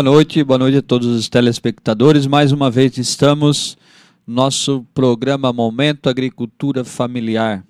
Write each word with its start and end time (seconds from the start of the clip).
Boa 0.00 0.14
noite, 0.14 0.42
boa 0.42 0.58
noite 0.58 0.78
a 0.78 0.82
todos 0.82 1.06
os 1.08 1.28
telespectadores. 1.28 2.26
Mais 2.26 2.52
uma 2.52 2.70
vez 2.70 2.96
estamos 2.96 3.76
no 4.26 4.34
nosso 4.34 4.82
programa 4.94 5.52
Momento 5.52 6.08
Agricultura 6.08 6.82
Familiar. 6.86 7.62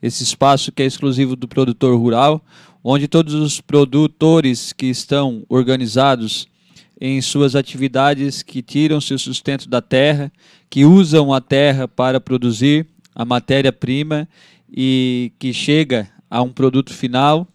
Esse 0.00 0.22
espaço 0.22 0.72
que 0.72 0.82
é 0.82 0.86
exclusivo 0.86 1.36
do 1.36 1.46
produtor 1.46 1.94
rural, 1.98 2.42
onde 2.82 3.06
todos 3.06 3.34
os 3.34 3.60
produtores 3.60 4.72
que 4.72 4.86
estão 4.86 5.44
organizados 5.50 6.48
em 6.98 7.20
suas 7.20 7.54
atividades 7.54 8.42
que 8.42 8.62
tiram 8.62 8.98
seu 8.98 9.18
sustento 9.18 9.68
da 9.68 9.82
terra, 9.82 10.32
que 10.70 10.86
usam 10.86 11.30
a 11.30 11.42
terra 11.42 11.86
para 11.86 12.18
produzir 12.18 12.86
a 13.14 13.22
matéria-prima 13.22 14.26
e 14.74 15.30
que 15.38 15.52
chega 15.52 16.08
a 16.30 16.40
um 16.40 16.48
produto 16.48 16.94
final 16.94 17.46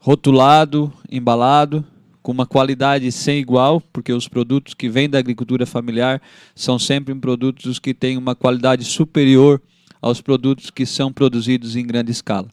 rotulado, 0.00 0.92
embalado 1.08 1.84
com 2.22 2.32
uma 2.32 2.46
qualidade 2.46 3.10
sem 3.10 3.38
igual, 3.38 3.80
porque 3.92 4.12
os 4.12 4.28
produtos 4.28 4.74
que 4.74 4.88
vêm 4.88 5.08
da 5.08 5.18
agricultura 5.18 5.64
familiar 5.64 6.20
são 6.54 6.78
sempre 6.78 7.14
produtos 7.14 7.78
que 7.78 7.94
têm 7.94 8.16
uma 8.16 8.34
qualidade 8.34 8.84
superior 8.84 9.60
aos 10.00 10.20
produtos 10.20 10.70
que 10.70 10.86
são 10.86 11.12
produzidos 11.12 11.76
em 11.76 11.86
grande 11.86 12.10
escala. 12.10 12.48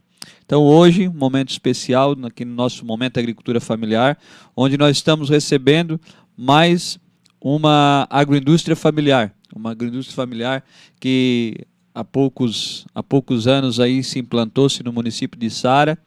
Então 0.45 0.63
hoje, 0.63 1.07
um 1.07 1.13
momento 1.13 1.49
especial 1.49 2.15
aqui 2.23 2.45
no 2.45 2.53
nosso 2.53 2.85
momento 2.85 3.17
agricultura 3.17 3.59
familiar, 3.59 4.17
onde 4.55 4.77
nós 4.77 4.97
estamos 4.97 5.29
recebendo 5.29 5.99
mais 6.35 6.99
uma 7.41 8.07
agroindústria 8.09 8.75
familiar, 8.75 9.33
uma 9.55 9.71
agroindústria 9.71 10.15
familiar 10.15 10.63
que 10.99 11.65
há 11.93 12.03
poucos, 12.03 12.85
há 12.93 13.01
poucos 13.01 13.47
anos 13.47 13.79
aí 13.79 14.03
se 14.03 14.19
implantou-se 14.19 14.83
no 14.83 14.93
município 14.93 15.39
de 15.39 15.49
Sara 15.49 15.97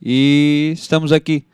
e 0.00 0.72
estamos 0.74 1.12
aqui 1.12 1.44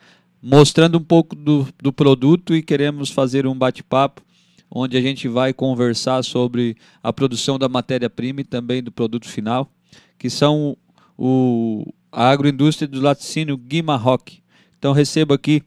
mostrando 0.43 0.99
um 0.99 1.03
pouco 1.03 1.37
do, 1.37 1.69
do 1.83 1.93
produto 1.93 2.55
e 2.55 2.63
queremos 2.63 3.11
fazer 3.11 3.47
um 3.47 3.55
bate-papo 3.55 4.23
onde 4.71 4.97
a 4.97 5.01
gente 5.01 5.27
vai 5.27 5.53
conversar 5.53 6.23
sobre 6.23 6.77
a 7.03 7.13
produção 7.13 7.59
da 7.59 7.69
matéria-prima 7.69 8.41
e 8.41 8.45
também 8.45 8.83
do 8.83 8.93
produto 8.93 9.29
final, 9.29 9.71
que 10.17 10.31
são 10.31 10.77
o, 11.19 11.93
a 12.13 12.31
agroindústria 12.31 12.87
do 12.87 13.01
laticínio 13.01 13.57
Guima 13.57 13.97
Rock. 13.97 14.41
Então 14.79 14.93
recebo 14.93 15.35
aqui 15.35 15.63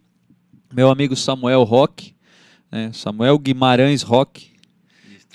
meu 0.73 0.89
amigo 0.89 1.15
Samuel 1.15 1.63
Rock, 1.63 2.15
né, 2.71 2.91
Samuel 2.93 3.37
Guimarães 3.37 4.01
Rock. 4.01 4.53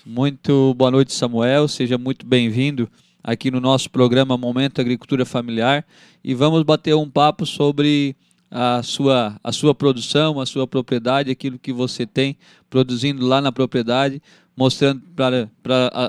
Muito 0.05 0.75
boa 0.75 0.91
noite, 0.91 1.12
Samuel. 1.12 1.69
Seja 1.69 1.99
muito 1.99 2.26
bem-vindo 2.26 2.91
aqui 3.23 3.50
no 3.50 3.61
nosso 3.61 3.91
programa 3.91 4.38
Momento 4.38 4.81
Agricultura 4.81 5.26
Familiar 5.26 5.87
e 6.25 6.34
vamos 6.34 6.62
bater 6.62 6.96
um 6.96 7.08
papo 7.08 7.44
sobre 7.44 8.17
a 8.50 8.83
sua, 8.83 9.39
a 9.43 9.53
sua 9.53 9.75
produção, 9.75 10.41
a 10.41 10.47
sua 10.47 10.67
propriedade, 10.67 11.31
aquilo 11.31 11.59
que 11.59 11.73
você 11.73 12.06
tem 12.06 12.37
produzindo 12.71 13.27
lá 13.27 13.41
na 13.41 13.53
propriedade. 13.53 14.23
mostrando 14.56 15.00
para 15.15 15.49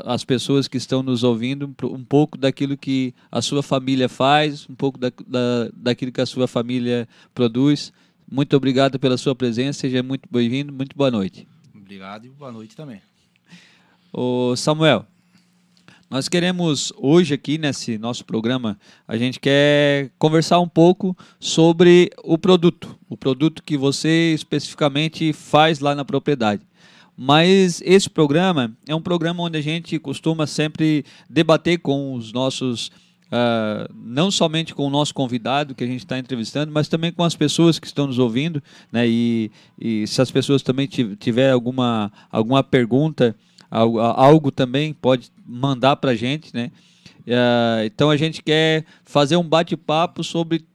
as 0.05 0.25
pessoas 0.25 0.67
que 0.67 0.77
estão 0.77 1.03
nos 1.03 1.23
ouvindo 1.23 1.71
um 1.83 2.03
pouco 2.03 2.35
daquilo 2.35 2.75
que 2.75 3.13
a 3.31 3.43
sua 3.43 3.61
família 3.61 4.09
faz, 4.09 4.67
um 4.67 4.73
pouco 4.73 4.97
da, 4.97 5.11
da, 5.27 5.69
daquilo 5.71 6.11
que 6.11 6.19
a 6.19 6.25
sua 6.25 6.47
família 6.47 7.07
produz. 7.35 7.93
Muito 8.31 8.57
obrigado 8.57 8.97
pela 8.97 9.17
sua 9.17 9.35
presença, 9.35 9.81
seja 9.81 10.01
muito 10.01 10.27
bem-vindo, 10.31 10.73
muito 10.73 10.95
boa 10.95 11.11
noite. 11.11 11.47
Obrigado 11.75 12.25
e 12.25 12.29
boa 12.29 12.51
noite 12.51 12.75
também. 12.75 13.01
Ô 14.11 14.55
Samuel, 14.55 15.05
nós 16.09 16.27
queremos 16.27 16.91
hoje 16.97 17.35
aqui 17.35 17.59
nesse 17.59 17.99
nosso 17.99 18.25
programa, 18.25 18.79
a 19.07 19.15
gente 19.15 19.39
quer 19.39 20.09
conversar 20.17 20.59
um 20.59 20.67
pouco 20.67 21.15
sobre 21.39 22.09
o 22.23 22.35
produto, 22.35 22.97
o 23.07 23.15
produto 23.15 23.61
que 23.61 23.77
você 23.77 24.33
especificamente 24.33 25.31
faz 25.31 25.79
lá 25.79 25.93
na 25.93 26.03
propriedade. 26.03 26.63
Mas 27.15 27.79
esse 27.85 28.09
programa 28.09 28.75
é 28.87 28.95
um 28.95 29.01
programa 29.01 29.43
onde 29.43 29.59
a 29.59 29.61
gente 29.61 29.99
costuma 29.99 30.47
sempre 30.47 31.05
debater 31.29 31.77
com 31.77 32.15
os 32.15 32.33
nossos, 32.33 32.87
uh, 33.27 33.93
não 33.93 34.31
somente 34.31 34.73
com 34.73 34.87
o 34.87 34.89
nosso 34.89 35.13
convidado 35.13 35.75
que 35.75 35.83
a 35.83 35.87
gente 35.87 35.99
está 35.99 36.17
entrevistando, 36.17 36.71
mas 36.71 36.87
também 36.87 37.11
com 37.11 37.23
as 37.23 37.35
pessoas 37.35 37.77
que 37.77 37.85
estão 37.85 38.07
nos 38.07 38.17
ouvindo. 38.17 38.63
Né? 38.91 39.07
E, 39.07 39.51
e 39.77 40.07
se 40.07 40.21
as 40.23 40.31
pessoas 40.31 40.63
também 40.63 40.87
tiver 40.87 41.51
alguma, 41.51 42.11
alguma 42.31 42.63
pergunta, 42.63 43.35
algo, 43.69 43.99
algo 43.99 44.51
também 44.51 44.93
pode 44.93 45.31
mandar 45.45 45.95
para 45.97 46.11
a 46.11 46.15
gente. 46.15 46.53
Né? 46.53 46.71
Uh, 47.21 47.85
então 47.85 48.09
a 48.09 48.17
gente 48.17 48.41
quer 48.41 48.85
fazer 49.03 49.37
um 49.37 49.43
bate-papo 49.43 50.23
sobre 50.23 50.65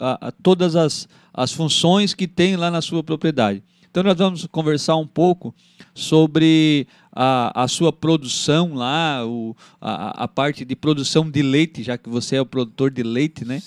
a, 0.00 0.28
a 0.28 0.32
todas 0.32 0.76
as, 0.76 1.08
as 1.32 1.52
funções 1.52 2.14
que 2.14 2.26
tem 2.26 2.56
lá 2.56 2.70
na 2.70 2.80
sua 2.80 3.02
propriedade. 3.02 3.62
Então 3.90 4.02
nós 4.02 4.18
vamos 4.18 4.44
conversar 4.46 4.96
um 4.96 5.06
pouco 5.06 5.54
sobre 5.94 6.88
a, 7.12 7.62
a 7.62 7.68
sua 7.68 7.92
produção 7.92 8.74
lá, 8.74 9.24
o, 9.24 9.56
a, 9.80 10.24
a, 10.24 10.26
parte 10.26 10.64
de 10.64 10.74
produção 10.74 11.30
de 11.30 11.40
leite, 11.42 11.80
já 11.80 11.96
que 11.96 12.08
você 12.08 12.34
é 12.34 12.40
o 12.40 12.46
produtor 12.46 12.90
de 12.90 13.04
leite, 13.04 13.44
né? 13.44 13.62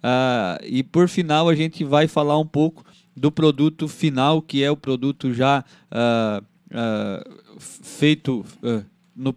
Ah, 0.00 0.56
e 0.62 0.84
por 0.84 1.08
final 1.08 1.48
a 1.48 1.54
gente 1.56 1.82
vai 1.82 2.06
falar 2.06 2.38
um 2.38 2.46
pouco 2.46 2.84
do 3.16 3.32
produto 3.32 3.88
final, 3.88 4.40
que 4.40 4.62
é 4.62 4.70
o 4.70 4.76
produto 4.76 5.34
já 5.34 5.64
ah, 5.90 6.40
ah, 6.72 7.24
feito 7.58 8.44
ah, 8.62 8.82
no 9.14 9.32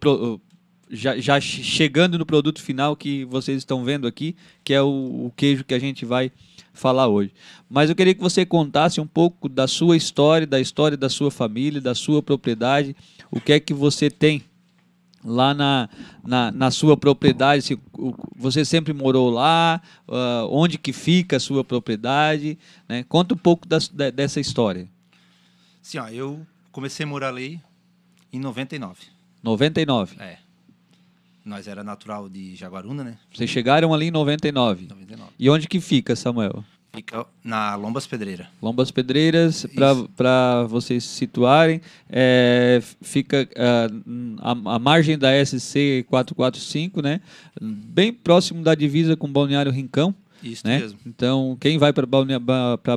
já, 0.90 1.18
já, 1.18 1.40
chegando 1.40 2.18
no 2.18 2.26
produto 2.26 2.62
final 2.62 2.96
que 2.96 3.26
vocês 3.26 3.58
estão 3.58 3.84
vendo 3.84 4.08
aqui, 4.08 4.36
que 4.64 4.74
é 4.74 4.82
o, 4.82 5.26
o 5.26 5.34
queijo 5.36 5.64
que 5.64 5.74
a 5.74 5.80
gente 5.80 6.06
vai 6.06 6.32
falar 6.74 7.08
hoje. 7.08 7.34
Mas 7.70 7.90
eu 7.90 7.96
queria 7.96 8.14
que 8.14 8.22
você 8.22 8.46
contasse 8.46 9.02
um 9.02 9.08
pouco 9.08 9.50
da 9.50 9.68
sua 9.68 9.98
história, 9.98 10.46
da 10.46 10.60
história 10.60 10.98
da 10.98 11.10
sua 11.10 11.32
família, 11.32 11.82
da 11.82 11.96
sua 11.96 12.22
propriedade, 12.22 12.96
o 13.32 13.40
que 13.40 13.54
é 13.54 13.60
que 13.60 13.74
você 13.74 14.10
tem 14.10 14.44
lá 15.24 15.54
na, 15.56 15.90
na, 16.24 16.52
na 16.52 16.72
sua 16.72 16.96
propriedade, 16.96 17.64
se, 17.64 17.80
você 18.36 18.64
sempre 18.64 18.94
morou 18.94 19.32
lá, 19.32 19.82
uh, 20.08 20.48
onde 20.52 20.78
que 20.78 20.94
fica 20.94 21.38
a 21.38 21.40
sua 21.40 21.64
propriedade, 21.64 22.60
né? 22.88 23.04
Conta 23.10 23.34
um 23.34 23.38
pouco 23.38 23.68
das, 23.68 23.88
dessa 23.88 24.40
história. 24.40 24.88
Sim, 25.82 25.98
ó, 25.98 26.08
eu 26.10 26.46
comecei 26.76 27.06
a 27.06 27.08
morar 27.08 27.30
ali 27.30 27.62
em 28.34 28.40
99. 28.40 29.06
99? 29.42 30.18
É. 30.20 30.40
Nós 31.46 31.70
era 31.70 31.86
natural 31.86 32.28
de 32.28 32.54
Jaguaruna, 32.54 33.02
né? 33.02 33.18
Vocês 33.34 33.50
chegaram 33.50 33.94
ali 33.94 34.08
em 34.08 34.12
99. 34.12 34.88
99. 34.90 35.32
E 35.40 35.50
onde 35.50 35.70
que 35.70 35.80
fica, 35.80 36.18
Samuel? 36.18 36.66
Fica 36.94 37.26
na 37.42 37.76
Lombas 37.76 38.06
Pedreira. 38.06 38.50
Lombas 38.62 38.92
Pedreiras, 38.92 39.66
para 40.18 40.64
vocês 40.64 41.06
se 41.06 41.16
situarem, 41.16 41.80
é, 42.10 42.84
fica 43.02 43.48
uh, 43.52 44.36
a, 44.42 44.76
a, 44.76 44.80
margem 44.80 45.18
da 45.18 45.30
SC 45.46 46.04
445, 46.10 47.02
né? 47.02 47.22
Bem 47.62 48.12
próximo 48.12 48.62
da 48.62 48.76
divisa 48.76 49.16
com 49.16 49.32
Balneário 49.32 49.72
Rincão. 49.72 50.14
Isso 50.44 50.68
né? 50.68 50.80
mesmo. 50.80 51.00
Então, 51.06 51.58
quem 51.58 51.78
vai 51.78 51.94
para 51.94 52.06
Balneário, 52.06 52.46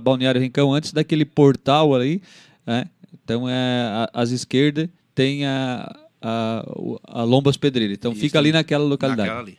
Balneário 0.03 0.41
Rincão 0.41 0.75
antes 0.75 0.93
daquele 0.93 1.25
portal 1.25 1.95
ali, 1.95 2.21
né? 2.67 2.89
Então 3.13 3.49
é, 3.49 4.09
às 4.13 4.31
esquerdas 4.31 4.89
tem 5.15 5.47
a 5.47 6.09
a, 6.21 6.65
a 7.05 7.23
Lombas 7.23 7.57
Pedreira. 7.57 7.93
Então 7.93 8.13
Isso, 8.13 8.21
fica 8.21 8.39
ali 8.39 8.53
naquela 8.53 8.85
localidade. 8.85 9.29
Naquela 9.29 9.47
ali. 9.47 9.59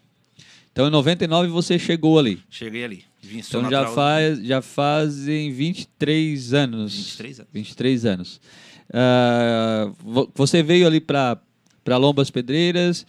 Então 0.72 0.88
em 0.88 0.92
99 0.92 1.50
você 1.50 1.80
chegou 1.80 2.20
ali. 2.20 2.42
Cheguei 2.50 2.84
ali. 2.84 3.04
Vim 3.22 3.40
então 3.40 3.70
já, 3.70 3.88
faz, 3.88 4.40
já 4.40 4.62
fazem 4.62 5.52
23 5.52 6.54
anos. 6.54 6.94
23 6.96 7.40
anos. 7.40 7.50
23 7.54 8.06
anos. 8.06 8.42
Uh, 8.90 10.32
você 10.34 10.64
veio 10.64 10.88
ali 10.88 11.02
para 11.02 11.38
Lombas 11.98 12.30
Pedreiras 12.30 13.06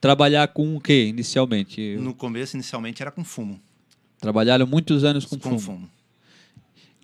trabalhar 0.00 0.48
com 0.48 0.76
o 0.76 0.80
que 0.80 1.06
inicialmente? 1.06 1.96
No 1.96 2.14
começo, 2.14 2.56
inicialmente, 2.56 3.02
era 3.02 3.10
com 3.10 3.24
fumo. 3.24 3.60
Trabalharam 4.20 4.66
muitos 4.66 5.04
anos 5.04 5.24
com, 5.24 5.36
com 5.36 5.58
fumo. 5.58 5.60
fumo. 5.60 5.90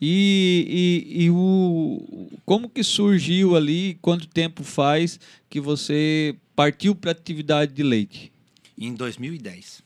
E, 0.01 1.05
e, 1.09 1.25
e, 1.25 1.31
o, 1.31 2.31
como 2.45 2.69
que 2.69 2.83
surgiu 2.83 3.57
ali, 3.57 3.97
quanto 4.03 4.27
tempo 4.27 4.65
faz 4.65 5.19
que 5.49 5.61
você 5.61 6.37
partiu 6.55 6.95
para 6.95 7.11
a 7.11 7.13
atividade 7.13 7.73
de 7.73 7.83
leite? 7.83 8.33
Em 8.77 8.95
2010. 8.95 9.83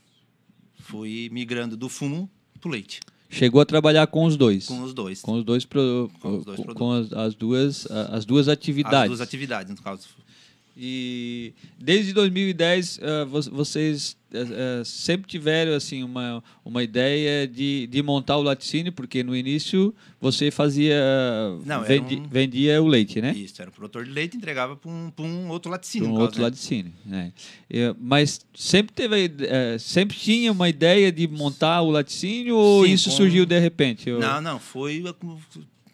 Fui 0.80 1.28
migrando 1.30 1.76
do 1.76 1.88
fumo 1.88 2.28
para 2.60 2.68
o 2.68 2.72
leite. 2.72 3.00
Chegou 3.30 3.60
a 3.60 3.66
trabalhar 3.66 4.06
com 4.06 4.24
os 4.24 4.36
dois? 4.36 4.66
Com 4.66 4.82
os 4.82 4.94
dois. 4.94 5.20
Com 5.20 5.34
os 5.34 5.44
dois, 5.44 5.64
pro, 5.66 6.10
com, 6.20 6.38
os 6.38 6.44
dois 6.44 6.60
com 6.74 6.92
as, 6.92 7.12
as, 7.12 7.34
duas, 7.34 7.86
as 7.90 8.24
duas 8.24 8.48
atividades. 8.48 9.02
As 9.02 9.18
duas 9.18 9.20
atividades, 9.20 9.70
no 9.70 9.82
caso. 9.82 10.08
E 10.80 11.54
desde 11.76 12.12
2010 12.12 12.98
uh, 12.98 13.50
vocês 13.50 14.16
uh, 14.32 14.84
sempre 14.84 15.28
tiveram 15.28 15.74
assim 15.74 16.04
uma, 16.04 16.40
uma 16.64 16.84
ideia 16.84 17.48
de, 17.48 17.88
de 17.88 18.00
montar 18.00 18.36
o 18.36 18.42
laticínio, 18.42 18.92
porque 18.92 19.24
no 19.24 19.34
início 19.34 19.92
você 20.20 20.52
fazia 20.52 20.96
Não, 21.66 21.82
vendi, 21.82 22.16
um... 22.18 22.28
vendia 22.28 22.80
o 22.80 22.86
leite, 22.86 23.20
né? 23.20 23.32
Isso, 23.32 23.60
era 23.60 23.70
o 23.70 23.74
produtor 23.74 24.04
de 24.04 24.12
leite 24.12 24.36
entregava 24.36 24.76
para 24.76 24.88
um, 24.88 25.12
um 25.18 25.48
outro 25.48 25.68
laticínio. 25.68 26.10
Um 26.10 26.12
outro 26.12 26.26
caso, 26.28 26.38
né? 26.38 26.44
laticínio, 26.44 26.92
né? 27.04 27.32
mas 27.98 28.46
sempre 28.54 28.94
teve 28.94 29.26
uh, 29.26 29.78
sempre 29.80 30.16
tinha 30.16 30.52
uma 30.52 30.68
ideia 30.68 31.10
de 31.10 31.26
montar 31.26 31.82
o 31.82 31.90
laticínio 31.90 32.54
ou 32.54 32.86
Sim, 32.86 32.92
isso 32.92 33.10
com... 33.10 33.16
surgiu 33.16 33.44
de 33.44 33.58
repente? 33.58 34.12
Não, 34.12 34.40
não, 34.40 34.60
foi 34.60 35.02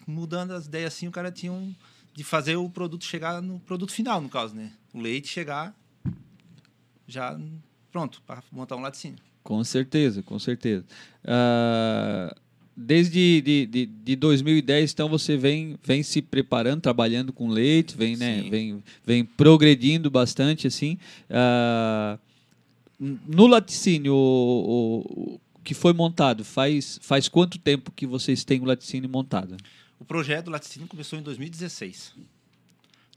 mudando 0.06 0.50
as 0.50 0.66
ideias 0.66 0.92
assim, 0.92 1.08
o 1.08 1.10
cara 1.10 1.32
tinha 1.32 1.50
um 1.50 1.74
de 2.14 2.22
fazer 2.22 2.56
o 2.56 2.70
produto 2.70 3.04
chegar 3.04 3.42
no 3.42 3.58
produto 3.60 3.92
final, 3.92 4.20
no 4.20 4.28
caso, 4.28 4.54
né? 4.54 4.72
O 4.92 5.00
leite 5.00 5.28
chegar 5.28 5.74
já 7.06 7.38
pronto 7.90 8.22
para 8.26 8.42
montar 8.50 8.76
um 8.76 8.80
laticínio. 8.80 9.18
Com 9.42 9.62
certeza, 9.62 10.22
com 10.22 10.38
certeza. 10.38 10.84
Uh, 11.24 12.34
desde 12.76 13.42
de, 13.42 13.66
de, 13.66 13.86
de 13.86 14.16
2010, 14.16 14.92
então 14.92 15.08
você 15.08 15.36
vem, 15.36 15.76
vem 15.82 16.02
se 16.02 16.22
preparando, 16.22 16.80
trabalhando 16.80 17.32
com 17.32 17.48
leite, 17.48 17.96
vem, 17.96 18.16
né, 18.16 18.42
vem, 18.48 18.82
vem 19.04 19.24
progredindo 19.24 20.10
bastante 20.10 20.66
assim. 20.66 20.96
Uh, 21.28 22.18
no 23.26 23.46
laticínio 23.46 24.14
o, 24.14 25.00
o, 25.00 25.40
que 25.62 25.74
foi 25.74 25.92
montado, 25.92 26.44
faz, 26.44 26.98
faz 27.02 27.28
quanto 27.28 27.58
tempo 27.58 27.90
que 27.90 28.06
vocês 28.06 28.44
têm 28.44 28.60
o 28.60 28.64
laticínio 28.64 29.10
montado? 29.10 29.56
O 29.98 30.04
projeto 30.04 30.46
do 30.46 30.50
laticínio 30.50 30.88
começou 30.88 31.18
em 31.18 31.22
2016, 31.22 32.14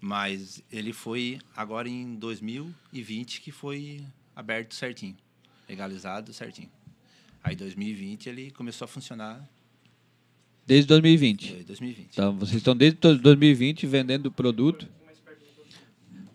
mas 0.02 0.62
ele 0.72 0.94
foi 0.94 1.40
agora 1.56 1.90
em 1.90 2.16
2020 2.16 3.42
que 3.42 3.52
foi 3.52 4.04
aberto 4.36 4.76
certinho, 4.76 5.16
legalizado 5.68 6.32
certinho. 6.34 6.70
Aí 7.44 7.56
2020 7.56 8.30
ele 8.30 8.52
começou 8.52 8.86
a 8.86 8.88
funcionar. 8.88 9.48
Desde 10.66 10.88
2020? 10.88 11.48
Desde 11.48 11.64
2020. 11.66 12.08
Então, 12.12 12.38
vocês 12.38 12.58
estão 12.58 12.76
desde 12.76 13.00
2020 13.00 13.88
vendendo 13.88 14.32
produto? 14.32 14.88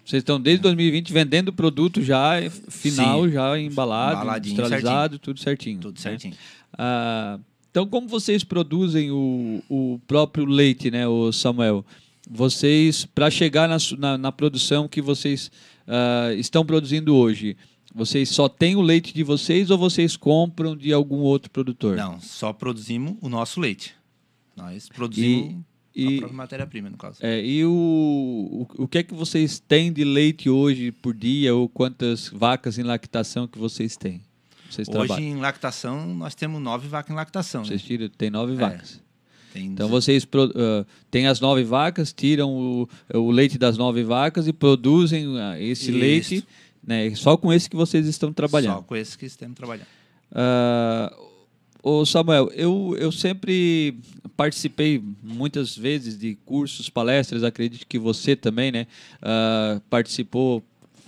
Vocês 0.04 0.20
estão 0.20 0.40
desde 0.40 0.62
2020 0.62 1.12
vendendo 1.12 1.52
produto 1.52 2.02
já 2.02 2.32
final, 2.68 3.24
Sim. 3.24 3.32
já 3.32 3.58
embalado, 3.58 4.38
industrializado, 4.38 5.14
certinho. 5.14 5.20
tudo 5.20 5.40
certinho. 5.40 5.80
Tudo 5.80 5.94
né? 5.94 6.00
certinho. 6.00 6.36
Ah, 6.72 7.38
então, 7.72 7.86
como 7.86 8.06
vocês 8.06 8.44
produzem 8.44 9.10
o, 9.10 9.62
o 9.66 9.98
próprio 10.06 10.44
leite, 10.44 10.90
né, 10.90 11.08
o 11.08 11.32
Samuel? 11.32 11.82
Vocês, 12.30 13.06
para 13.06 13.30
chegar 13.30 13.66
na, 13.66 13.78
na, 13.98 14.18
na, 14.18 14.30
produção 14.30 14.86
que 14.86 15.00
vocês 15.00 15.50
uh, 15.88 16.34
estão 16.34 16.66
produzindo 16.66 17.16
hoje, 17.16 17.56
vocês 17.94 18.28
só 18.28 18.46
têm 18.46 18.76
o 18.76 18.82
leite 18.82 19.14
de 19.14 19.22
vocês 19.22 19.70
ou 19.70 19.78
vocês 19.78 20.18
compram 20.18 20.76
de 20.76 20.92
algum 20.92 21.20
outro 21.20 21.50
produtor? 21.50 21.96
Não, 21.96 22.20
só 22.20 22.52
produzimos 22.52 23.16
o 23.22 23.28
nosso 23.30 23.58
leite. 23.58 23.94
Nós 24.54 24.90
produzimos 24.90 25.64
e, 25.96 26.22
a 26.22 26.28
matéria-prima, 26.28 26.90
no 26.90 26.98
caso. 26.98 27.20
É, 27.22 27.42
e 27.42 27.64
o, 27.64 27.70
o, 27.70 28.84
o 28.84 28.88
que 28.88 28.98
é 28.98 29.02
que 29.02 29.14
vocês 29.14 29.58
têm 29.58 29.90
de 29.90 30.04
leite 30.04 30.50
hoje 30.50 30.92
por 30.92 31.14
dia 31.14 31.54
ou 31.54 31.70
quantas 31.70 32.28
vacas 32.28 32.78
em 32.78 32.82
lactação 32.82 33.48
que 33.48 33.58
vocês 33.58 33.96
têm? 33.96 34.20
Vocês 34.72 34.88
Hoje, 34.88 35.06
trabalham? 35.06 35.28
em 35.28 35.36
lactação, 35.36 36.06
nós 36.14 36.34
temos 36.34 36.60
nove 36.60 36.88
vacas 36.88 37.10
em 37.10 37.14
lactação. 37.14 37.64
Vocês 37.64 37.82
né? 37.82 37.86
tiram, 37.86 38.08
tem 38.08 38.30
nove 38.30 38.54
é. 38.54 38.56
vacas. 38.56 39.00
Tem 39.52 39.66
Então 39.66 39.86
vocês 39.88 40.24
pro- 40.24 40.52
ah, 40.56 40.86
têm 41.10 41.26
as 41.26 41.38
nove 41.40 41.62
vacas, 41.62 42.12
tiram 42.12 42.50
o, 42.50 42.88
o 43.14 43.30
leite 43.30 43.58
das 43.58 43.76
nove 43.76 44.02
vacas 44.02 44.48
e 44.48 44.52
produzem 44.52 45.38
ah, 45.38 45.60
esse 45.60 45.90
Isso. 45.90 45.98
leite, 45.98 46.48
né? 46.84 47.14
Só 47.14 47.36
com 47.36 47.52
esse 47.52 47.68
que 47.68 47.76
vocês 47.76 48.06
estão 48.06 48.32
trabalhando. 48.32 48.76
Só 48.76 48.82
com 48.82 48.96
esses 48.96 49.14
que 49.14 49.26
estamos 49.26 49.54
trabalhando. 49.54 49.86
Ah, 50.32 51.14
ô 51.82 52.06
Samuel, 52.06 52.50
eu, 52.54 52.96
eu 52.98 53.12
sempre 53.12 53.98
participei 54.34 55.02
muitas 55.22 55.76
vezes 55.76 56.18
de 56.18 56.34
cursos, 56.46 56.88
palestras, 56.88 57.44
acredito 57.44 57.86
que 57.86 57.98
você 57.98 58.34
também, 58.34 58.72
né? 58.72 58.86
Ah, 59.20 59.82
participou 59.90 60.64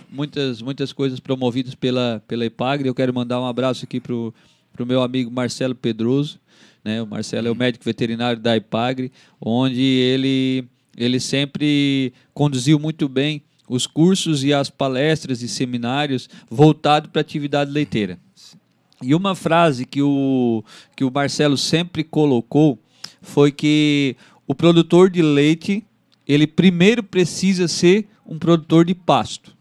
muitas, 0.09 0.61
muitas 0.61 0.91
coisas 0.93 1.19
promovidas 1.19 1.75
pela, 1.75 2.21
pela 2.27 2.45
Epagre. 2.45 2.87
Eu 2.87 2.95
quero 2.95 3.13
mandar 3.13 3.39
um 3.39 3.45
abraço 3.45 3.85
aqui 3.85 3.99
pro, 3.99 4.33
pro 4.73 4.85
meu 4.85 5.01
amigo 5.01 5.31
Marcelo 5.31 5.75
Pedroso, 5.75 6.39
né? 6.83 7.01
O 7.01 7.07
Marcelo 7.07 7.47
é 7.47 7.51
o 7.51 7.55
médico 7.55 7.83
veterinário 7.83 8.39
da 8.39 8.55
Epagre, 8.55 9.11
onde 9.41 9.81
ele, 9.81 10.65
ele 10.95 11.19
sempre 11.19 12.13
conduziu 12.33 12.77
muito 12.77 13.09
bem 13.09 13.41
os 13.67 13.87
cursos 13.87 14.43
e 14.43 14.53
as 14.53 14.69
palestras 14.69 15.41
e 15.41 15.47
seminários 15.47 16.29
voltados 16.49 17.09
para 17.09 17.21
a 17.21 17.23
atividade 17.23 17.71
leiteira. 17.71 18.19
E 19.01 19.13
uma 19.13 19.35
frase 19.35 19.85
que 19.85 20.01
o, 20.01 20.63
que 20.95 21.03
o 21.03 21.11
Marcelo 21.11 21.57
sempre 21.57 22.03
colocou 22.03 22.79
foi 23.21 23.51
que 23.51 24.15
o 24.47 24.53
produtor 24.53 25.09
de 25.09 25.21
leite, 25.21 25.83
ele 26.27 26.45
primeiro 26.45 27.01
precisa 27.01 27.67
ser 27.67 28.07
um 28.25 28.37
produtor 28.37 28.85
de 28.85 28.93
pasto. 28.93 29.54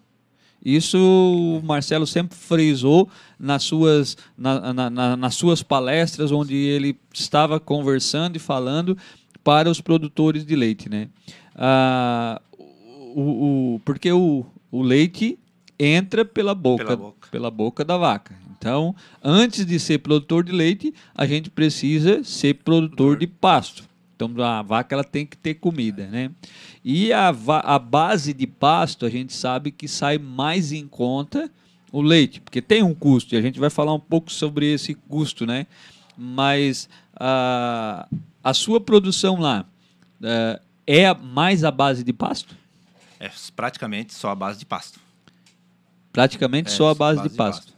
Isso 0.64 0.96
o 0.98 1.60
Marcelo 1.66 2.06
sempre 2.06 2.36
frisou 2.36 3.08
nas 3.38 3.62
suas, 3.64 4.16
na- 4.38 4.72
na- 4.72 4.90
na- 4.90 5.16
nas 5.16 5.34
suas 5.34 5.62
palestras, 5.62 6.32
onde 6.32 6.54
ele 6.54 6.96
estava 7.12 7.60
conversando 7.60 8.36
e 8.36 8.38
falando 8.38 8.96
para 9.42 9.68
os 9.70 9.80
produtores 9.80 10.44
de 10.46 10.56
leite. 10.56 10.88
Né? 10.88 11.08
Ah, 11.54 12.40
o, 13.14 13.74
o- 13.74 13.80
porque 13.84 14.10
o, 14.10 14.44
o 14.72 14.82
leite 14.82 15.38
entra 15.78 16.24
pela 16.24 16.54
boca, 16.54 16.84
Pela 16.84 16.96
boca. 16.96 17.28
pela 17.30 17.50
boca 17.50 17.84
da 17.84 17.96
vaca. 17.96 18.34
Então, 18.56 18.94
antes 19.22 19.66
de 19.66 19.78
ser 19.78 19.98
produtor 19.98 20.42
de 20.42 20.52
leite, 20.52 20.94
a 21.14 21.26
gente 21.26 21.50
precisa 21.50 22.24
ser 22.24 22.54
produtor 22.54 23.18
de 23.18 23.26
pasto. 23.26 23.84
Então, 24.14 24.30
a 24.44 24.62
vaca 24.62 24.94
ela 24.94 25.04
tem 25.04 25.26
que 25.26 25.36
ter 25.36 25.54
comida, 25.54 26.06
né? 26.06 26.30
E 26.84 27.12
a, 27.12 27.28
a 27.28 27.78
base 27.78 28.32
de 28.32 28.46
pasto, 28.46 29.04
a 29.04 29.10
gente 29.10 29.32
sabe 29.32 29.70
que 29.70 29.88
sai 29.88 30.18
mais 30.18 30.72
em 30.72 30.86
conta 30.86 31.50
o 31.90 32.00
leite, 32.00 32.40
porque 32.40 32.60
tem 32.62 32.82
um 32.82 32.94
custo, 32.94 33.34
e 33.34 33.38
a 33.38 33.42
gente 33.42 33.58
vai 33.60 33.70
falar 33.70 33.92
um 33.94 34.00
pouco 34.00 34.32
sobre 34.32 34.72
esse 34.72 34.94
custo, 34.94 35.46
né? 35.46 35.66
Mas 36.16 36.88
a, 37.14 38.08
a 38.42 38.54
sua 38.54 38.80
produção 38.80 39.40
lá 39.40 39.64
eh, 40.22 40.60
é 40.86 41.14
mais 41.14 41.64
a 41.64 41.70
base 41.70 42.02
de 42.04 42.12
pasto? 42.12 42.56
É 43.20 43.30
praticamente 43.54 44.12
só 44.12 44.30
a 44.30 44.34
base 44.34 44.58
de 44.58 44.66
pasto. 44.66 45.00
Praticamente 46.12 46.68
É, 46.68 46.72
só 46.72 46.90
a 46.90 46.94
base, 46.94 47.16
base 47.18 47.28
de 47.28 47.32
de 47.32 47.38
pasto. 47.38 47.64
pasto. 47.66 47.74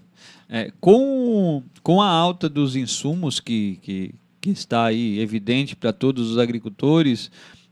É, 0.49 0.71
com, 0.81 1.63
com 1.83 2.01
a 2.01 2.09
alta 2.09 2.49
dos 2.49 2.77
insumos 2.77 3.41
que, 3.41 3.79
que, 3.83 4.15
que 4.47 4.61
está 4.61 4.85
aí 4.85 5.19
evidente 5.19 5.75
para 5.75 5.93
todos 5.93 6.31
os 6.31 6.39
agricultores, 6.39 7.31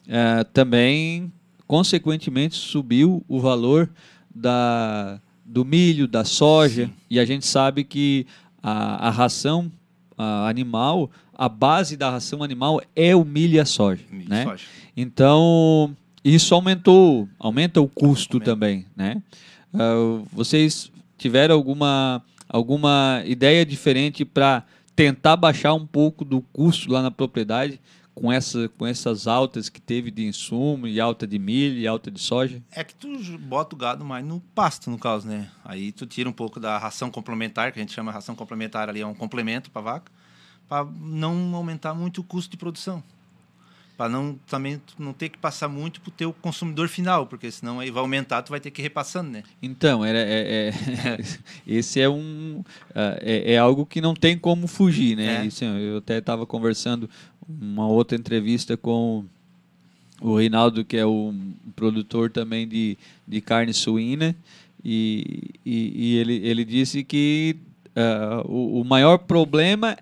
é, 0.08 0.42
também, 0.44 1.32
consequentemente, 1.68 2.56
subiu 2.56 3.24
o 3.28 3.38
valor 3.38 3.88
da, 4.34 5.20
do 5.44 5.64
milho, 5.64 6.08
da 6.08 6.24
soja, 6.24 6.86
Sim. 6.86 6.92
e 7.08 7.20
a 7.20 7.24
gente 7.24 7.46
sabe 7.46 7.84
que 7.84 8.26
a, 8.60 9.08
a 9.08 9.10
ração 9.10 9.70
a 10.18 10.48
animal, 10.48 11.10
a 11.32 11.48
base 11.48 11.96
da 11.96 12.10
ração 12.10 12.42
animal 12.42 12.80
é 12.94 13.14
o 13.14 13.24
milho 13.24 13.54
e 13.54 13.60
a 13.60 13.64
soja. 13.64 14.02
Milho 14.10 14.28
né? 14.28 14.44
soja. 14.44 14.64
Então, 14.96 15.96
isso 16.24 16.54
aumentou, 16.54 17.28
aumenta 17.38 17.80
o 17.80 17.88
custo 17.88 18.36
Aumenta. 18.36 18.50
também, 18.50 18.86
né? 18.96 19.22
Ah, 19.72 20.22
vocês 20.32 20.90
tiveram 21.18 21.54
alguma, 21.54 22.22
alguma 22.48 23.22
ideia 23.26 23.64
diferente 23.64 24.24
para 24.24 24.64
tentar 24.94 25.36
baixar 25.36 25.74
um 25.74 25.86
pouco 25.86 26.24
do 26.24 26.40
custo 26.40 26.90
lá 26.90 27.02
na 27.02 27.10
propriedade 27.10 27.80
com, 28.14 28.32
essa, 28.32 28.68
com 28.68 28.86
essas 28.86 29.26
altas 29.26 29.68
que 29.68 29.80
teve 29.80 30.10
de 30.10 30.24
insumo 30.24 30.86
e 30.86 31.00
alta 31.00 31.26
de 31.26 31.38
milho 31.38 31.78
e 31.78 31.86
alta 31.86 32.10
de 32.10 32.20
soja? 32.20 32.62
É 32.70 32.84
que 32.84 32.94
tu 32.94 33.08
bota 33.38 33.74
o 33.74 33.78
gado 33.78 34.04
mais 34.04 34.24
no 34.24 34.40
pasto, 34.54 34.90
no 34.90 34.98
caso, 34.98 35.26
né? 35.26 35.50
Aí 35.64 35.90
tu 35.90 36.06
tira 36.06 36.28
um 36.28 36.32
pouco 36.32 36.60
da 36.60 36.78
ração 36.78 37.10
complementar, 37.10 37.72
que 37.72 37.78
a 37.78 37.82
gente 37.82 37.92
chama 37.92 38.12
ração 38.12 38.34
complementar 38.34 38.88
ali, 38.88 39.00
é 39.00 39.06
um 39.06 39.14
complemento 39.14 39.70
para 39.70 39.82
vaca, 39.82 40.12
para 40.68 40.84
não 40.84 41.54
aumentar 41.54 41.92
muito 41.92 42.20
o 42.20 42.24
custo 42.24 42.52
de 42.52 42.56
produção. 42.56 43.02
Para 43.96 44.08
não 44.08 44.38
também 44.48 44.80
não 44.98 45.12
ter 45.12 45.28
que 45.28 45.38
passar 45.38 45.68
muito 45.68 46.00
pro 46.00 46.10
teu 46.10 46.32
consumidor 46.32 46.88
final, 46.88 47.26
porque 47.26 47.50
senão 47.50 47.78
aí 47.78 47.90
vai 47.90 48.00
aumentar, 48.00 48.42
tu 48.42 48.50
vai 48.50 48.58
ter 48.58 48.70
que 48.72 48.80
ir 48.80 48.84
repassando, 48.84 49.30
né? 49.30 49.44
Então, 49.62 50.04
era, 50.04 50.18
é, 50.18 50.70
é- 50.70 51.18
esse 51.66 52.00
é 52.00 52.08
um 52.08 52.64
ah, 52.94 53.16
é, 53.20 53.54
é 53.54 53.58
algo 53.58 53.86
que 53.86 54.00
não 54.00 54.14
tem 54.14 54.36
como 54.36 54.66
fugir, 54.66 55.16
né? 55.16 55.42
É. 55.42 55.46
Isso, 55.46 55.64
eu 55.64 55.98
até 55.98 56.18
estava 56.18 56.44
conversando 56.44 57.08
uma 57.48 57.86
outra 57.86 58.16
entrevista 58.18 58.76
com 58.76 59.24
o 60.20 60.36
Reinaldo, 60.36 60.84
que 60.84 60.96
é 60.96 61.06
o 61.06 61.32
produtor 61.76 62.30
também 62.30 62.66
de, 62.66 62.96
de 63.26 63.40
carne 63.40 63.72
suína, 63.72 64.34
e, 64.84 65.50
e, 65.64 65.92
e 65.94 66.16
ele, 66.16 66.34
ele 66.46 66.64
disse 66.64 67.04
que 67.04 67.56
ah, 67.94 68.42
o, 68.44 68.80
o 68.80 68.84
maior 68.84 69.18
problema 69.18 69.96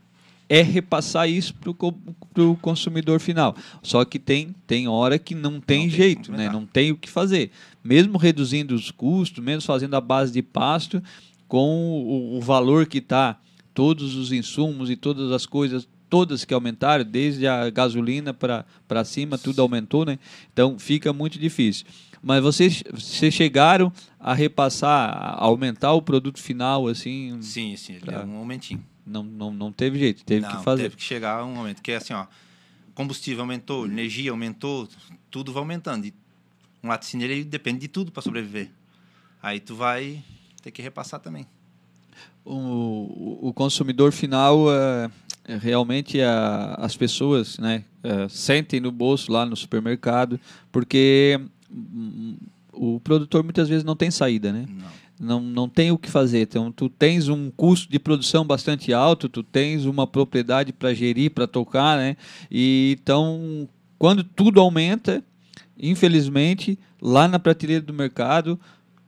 é 0.53 0.61
repassar 0.61 1.27
isso 1.31 1.55
para 1.55 2.45
o 2.45 2.57
consumidor 2.57 3.19
final. 3.21 3.57
Só 3.83 4.05
que 4.05 4.19
tem, 4.19 4.55
tem 4.67 4.87
hora 4.87 5.19
que 5.19 5.35
não 5.35 5.53
tem 5.59 5.89
tem 5.89 5.91
jeito, 5.91 6.31
né? 6.31 6.51
não 6.51 6.67
tem 6.67 6.93
o 6.93 6.97
que 6.99 7.09
fazer. 7.09 7.51
Mesmo 7.83 8.19
reduzindo 8.19 8.75
os 8.75 8.91
custos, 8.91 9.43
mesmo 9.43 9.63
fazendo 9.63 9.95
a 9.95 10.01
base 10.01 10.31
de 10.31 10.43
pasto, 10.43 11.03
com 11.49 12.03
o, 12.05 12.37
o 12.37 12.41
valor 12.43 12.85
que 12.85 12.99
está, 12.99 13.39
todos 13.73 14.15
os 14.15 14.31
insumos 14.31 14.91
e 14.91 14.97
todas 14.97 15.33
as 15.33 15.47
coisas, 15.47 15.89
todas 16.11 16.45
que 16.45 16.53
aumentaram, 16.53 17.03
desde 17.03 17.47
a 17.47 17.71
gasolina 17.71 18.35
para 18.35 19.05
cima, 19.07 19.39
tudo 19.39 19.63
aumentou, 19.63 20.05
né? 20.05 20.19
Então 20.53 20.79
fica 20.79 21.15
muito 21.15 21.39
difícil. 21.39 21.87
Mas 22.23 22.43
vocês, 22.43 22.85
vocês 22.93 23.33
chegaram 23.33 23.91
a 24.21 24.35
repassar, 24.35 25.09
a 25.11 25.43
aumentar 25.45 25.95
o 25.95 26.03
produto 26.03 26.39
final, 26.39 26.89
assim, 26.89 27.39
Sim, 27.41 27.75
sim, 27.75 27.95
Pra- 28.01 28.23
um 28.23 28.37
aumentinho. 28.37 28.85
Não, 29.07 29.23
não, 29.23 29.53
não 29.53 29.73
teve 29.73 29.99
jeito, 29.99 30.25
teve 30.25 30.47
Não, 30.47 30.57
que 30.59 30.65
fazer. 30.65 30.83
Teve 30.85 30.97
que 30.97 31.03
chegar 31.03 31.45
um 31.45 31.55
momento 31.55 31.83
que 31.83 31.91
é 31.93 31.97
assim, 31.97 32.13
ó, 32.13 32.27
combustível 32.95 33.41
aumentou, 33.43 33.87
energia 33.87 34.31
aumentou, 34.31 34.89
tudo 35.31 35.53
vai 35.53 35.61
aumentando. 35.63 36.07
E 36.07 36.15
um 36.83 36.89
laticínio 36.89 37.25
ele 37.27 37.45
depende 37.45 37.81
de 37.81 37.89
tudo 37.89 38.11
para 38.13 38.23
sobreviver. 38.23 38.71
Aí 39.43 39.59
tu 39.61 39.75
vai 39.75 40.23
ter 40.63 40.71
que 40.71 40.81
repassar 40.83 41.21
também. 41.21 41.47
o, 42.45 43.39
o 43.49 43.53
consumidor 43.53 44.13
final 44.13 44.67
é, 44.73 45.11
é 45.45 45.57
realmente 45.57 46.21
a- 46.21 46.75
as 46.79 46.97
pessoas 46.97 47.59
né, 47.59 47.85
é, 48.03 48.29
sentem 48.29 48.81
no 48.81 48.91
bolso 48.93 49.31
lá 49.33 49.45
no 49.47 49.57
supermercado 49.57 50.39
porque 50.71 51.41
hum, 51.71 52.37
o 52.73 53.01
produtor 53.01 53.43
muitas 53.45 53.69
vezes 53.69 53.85
não 53.85 53.95
tem 53.97 54.11
saída, 54.11 54.53
né? 54.53 54.67
Não. 54.69 55.02
Não, 55.23 55.41
não 55.41 55.69
tem 55.69 55.93
o 55.93 55.99
que 55.99 56.11
fazer. 56.11 56.41
Então, 56.41 56.73
tu 56.73 56.89
tens 56.89 57.29
um 57.29 57.49
custo 57.49 57.89
de 57.89 57.99
produção 57.99 58.45
bastante 58.45 58.93
alto, 58.93 59.29
tu 59.29 59.43
tens 59.43 59.85
uma 59.85 60.05
propriedade 60.05 60.73
para 60.73 60.93
gerir, 60.93 61.31
para 61.31 61.47
tocar, 61.47 61.97
né? 61.97 62.17
E 62.51 62.97
então, 63.01 63.69
quando 63.99 64.25
tudo 64.25 64.61
aumenta, 64.61 65.23
infelizmente, 65.79 66.77
lá 67.01 67.29
na 67.29 67.39
prateleira 67.39 67.85
do 67.85 67.95
mercado 67.95 68.59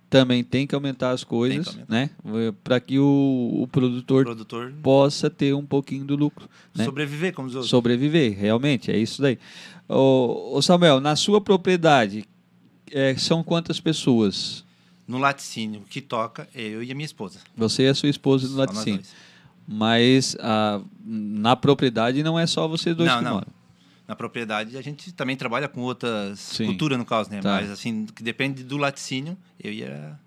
também 0.09 0.45
tem 0.45 0.65
que 0.65 0.77
aumentar 0.77 1.11
as 1.11 1.25
coisas, 1.25 1.67
aumentar. 1.67 1.93
né? 1.93 2.11
Para 2.63 2.79
que 2.79 3.01
o, 3.01 3.03
o 3.05 3.63
O 3.65 3.67
produtor 3.67 4.25
produtor 4.25 4.73
possa 4.81 5.29
ter 5.29 5.53
um 5.53 5.67
pouquinho 5.67 6.05
do 6.05 6.15
lucro, 6.15 6.49
né? 6.73 6.85
sobreviver, 6.85 7.35
como 7.35 7.49
os 7.49 7.55
outros. 7.57 7.71
sobreviver, 7.71 8.39
realmente, 8.39 8.93
é 8.93 8.97
isso 8.97 9.21
daí. 9.21 9.37
Ô, 9.89 10.53
ô 10.57 10.63
Samuel, 10.63 11.01
na 11.01 11.17
sua 11.17 11.41
propriedade, 11.41 12.25
é, 12.93 13.17
são 13.17 13.43
quantas 13.43 13.81
pessoas? 13.81 14.64
No 15.07 15.19
laticínio, 15.19 15.83
que 15.83 16.01
toca 16.01 16.49
eu 16.55 16.83
e 16.83 16.91
a 16.91 16.95
minha 16.95 17.05
esposa. 17.05 17.39
Você 17.57 17.83
e 17.85 17.89
a 17.89 17.95
sua 17.95 18.09
esposa 18.09 18.47
nós 18.49 18.57
laticínio. 18.57 19.03
Mas 19.67 20.37
ah, 20.41 20.81
na 21.05 21.57
propriedade 21.57 22.23
não 22.23 22.39
é 22.39 22.47
só 22.47 22.67
vocês 22.69 22.95
dois 22.97 23.09
Não, 23.09 23.19
que 23.19 23.25
não. 23.25 23.35
moram. 23.35 23.49
Na 24.07 24.15
propriedade 24.15 24.77
a 24.77 24.83
gente 24.83 25.13
também 25.13 25.37
trabalha 25.37 25.67
com 25.69 25.81
outras 25.81 26.39
Sim. 26.39 26.67
culturas, 26.67 26.99
no 26.99 27.05
caso, 27.07 27.31
né? 27.31 27.41
Tá. 27.41 27.53
Mas 27.61 27.71
assim, 27.71 28.05
que 28.07 28.23
depende 28.23 28.63
do 28.63 28.77
laticínio, 28.77 29.37
eu 29.63 29.73
e 29.73 29.85
a 29.85 30.19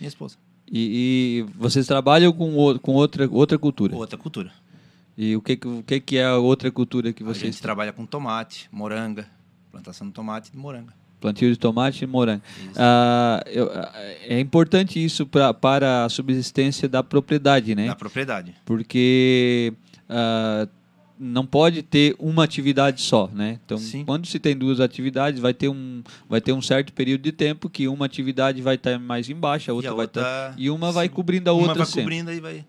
minha 0.00 0.08
esposa. 0.08 0.36
E, 0.70 1.44
e 1.46 1.52
vocês 1.56 1.86
trabalham 1.86 2.32
com, 2.32 2.76
com 2.80 2.92
outra, 2.94 3.28
outra 3.30 3.58
cultura. 3.58 3.94
Outra 3.94 4.18
cultura. 4.18 4.52
E 5.16 5.36
o 5.36 5.40
que, 5.42 5.56
que- 5.56 5.68
o 5.68 5.82
que, 5.84 6.00
que 6.00 6.16
é 6.16 6.24
a 6.24 6.36
outra 6.38 6.70
cultura 6.72 7.12
que 7.12 7.22
A 7.22 7.26
vocês 7.26 7.54
gente 7.54 7.62
trabalha 7.62 7.92
com 7.92 8.04
tomate, 8.04 8.68
moranga, 8.72 9.28
plantação 9.70 10.08
de 10.08 10.12
tomate 10.12 10.48
e 10.48 10.52
de 10.52 10.58
moranga. 10.58 10.92
Plantio 11.24 11.50
de 11.50 11.56
tomate 11.58 12.04
e 12.04 12.06
morango. 12.06 12.42
Ah, 12.76 13.42
eu- 13.46 13.70
ah, 13.72 13.90
é 14.28 14.38
importante 14.38 15.02
isso 15.02 15.24
pra, 15.24 15.54
para 15.54 16.04
a 16.04 16.08
subsistência 16.10 16.86
da 16.86 17.02
propriedade, 17.02 17.74
né? 17.74 17.86
Na 17.86 17.94
propriedade. 17.96 18.54
Porque 18.66 19.72
ah, 20.06 20.68
não 21.18 21.46
pode 21.46 21.82
ter 21.82 22.14
uma 22.18 22.44
atividade 22.44 23.00
só, 23.00 23.30
né? 23.32 23.58
Então, 23.64 23.78
Sim. 23.78 24.04
quando 24.04 24.26
se 24.26 24.38
tem 24.38 24.54
duas 24.54 24.80
atividades, 24.80 25.40
vai 25.40 25.54
ter 25.54 25.70
um, 25.70 26.02
vai 26.28 26.42
ter 26.42 26.52
um 26.52 26.60
certo 26.60 26.92
período 26.92 27.22
de 27.22 27.32
tempo 27.32 27.70
que 27.70 27.88
uma 27.88 28.04
atividade 28.04 28.60
vai 28.60 28.74
estar 28.74 28.98
mais 28.98 29.30
embaixo, 29.30 29.70
a 29.70 29.74
outra, 29.74 29.88
e, 29.88 29.92
a 29.92 29.94
vai 29.94 30.04
outra, 30.04 30.20
estar 30.20 30.54
e 30.58 30.68
uma 30.68 30.92
vai 30.92 31.08
cobrindo 31.08 31.48
a 31.48 31.54
uma 31.54 31.62
outra 31.62 31.76
vai 31.78 31.86
sempre. 31.86 32.02
cobrindo 32.02 32.30
aí 32.32 32.40
vai. 32.40 32.66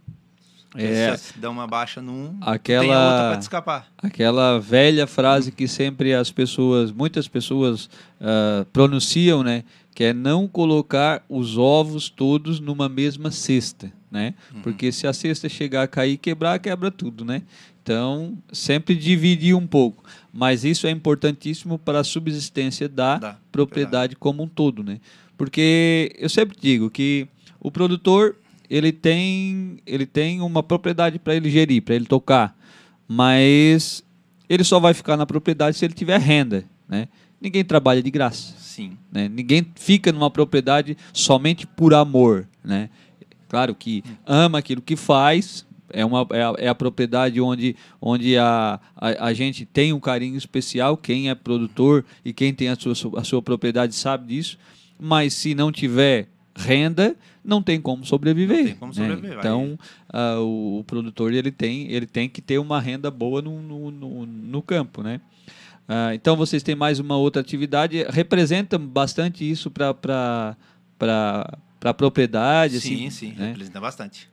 É. 0.78 1.16
Se 1.18 1.38
dá 1.40 1.50
uma 1.50 1.66
baixa 1.68 2.02
num, 2.02 2.38
Aquela- 2.42 2.82
tem 2.82 2.90
outra 2.92 3.30
para 3.32 3.40
escapar. 3.40 3.88
Aquela 3.98 4.60
velha 4.60 5.08
frase 5.08 5.52
que 5.52 5.68
sempre 5.68 6.14
as 6.14 6.32
pessoas, 6.32 6.92
muitas 6.92 7.28
pessoas 7.28 7.90
ah, 8.20 8.66
pronunciam, 8.74 9.44
né? 9.44 9.64
Que 9.94 10.06
é 10.06 10.14
não 10.14 10.48
colocar 10.48 11.24
os 11.30 11.58
ovos 11.58 12.10
todos 12.10 12.60
numa 12.60 12.90
mesma 12.90 13.32
cesta, 13.32 13.92
né? 14.12 14.34
Porque 14.62 14.92
se 14.92 15.08
a 15.08 15.14
cesta 15.14 15.48
chegar 15.48 15.84
a 15.84 15.88
cair 15.88 16.14
e 16.14 16.18
quebrar, 16.18 16.60
quebra 16.60 16.92
tudo, 16.92 17.24
né? 17.24 17.44
Então, 17.82 18.36
sempre 18.52 18.96
dividir 18.96 19.56
um 19.56 19.68
pouco. 19.68 20.04
Mas 20.34 20.66
isso 20.66 20.88
é 20.88 20.92
importantíssimo 20.92 21.78
para 21.78 22.00
a 22.00 22.04
subsistência 22.04 22.90
da, 22.90 23.18
Da 23.18 23.38
propriedade 23.52 24.16
como 24.16 24.44
um 24.44 24.48
todo, 24.48 24.84
né? 24.84 25.00
Porque 25.38 26.12
eu 26.18 26.28
sempre 26.28 26.58
digo 26.60 26.90
que 26.90 27.28
o 27.60 27.70
produtor 27.72 28.36
ele 28.70 28.92
tem 28.92 29.78
ele 29.86 30.06
tem 30.06 30.42
uma 30.42 30.64
propriedade 30.64 31.20
para 31.20 31.36
ele 31.36 31.50
gerir, 31.50 31.82
para 31.82 31.96
ele 31.96 32.06
tocar, 32.06 32.58
mas 33.08 34.04
ele 34.50 34.64
só 34.64 34.80
vai 34.80 34.94
ficar 34.94 35.18
na 35.18 35.26
propriedade 35.26 35.78
se 35.78 35.86
ele 35.86 35.94
tiver 35.94 36.20
renda, 36.20 36.66
né? 36.88 37.08
Ninguém 37.40 37.64
trabalha 37.64 38.02
de 38.02 38.10
graça, 38.10 38.56
Sim. 38.58 38.98
né? 39.12 39.30
Ninguém 39.30 39.66
fica 39.76 40.12
numa 40.12 40.32
propriedade 40.32 40.98
somente 41.14 41.68
por 41.68 41.94
amor, 41.94 42.48
né? 42.64 42.90
Claro 43.48 43.76
que 43.76 44.04
ama 44.26 44.60
aquilo 44.60 44.82
que 44.82 44.96
faz, 44.96 45.66
é, 45.90 46.04
uma, 46.04 46.26
é, 46.32 46.44
a, 46.44 46.54
é 46.58 46.68
a 46.68 46.76
propriedade 46.76 47.40
onde, 47.40 47.76
onde 48.02 48.38
a, 48.38 48.80
a, 48.96 49.28
a 49.28 49.34
gente 49.34 49.66
tem 49.66 49.94
um 49.94 50.00
carinho 50.00 50.38
especial, 50.38 50.98
quem 50.98 51.30
é 51.30 51.36
produtor 51.36 52.04
e 52.24 52.34
quem 52.34 52.54
tem 52.54 52.70
a 52.70 52.76
sua, 52.76 53.20
a 53.20 53.24
sua 53.24 53.42
propriedade 53.42 53.96
sabe 53.96 54.28
disso, 54.28 54.58
mas 55.00 55.34
se 55.34 55.54
não 55.54 55.72
tiver 55.72 56.28
renda, 56.56 57.16
não 57.44 57.62
tem 57.62 57.82
como 57.82 58.06
sobreviver. 58.06 58.58
Não 58.58 58.66
tem 58.66 58.76
como 58.76 58.94
né? 58.94 58.96
sobreviver, 58.96 59.36
vai. 59.36 59.40
Então, 59.40 59.78
ah, 60.10 60.40
o, 60.40 60.80
o 60.80 60.84
produtor 60.84 61.34
ele 61.34 61.52
tem, 61.52 61.92
ele 61.92 62.06
tem 62.06 62.30
que 62.30 62.42
ter 62.42 62.58
uma 62.58 62.80
renda 62.80 63.12
boa 63.12 63.42
no, 63.42 63.62
no, 63.62 63.92
no, 63.92 64.26
no 64.26 64.62
campo, 64.62 65.04
né? 65.04 65.20
Ah, 65.88 66.16
então 66.16 66.36
vocês 66.36 66.64
têm 66.64 66.76
mais 66.76 67.00
uma 67.00 67.18
outra 67.18 67.42
atividade, 67.42 68.06
representa 68.10 68.78
bastante 68.78 69.50
isso 69.50 69.70
para 69.70 69.94
para 70.98 71.58
a 71.84 71.94
propriedade, 71.94 72.80
sim, 72.80 73.08
assim, 73.08 73.10
sim, 73.10 73.34
né? 73.38 73.50
representa 73.50 73.82
bastante. 73.82 74.30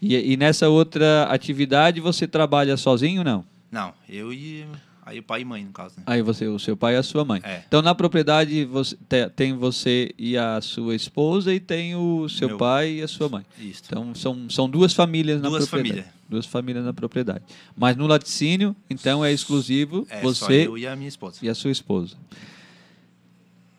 E, 0.00 0.32
e 0.32 0.36
nessa 0.36 0.68
outra 0.68 1.24
atividade 1.24 1.98
você 1.98 2.28
trabalha 2.28 2.76
sozinho 2.76 3.20
ou 3.20 3.24
não? 3.24 3.44
Não, 3.70 3.92
eu 4.08 4.32
e 4.32 4.66
aí 5.06 5.18
o 5.18 5.22
pai 5.22 5.42
e 5.42 5.44
mãe, 5.44 5.64
no 5.64 5.70
caso, 5.72 5.94
né? 5.98 6.02
Aí 6.06 6.22
você, 6.22 6.46
o 6.46 6.58
seu 6.58 6.76
pai 6.76 6.94
e 6.94 6.96
a 6.96 7.02
sua 7.02 7.24
mãe. 7.24 7.40
É. 7.44 7.62
Então 7.66 7.82
na 7.82 7.94
propriedade 7.94 8.64
você, 8.64 8.96
te- 9.08 9.28
tem 9.30 9.52
você 9.54 10.12
e 10.18 10.36
a 10.36 10.60
sua 10.60 10.94
esposa 10.94 11.52
e 11.54 11.60
tem 11.60 11.94
o 11.94 12.28
seu 12.28 12.48
Meu- 12.48 12.56
pai 12.58 12.94
e 12.98 13.02
a 13.02 13.08
sua 13.08 13.28
mãe. 13.28 13.44
Isso. 13.60 13.82
Então 13.86 14.14
são, 14.14 14.48
são 14.50 14.68
duas 14.68 14.92
famílias 14.94 15.40
na 15.42 15.48
Duas 15.48 15.66
propriedade. 15.68 16.02
famílias. 16.02 16.14
Duas 16.28 16.46
famílias 16.46 16.84
na 16.84 16.92
propriedade. 16.92 17.42
Mas 17.76 17.96
no 17.96 18.06
laticínio, 18.06 18.74
então 18.88 19.24
é 19.24 19.30
exclusivo 19.32 20.06
é 20.08 20.20
você 20.22 20.66
eu 20.66 20.78
e 20.78 20.86
a 20.86 20.96
minha 20.96 21.08
esposa. 21.08 21.38
e 21.42 21.48
a 21.48 21.54
sua 21.54 21.70
esposa. 21.70 22.16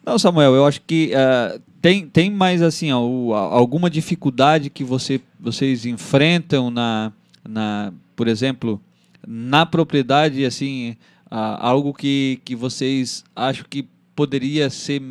Não, 0.05 0.19
Samuel, 0.19 0.53
eu 0.53 0.65
acho 0.65 0.81
que 0.81 1.11
ah, 1.15 1.59
tem, 1.81 2.07
tem 2.07 2.29
mais 2.29 2.61
assim, 2.61 2.91
ó, 2.91 3.01
o- 3.03 3.33
alguma 3.33 3.89
dificuldade 3.89 4.69
que 4.69 4.83
você, 4.83 5.19
vocês 5.39 5.85
enfrentam 5.85 6.69
na, 6.69 7.11
na, 7.47 7.91
por 8.15 8.27
exemplo, 8.27 8.79
na 9.27 9.65
propriedade, 9.65 10.45
assim, 10.45 10.95
ah, 11.29 11.67
algo 11.67 11.93
que, 11.93 12.39
que 12.45 12.55
vocês 12.55 13.23
acham 13.35 13.65
que 13.69 13.87
poderia 14.15 14.69
ser 14.69 15.01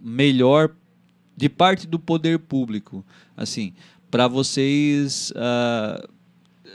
melhor 0.00 0.70
de 1.36 1.48
parte 1.48 1.86
do 1.86 1.98
poder 1.98 2.38
público, 2.38 3.04
assim, 3.36 3.72
para 4.10 4.28
vocês 4.28 5.32
ah, 5.36 6.06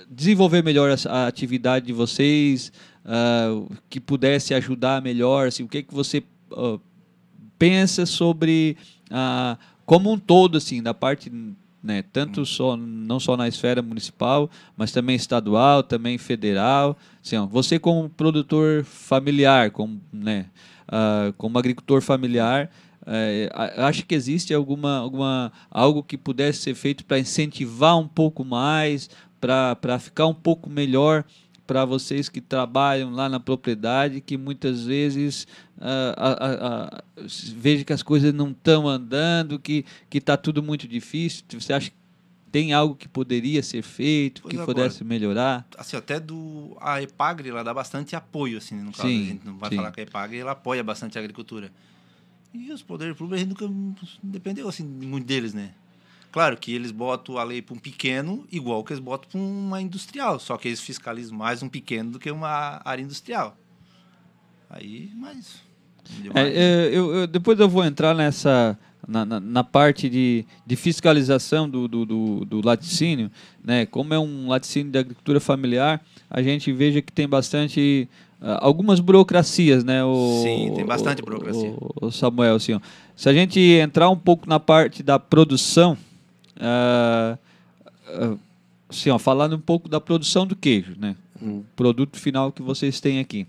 desenvolver 0.10 0.64
melhor 0.64 0.96
a, 1.08 1.28
atividade 1.28 1.86
de 1.86 1.94
vocês, 1.94 2.72
ah, 3.06 3.64
que 3.90 4.00
pudesse 4.00 4.54
ajudar 4.54 5.02
melhor, 5.02 5.48
assim, 5.48 5.64
o 5.64 5.68
que 5.68 5.84
que 5.84 5.94
você 5.94 6.24
ah, 6.52 6.80
pensa 7.58 8.06
sobre 8.06 8.78
ah, 9.10 9.58
como 9.86 10.12
um 10.12 10.18
todo, 10.18 10.58
assim, 10.58 10.82
da 10.82 10.94
parte, 10.94 11.32
né, 11.86 12.04
tanto 12.12 12.44
só 12.48 12.76
não 12.76 13.20
só 13.20 13.38
na 13.38 13.48
esfera 13.48 13.80
municipal, 13.80 14.50
mas 14.76 14.92
também 14.92 15.16
estadual, 15.16 15.84
também 15.84 16.18
federal, 16.18 16.98
assim, 17.24 17.38
ó, 17.38 17.46
você 17.46 17.78
como 17.78 18.10
produtor 18.10 18.84
familiar, 18.84 19.70
como, 19.70 20.02
né, 20.12 20.48
ah, 20.88 21.32
como 21.38 21.60
agricultor 21.60 22.02
familiar, 22.02 22.72
eh, 23.06 23.52
acha 23.78 24.02
que 24.02 24.16
existe 24.16 24.52
alguma, 24.52 24.98
alguma 24.98 25.52
algo 25.70 26.02
que 26.02 26.18
pudesse 26.18 26.62
ser 26.62 26.74
feito 26.74 27.06
para 27.06 27.20
incentivar 27.20 27.96
um 28.00 28.08
pouco 28.08 28.44
mais, 28.44 29.08
para 29.40 30.00
ficar 30.00 30.26
um 30.26 30.34
pouco 30.34 30.68
melhor 30.68 31.24
para 31.66 31.84
vocês 31.86 32.30
que 32.30 32.42
trabalham 32.42 33.12
lá 33.12 33.28
na 33.28 33.40
propriedade, 33.40 34.22
que 34.22 34.38
muitas 34.38 34.86
vezes 34.86 35.48
ah, 35.80 36.16
ah, 36.18 37.02
ah, 37.18 37.26
que 37.86 37.94
as 37.94 38.04
coisas 38.04 38.34
não 38.34 38.52
estão 38.52 38.88
andando, 38.88 39.60
que 39.60 39.86
que 40.10 40.20
está 40.20 40.38
tudo 40.38 40.62
muito 40.62 40.88
difícil. 40.88 41.44
Você 41.50 41.74
acha 41.74 41.90
que 41.90 41.96
tem 42.52 42.72
algo 42.72 42.96
que 42.96 43.08
poderia 43.10 43.62
ser 43.62 43.82
feito, 43.82 44.42
Pois 44.42 44.54
que 44.54 44.62
agora- 44.62 44.74
pudesse 44.74 45.04
melhorar? 45.04 45.68
Assim, 45.78 45.98
até 45.98 46.20
do 46.22 46.78
a 46.80 47.02
Epagre, 47.02 47.50
ela 47.50 47.64
dá 47.64 47.74
bastante 47.74 48.16
apoio, 48.16 48.60
assim, 48.60 48.76
no 48.76 48.94
caso. 48.94 49.10
Sim, 49.10 49.22
a 49.22 49.26
gente 49.26 49.46
não 49.46 49.58
vai 49.58 49.70
sim. 49.72 49.76
falar 49.76 49.92
que 49.92 50.00
a 50.00 50.04
Epagre, 50.04 50.38
ela 50.38 50.52
apoia 50.52 50.82
bastante 50.82 51.18
a 51.18 51.22
agricultura. 51.22 51.70
E 52.54 52.72
os 52.72 52.82
poderes 52.82 53.18
públicos, 53.18 53.42
a 53.42 53.46
gente 53.46 53.62
nunca 53.62 54.06
dependeu, 54.24 54.70
assim, 54.70 54.86
muito 54.86 55.26
deles, 55.28 55.54
né? 55.54 55.72
Claro 56.36 56.58
que 56.58 56.76
eles 56.76 56.92
botam 56.92 57.38
a 57.38 57.46
lei 57.46 57.62
para 57.62 57.74
um 57.74 57.80
pequeno, 57.80 58.46
igual 58.52 58.84
que 58.84 58.92
eles 58.92 59.02
botam 59.02 59.30
para 59.32 59.40
uma 59.40 59.82
industrial, 59.82 60.38
só 60.38 60.58
que 60.58 60.68
eles 60.68 60.82
fiscalizam 60.82 61.34
mais 61.38 61.64
um 61.64 61.70
pequeno 61.70 62.12
do 62.12 62.20
que 62.20 62.30
uma 62.30 62.82
área 62.84 63.02
industrial. 63.02 63.56
Aí, 64.70 65.10
mas... 65.16 65.62
É, 66.34 66.42
é, 66.42 66.90
eu, 66.92 67.16
eu- 67.16 67.26
depois 67.26 67.58
eu 67.58 67.70
vou 67.70 67.86
entrar 67.86 68.14
nessa 68.14 68.78
na, 69.08 69.24
na, 69.24 69.40
na 69.40 69.64
parte 69.64 70.10
de, 70.10 70.46
de 70.68 70.76
fiscalização 70.76 71.70
do, 71.70 71.88
do, 71.88 72.06
do, 72.06 72.44
do 72.44 72.62
laticínio, 72.68 73.32
né? 73.64 73.86
Como 73.86 74.14
é 74.14 74.20
um 74.20 74.50
laticínio 74.50 74.92
de 74.92 75.00
agricultura 75.00 75.40
familiar, 75.40 76.04
a 76.30 76.42
gente 76.42 76.70
veja 76.74 77.02
que 77.02 77.14
tem 77.14 77.30
bastante 77.30 78.10
ah, 78.42 78.60
algumas 78.62 79.00
burocracias, 79.00 79.86
né? 79.86 80.04
O, 80.04 80.42
Sim, 80.44 80.74
tem 80.76 80.86
bastante 80.86 81.22
o- 81.22 81.26
burocracia. 81.26 81.70
O, 81.80 82.08
o 82.08 82.12
Samuel, 82.12 82.56
assim, 82.56 82.74
ó. 82.74 82.82
se 83.16 83.30
a 83.30 83.34
gente 83.34 83.58
entrar 83.58 84.10
um 84.10 84.18
pouco 84.18 84.50
na 84.50 84.60
parte 84.60 85.02
da 85.02 85.18
produção, 85.18 85.98
ah, 86.60 87.38
assim, 88.90 89.10
ó, 89.10 89.18
falando 89.20 89.56
um 89.56 89.60
pouco 89.60 89.90
da 89.90 90.00
produção 90.00 90.46
do 90.46 90.56
queijo, 90.56 90.94
né? 90.98 91.16
O 91.42 91.66
produto 91.76 92.18
final 92.20 92.52
que 92.52 92.62
vocês 92.62 93.00
têm 93.00 93.20
aqui. 93.20 93.48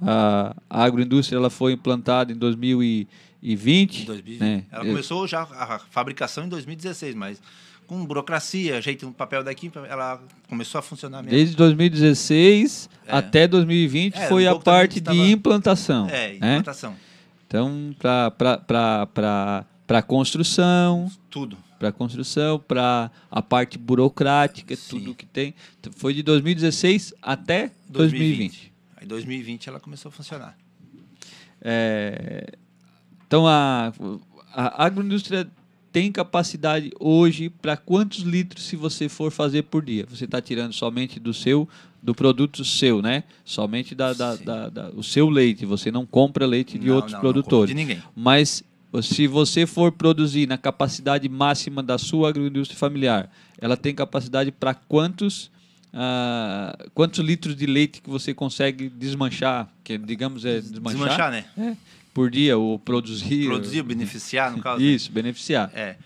A 0.00 0.54
a 0.68 0.84
agroindústria 0.84 1.36
ela 1.36 1.50
foi 1.50 1.72
implantada 1.72 2.32
em 2.32 2.36
2020. 2.36 4.02
Em 4.02 4.06
2020. 4.06 4.40
né? 4.40 4.64
Ela 4.72 4.84
Eu- 4.84 4.90
começou 4.90 5.26
já 5.28 5.42
a 5.42 5.78
fabricação 5.90 6.44
em 6.44 6.48
2016, 6.48 7.14
mas 7.14 7.40
com 7.86 8.04
burocracia, 8.04 8.80
jeito 8.80 9.06
no 9.06 9.12
papel 9.12 9.44
daqui, 9.44 9.70
ela 9.88 10.20
começou 10.48 10.78
a 10.78 10.82
funcionar 10.82 11.18
mesmo. 11.22 11.36
Desde 11.36 11.54
2016 11.56 12.88
É. 13.06 13.16
até 13.16 13.46
2020 13.46 14.16
É, 14.16 14.28
foi 14.28 14.46
um 14.46 14.50
a 14.50 14.58
parte 14.58 14.94
de 14.94 15.02
tava- 15.02 15.16
implantação. 15.18 16.08
É, 16.08 16.30
né? 16.38 16.58
implantação. 16.58 16.94
Então, 17.46 17.94
para 18.00 20.02
construção, 20.06 21.10
Tudo. 21.30 21.56
Para 21.82 21.90
construção, 21.90 22.60
para 22.60 23.10
a 23.28 23.42
parte 23.42 23.76
burocrática, 23.76 24.76
Sim. 24.76 25.00
tudo 25.00 25.14
que 25.16 25.26
tem. 25.26 25.52
Foi 25.96 26.14
de 26.14 26.22
2016 26.22 27.12
até 27.20 27.72
2020. 27.88 28.72
Aí 28.96 29.04
2020 29.04 29.68
ela 29.68 29.80
começou 29.80 30.08
a 30.10 30.12
funcionar. 30.12 30.56
É, 31.60 32.52
então 33.26 33.48
a, 33.48 33.92
a 34.54 34.84
agroindústria 34.84 35.50
tem 35.90 36.12
capacidade 36.12 36.92
hoje 37.00 37.48
para 37.48 37.76
quantos 37.76 38.20
litros 38.20 38.64
se 38.64 38.76
você 38.76 39.08
for 39.08 39.32
fazer 39.32 39.62
por 39.64 39.84
dia? 39.84 40.06
Você 40.08 40.24
está 40.24 40.40
tirando 40.40 40.72
somente 40.72 41.18
do 41.18 41.34
seu 41.34 41.68
do 42.00 42.14
produto 42.14 42.64
seu, 42.64 43.00
né? 43.02 43.24
Somente 43.44 43.92
da, 43.94 44.12
da, 44.12 44.34
da- 44.36 44.68
da- 44.68 44.90
o 44.90 45.02
seu 45.02 45.28
leite. 45.28 45.64
Você 45.66 45.90
não 45.90 46.04
compra 46.06 46.46
leite 46.46 46.78
de 46.78 46.86
Não, 46.88 46.94
outros 46.96 47.12
não, 47.12 47.18
não 47.18 47.22
produtores. 47.22 47.68
de 47.68 47.74
ninguém. 47.74 48.02
Mas 48.14 48.62
se 49.00 49.26
você 49.26 49.66
for 49.66 49.92
produzir 49.92 50.46
na 50.46 50.58
capacidade 50.58 51.28
máxima 51.28 51.82
da 51.82 51.96
sua 51.96 52.28
agroindústria 52.28 52.78
familiar, 52.78 53.30
ela 53.58 53.76
tem 53.76 53.94
capacidade 53.94 54.50
para 54.50 54.74
quantos 54.74 55.50
ah, 55.94 56.76
quantos 56.94 57.20
litros 57.20 57.54
de 57.54 57.66
leite 57.66 58.00
que 58.02 58.10
você 58.10 58.34
consegue 58.34 58.88
desmanchar, 58.88 59.68
que 59.84 59.96
digamos 59.98 60.44
é 60.44 60.60
desmanchar, 60.60 60.92
Desmanchar, 60.92 61.30
né? 61.30 61.44
É, 61.56 61.76
por 62.12 62.30
dia 62.30 62.56
ou 62.58 62.78
produzir, 62.78 63.46
Produzir, 63.46 63.82
beneficiar, 63.82 64.50
no 64.50 64.62
caso. 64.62 64.80
né? 64.80 64.86
isso, 64.86 65.12
beneficiar. 65.12 65.70
É. 65.74 65.96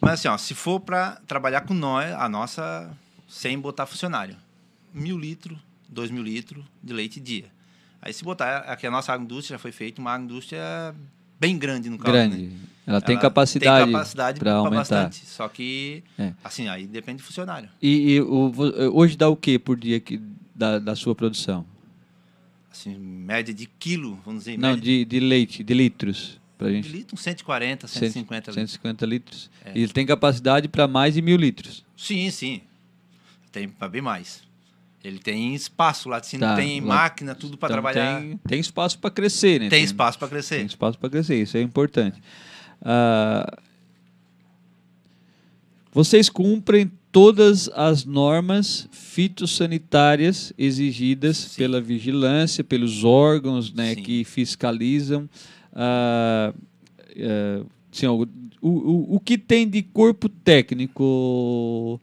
Mas 0.00 0.14
assim, 0.14 0.28
ó, 0.28 0.36
se 0.36 0.54
for 0.54 0.80
para 0.80 1.20
trabalhar 1.26 1.62
com 1.62 1.74
nós, 1.74 2.12
a 2.12 2.28
nossa, 2.28 2.90
sem 3.28 3.58
botar 3.58 3.86
funcionário, 3.86 4.36
mil 4.92 5.18
litros 5.18 5.58
2 5.88 6.10
mil 6.10 6.22
litros 6.22 6.64
de 6.82 6.92
leite 6.92 7.20
dia. 7.20 7.46
Aí 8.02 8.12
se 8.12 8.22
botar, 8.22 8.58
aqui 8.58 8.86
a 8.86 8.90
nossa 8.90 9.12
agroindústria 9.12 9.54
já 9.54 9.58
foi 9.58 9.72
feita 9.72 10.00
uma 10.00 10.12
agroindústria 10.12 10.94
bem 11.38 11.58
grande 11.58 11.88
no 11.90 11.98
caso, 11.98 12.12
Grande. 12.12 12.36
né? 12.46 12.52
Ela 12.86 13.00
tem 13.00 13.14
Ela 13.14 13.22
capacidade, 13.22 13.84
tem 13.84 13.92
capacidade 13.92 14.38
para 14.38 14.50
pra 14.52 14.58
aumentar. 14.58 14.76
bastante. 14.78 15.26
Só 15.26 15.48
que, 15.48 16.04
É. 16.16 16.32
assim, 16.44 16.68
aí 16.68 16.86
depende 16.86 17.20
do 17.22 17.26
funcionário. 17.26 17.68
E, 17.82 18.12
e 18.12 18.20
o, 18.20 18.52
hoje 18.94 19.16
dá 19.16 19.28
o 19.28 19.34
que 19.36 19.58
por 19.58 19.76
dia 19.76 19.98
que, 19.98 20.20
da, 20.54 20.78
da 20.78 20.94
sua 20.94 21.12
produção? 21.14 21.66
Assim, 22.70 22.94
média 22.96 23.52
de 23.52 23.66
quilo, 23.78 24.20
vamos 24.24 24.44
dizer, 24.44 24.56
Não, 24.58 24.76
de, 24.76 25.04
de 25.04 25.18
leite, 25.18 25.64
de 25.64 25.74
litros. 25.74 26.38
Pra 26.56 26.68
de 26.68 26.74
gente. 26.76 26.88
litro, 26.90 27.14
uns 27.14 27.20
140, 27.22 27.86
150 27.88 28.50
litros. 28.50 28.54
150 28.54 29.06
litros. 29.06 29.50
É. 29.64 29.72
E 29.74 29.82
ele 29.82 29.92
tem 29.92 30.06
capacidade 30.06 30.68
para 30.68 30.86
mais 30.86 31.14
de 31.14 31.20
mil 31.22 31.36
litros. 31.36 31.84
Sim, 31.96 32.30
sim. 32.30 32.60
Tem 33.50 33.68
para 33.68 33.88
bem 33.88 34.00
mais. 34.00 34.42
Ele 35.06 35.18
tem 35.20 35.54
espaço 35.54 36.08
lá 36.08 36.20
cima, 36.26 36.46
Tá, 36.48 36.56
tem 36.56 36.80
lá- 36.80 36.86
máquina, 36.96 37.34
tudo 37.34 37.56
para 37.56 37.68
Então 37.68 37.74
trabalhar. 37.82 38.20
Tem, 38.20 38.36
tem 38.48 38.58
espaço 38.60 38.98
para 38.98 39.10
crescer, 39.10 39.60
né? 39.60 39.68
Tem 39.68 39.84
espaço 39.84 40.18
para 40.18 40.26
crescer. 40.28 40.56
Tem 40.56 40.66
espaço 40.66 40.98
para 40.98 41.08
crescer, 41.08 41.40
isso 41.42 41.56
é 41.56 41.62
importante. 41.62 42.20
Ah, 42.82 43.56
vocês 45.92 46.28
cumprem 46.28 46.90
todas 47.12 47.68
as 47.70 48.04
normas 48.04 48.88
fitossanitárias 48.90 50.52
exigidas 50.58 51.36
Sim. 51.36 51.56
pela 51.56 51.80
vigilância, 51.80 52.62
pelos 52.64 53.04
órgãos 53.04 53.72
né, 53.72 53.94
Sim. 53.94 54.02
que 54.02 54.24
fiscalizam. 54.24 55.28
Assim, 57.92 58.06
ó, 58.06 58.14
o, 58.14 58.26
o, 58.68 59.16
o 59.16 59.20
que 59.20 59.38
tem 59.38 59.68
de 59.68 59.82
corpo 59.82 60.28
técnico, 60.28 62.00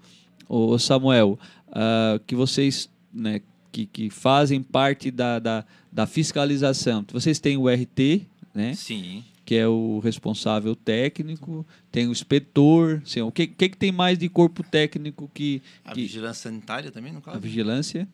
o 0.50 0.78
Samuel, 0.80 1.38
ah, 1.72 2.20
que 2.26 2.36
vocês 2.36 2.89
né, 3.13 3.41
que, 3.71 3.86
que 3.86 4.10
fazem 4.10 4.62
parte 4.63 5.12
da, 5.12 5.39
da, 5.39 5.65
da 5.91 6.06
fiscalização? 6.08 7.06
Vocês 7.12 7.39
têm 7.39 7.58
o 7.58 7.67
RT, 7.69 8.26
né? 8.54 8.73
Sim. 8.73 9.23
que 9.45 9.56
é 9.56 9.67
o 9.67 9.99
responsável 9.99 10.76
técnico, 10.76 11.65
tem 11.91 12.08
o 12.08 12.12
inspetor, 12.12 13.02
assim, 13.06 13.21
o 13.21 13.32
que, 13.32 13.45
que, 13.47 13.69
que 13.69 13.78
tem 13.78 13.91
mais 13.91 14.17
de 14.17 14.30
corpo 14.30 14.63
técnico 14.63 15.30
que, 15.34 15.62
A 15.84 15.91
que 15.93 16.02
vigilância 16.02 16.49
sanitária 16.49 16.91
também, 16.91 17.12
no 17.12 17.19
a 17.19 17.21
caso. 17.21 17.39
vigilância 17.39 18.08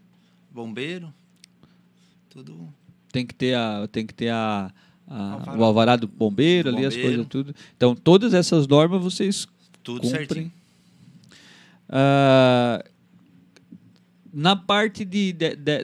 Bombeiro. 0.51 1.13
Tudo. 2.29 2.67
tem 3.11 3.25
que 3.25 3.33
ter 3.35 3.55
a 3.55 3.87
tem 3.91 4.05
que 4.05 4.13
ter 4.13 4.29
a, 4.29 4.71
a- 5.07 5.31
Alvará. 5.33 5.57
o 5.59 5.63
alvará 5.63 5.95
do 5.95 6.07
bombeiro, 6.07 6.71
Do 6.71 6.77
ali 6.77 6.85
as 6.85 6.95
coisas 6.95 7.25
tudo. 7.27 7.55
Então 7.75 7.95
todas 7.95 8.33
essas 8.33 8.67
normas 8.67 9.01
vocês 9.03 9.47
Tudo 9.83 10.01
cumprem. 10.01 10.25
certinho. 10.27 10.51
Ah, 11.87 12.83
na 14.33 14.55
parte 14.55 15.03
de, 15.05 15.33
de, 15.33 15.55
de, 15.55 15.83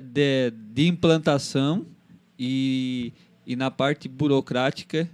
de- 0.52 0.88
implantação 0.88 1.86
e, 2.38 3.12
e 3.46 3.56
na 3.56 3.72
parte 3.72 4.08
burocrática, 4.08 5.10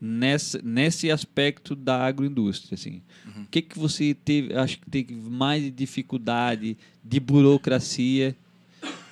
nessa, 0.00 0.60
nesse 0.62 1.10
aspecto 1.10 1.74
da 1.74 2.04
agroindústria, 2.06 2.74
assim, 2.74 3.02
Uhum. 3.26 3.42
o 3.42 3.46
que, 3.46 3.62
que 3.62 3.78
você 3.78 4.14
teve, 4.14 4.54
acho 4.54 4.78
que 4.78 4.88
teve 4.90 5.14
mais 5.14 5.62
de 5.62 5.70
dificuldade 5.70 6.76
de 7.04 7.20
burocracia 7.20 8.36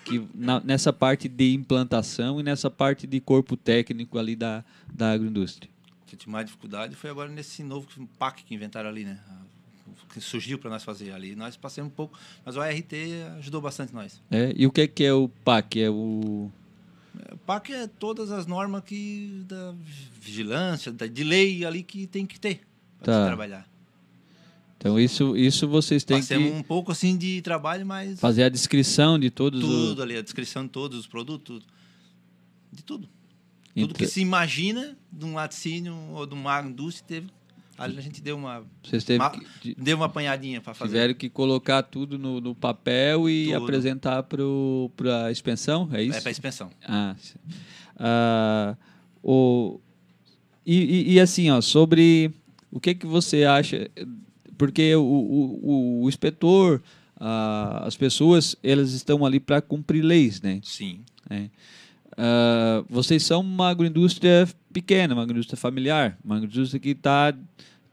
que 0.05 0.25
na- 0.35 0.61
nessa 0.61 0.93
parte 0.93 1.29
de 1.29 1.53
implantação 1.53 2.39
e 2.39 2.43
nessa 2.43 2.71
parte 2.71 3.07
de 3.07 3.21
corpo 3.21 3.57
técnico 3.57 4.19
ali 4.19 4.37
da, 4.37 4.65
da 4.93 5.11
agroindústria? 5.13 5.69
O 6.03 6.07
que 6.07 6.15
eu 6.15 6.19
tive 6.19 6.31
mais 6.31 6.47
dificuldade 6.47 6.95
foi 6.95 7.11
agora 7.11 7.29
nesse 7.31 7.63
novo 7.65 7.89
PAC 8.19 8.45
que 8.45 8.55
inventaram 8.55 8.89
ali, 8.89 9.05
né? 9.05 9.19
Que 10.13 10.21
surgiu 10.21 10.59
para 10.59 10.71
nós 10.71 10.83
fazer 10.83 11.13
ali. 11.13 11.35
Nós 11.37 11.57
passamos 11.57 11.93
um 11.93 11.95
pouco, 11.95 12.19
mas 12.45 12.57
o 12.57 12.61
ART 12.61 12.93
ajudou 13.39 13.61
bastante 13.61 13.95
nós. 13.95 14.21
É, 14.31 14.53
e 14.57 14.67
o 14.67 14.73
que, 14.73 14.87
que 14.89 15.05
é 15.05 15.13
o 15.13 15.29
PAC? 15.45 15.81
É 15.81 15.91
o 15.91 16.51
O 17.33 17.37
PAC 17.47 17.71
é 17.73 17.87
todas 17.87 18.31
as 18.31 18.47
normas 18.47 18.83
que 18.85 19.43
da 19.47 19.75
vigilância, 20.21 20.91
da, 20.93 21.07
de 21.07 21.23
lei 21.25 21.65
ali 21.65 21.83
que 21.83 22.07
tem 22.07 22.25
que 22.27 22.39
ter 22.41 22.61
para 22.99 23.13
Tá. 23.13 23.27
trabalhar. 23.27 23.69
Então 24.79 25.01
isso, 25.01 25.37
isso 25.37 25.67
vocês 25.67 26.05
têm 26.05 26.19
Passamos 26.19 26.51
que 26.51 26.55
um 26.57 26.63
pouco 26.63 26.93
assim 26.93 27.17
de 27.17 27.41
trabalho, 27.43 27.85
mas 27.85 28.21
fazer 28.21 28.45
a 28.45 28.49
descrição 28.49 29.19
de 29.19 29.31
todos 29.31 29.61
tudo 29.61 29.95
os 29.95 30.01
ali, 30.01 30.17
a 30.17 30.23
descrição 30.23 30.65
de 30.65 30.69
todos 30.71 30.99
os 31.01 31.07
produtos, 31.07 31.63
de 32.73 32.83
tudo. 32.85 33.09
Tudo 33.75 33.95
que 33.95 34.07
se 34.07 34.21
imagina 34.21 34.97
de 35.13 35.25
um 35.25 35.35
laticínio 35.35 35.95
ou 36.13 36.25
de 36.27 36.33
uma 36.35 36.53
agroindústria, 36.53 37.07
teve, 37.07 37.31
ali 37.79 37.99
a 37.99 38.01
gente 38.01 38.21
deu 38.23 38.37
uma, 38.37 38.65
vocês 38.83 39.05
teve 39.05 39.19
Ma- 39.19 39.31
que, 39.31 39.41
de- 39.63 39.75
deu 39.79 39.97
uma 39.97 40.07
apanhadinha 40.07 40.61
para 40.61 40.75
fazer. 40.75 40.93
tiveram 40.93 41.15
que 41.15 41.29
colocar 41.29 41.83
tudo 41.83 42.19
no, 42.19 42.41
no 42.41 42.55
papel 42.55 43.29
e 43.29 43.47
Tudo. 43.53 43.63
apresentar 43.65 44.23
para 44.23 45.27
a 45.27 45.31
expensão, 45.33 45.89
é 45.93 46.03
isso? 46.03 46.19
É 46.19 46.21
para 46.21 46.31
expensão. 46.31 46.71
Ah. 46.87 47.15
Ah, 47.99 48.77
o, 49.23 49.81
e, 50.65 50.75
e- 51.11 51.13
e 51.15 51.21
assim, 51.21 51.51
ó, 51.51 51.61
sobre 51.61 52.31
o 52.71 52.79
que, 52.81 52.95
que 52.95 53.07
você 53.07 53.45
acha, 53.45 53.91
porque 54.59 54.95
o, 54.95 55.03
o, 55.03 56.03
o, 56.05 56.09
inspetor, 56.09 56.83
ah, 57.19 57.83
as 57.87 57.97
pessoas, 57.97 58.57
elas 58.63 58.93
estão 58.93 59.25
ali 59.25 59.41
para 59.41 59.61
cumprir 59.63 60.03
leis, 60.03 60.41
né? 60.41 60.61
Sim. 60.63 61.01
né? 61.29 61.51
Ah, 62.17 62.83
vocês 62.89 63.23
são 63.23 63.41
uma 63.41 63.69
agroindústria 63.69 64.49
pequena, 64.73 65.15
uma 65.15 65.23
agroindústria 65.23 65.57
familiar, 65.57 66.19
uma 66.25 66.37
agroindústria 66.37 66.81
que 66.81 66.91
está 66.91 67.35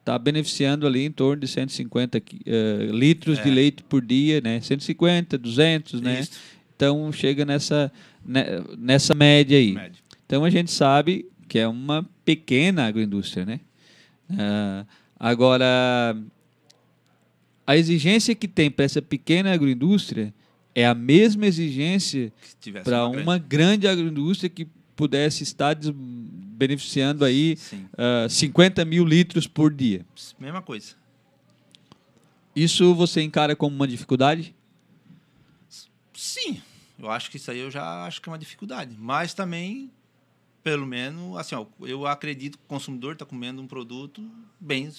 tá 0.05 0.17
beneficiando 0.19 0.85
ali 0.87 1.05
em 1.05 1.11
torno 1.11 1.41
de 1.41 1.47
150 1.47 2.19
qui- 2.19 2.41
eh, 2.45 2.87
litros 2.91 3.41
de 3.41 3.49
É. 3.49 3.53
leite 3.53 3.83
por 3.83 4.01
dia, 4.05 4.41
né? 4.41 4.59
150, 4.61 5.37
200, 5.37 6.01
né? 6.01 6.21
Isso. 6.21 6.31
Então 6.75 7.11
chega 7.11 7.45
nessa, 7.45 7.91
ne- 8.25 8.45
nessa 8.77 9.13
média 9.15 9.57
aí. 9.57 9.71
Médio. 9.73 10.01
Então 10.25 10.43
a 10.43 10.49
gente 10.49 10.71
sabe 10.71 11.25
que 11.47 11.57
é 11.59 11.67
uma 11.67 12.05
pequena 12.25 12.85
agroindústria, 12.85 13.45
né? 13.45 13.59
Ah, 14.37 14.85
agora, 15.19 16.17
a 17.65 17.77
exigência 17.77 18.35
que 18.35 18.47
tem 18.47 18.69
para 18.69 18.83
essa 18.85 19.01
pequena 19.01 19.53
agroindústria 19.53 20.33
é 20.75 20.85
a 20.85 20.95
mesma 20.95 21.45
exigência 21.45 22.31
para 22.83 23.07
uma 23.07 23.37
grande 23.37 23.87
agroindústria 23.87 24.49
que 24.49 24.67
pudesse 24.95 25.43
estar 25.43 25.75
beneficiando 26.55 27.25
aí 27.25 27.57
Sim. 27.57 27.87
ah, 27.97 28.27
50 28.29 28.83
mil 28.85 29.05
litros 29.05 29.47
por 29.47 29.73
dia. 29.73 30.05
Mesma 30.39 30.61
coisa. 30.61 30.95
Isso 32.55 32.93
você 32.93 33.21
encara 33.21 33.55
como 33.55 33.75
uma 33.75 33.87
dificuldade? 33.87 34.55
Sim. 36.13 36.61
Eu 36.97 37.09
acho 37.09 37.29
que 37.29 37.37
isso 37.37 37.49
aí 37.49 37.59
eu 37.59 37.71
já 37.71 38.05
acho 38.05 38.21
que 38.21 38.29
é 38.29 38.31
uma 38.31 38.37
dificuldade. 38.37 38.95
Mas 38.97 39.33
também, 39.33 39.91
pelo 40.63 40.85
menos, 40.85 41.35
assim, 41.37 41.55
ó, 41.55 41.65
eu 41.81 42.05
acredito 42.05 42.57
que 42.57 42.63
o 42.63 42.67
consumidor 42.67 43.13
está 43.13 43.25
comendo 43.25 43.61
um 43.61 43.67
produto 43.67 44.23
bem 44.59 44.89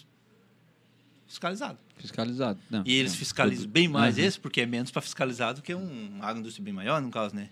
fiscalizado. 1.27 1.79
Fiscalizado. 1.97 2.59
Não, 2.71 2.83
E 2.87 2.95
eles 2.95 3.13
não. 3.13 3.19
fiscalizam 3.19 3.69
bem 3.69 3.89
mais 3.89 4.19
Aham. 4.19 4.27
esse, 4.27 4.39
porque 4.41 4.61
é 4.61 4.67
menos 4.67 4.91
para 4.91 5.03
fiscalizar 5.03 5.55
do 5.55 5.63
que 5.63 5.75
um 5.75 6.09
uma 6.17 6.25
agroindústria 6.27 6.65
bem 6.65 6.75
maior, 6.75 7.01
no 7.01 7.11
caso, 7.11 7.35
né? 7.35 7.49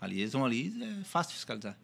Ali 0.00 0.20
eles 0.20 0.32
vão 0.32 0.44
ali, 0.44 0.72
é 0.82 1.04
fácil 1.04 1.34
fiscalizar. 1.34 1.76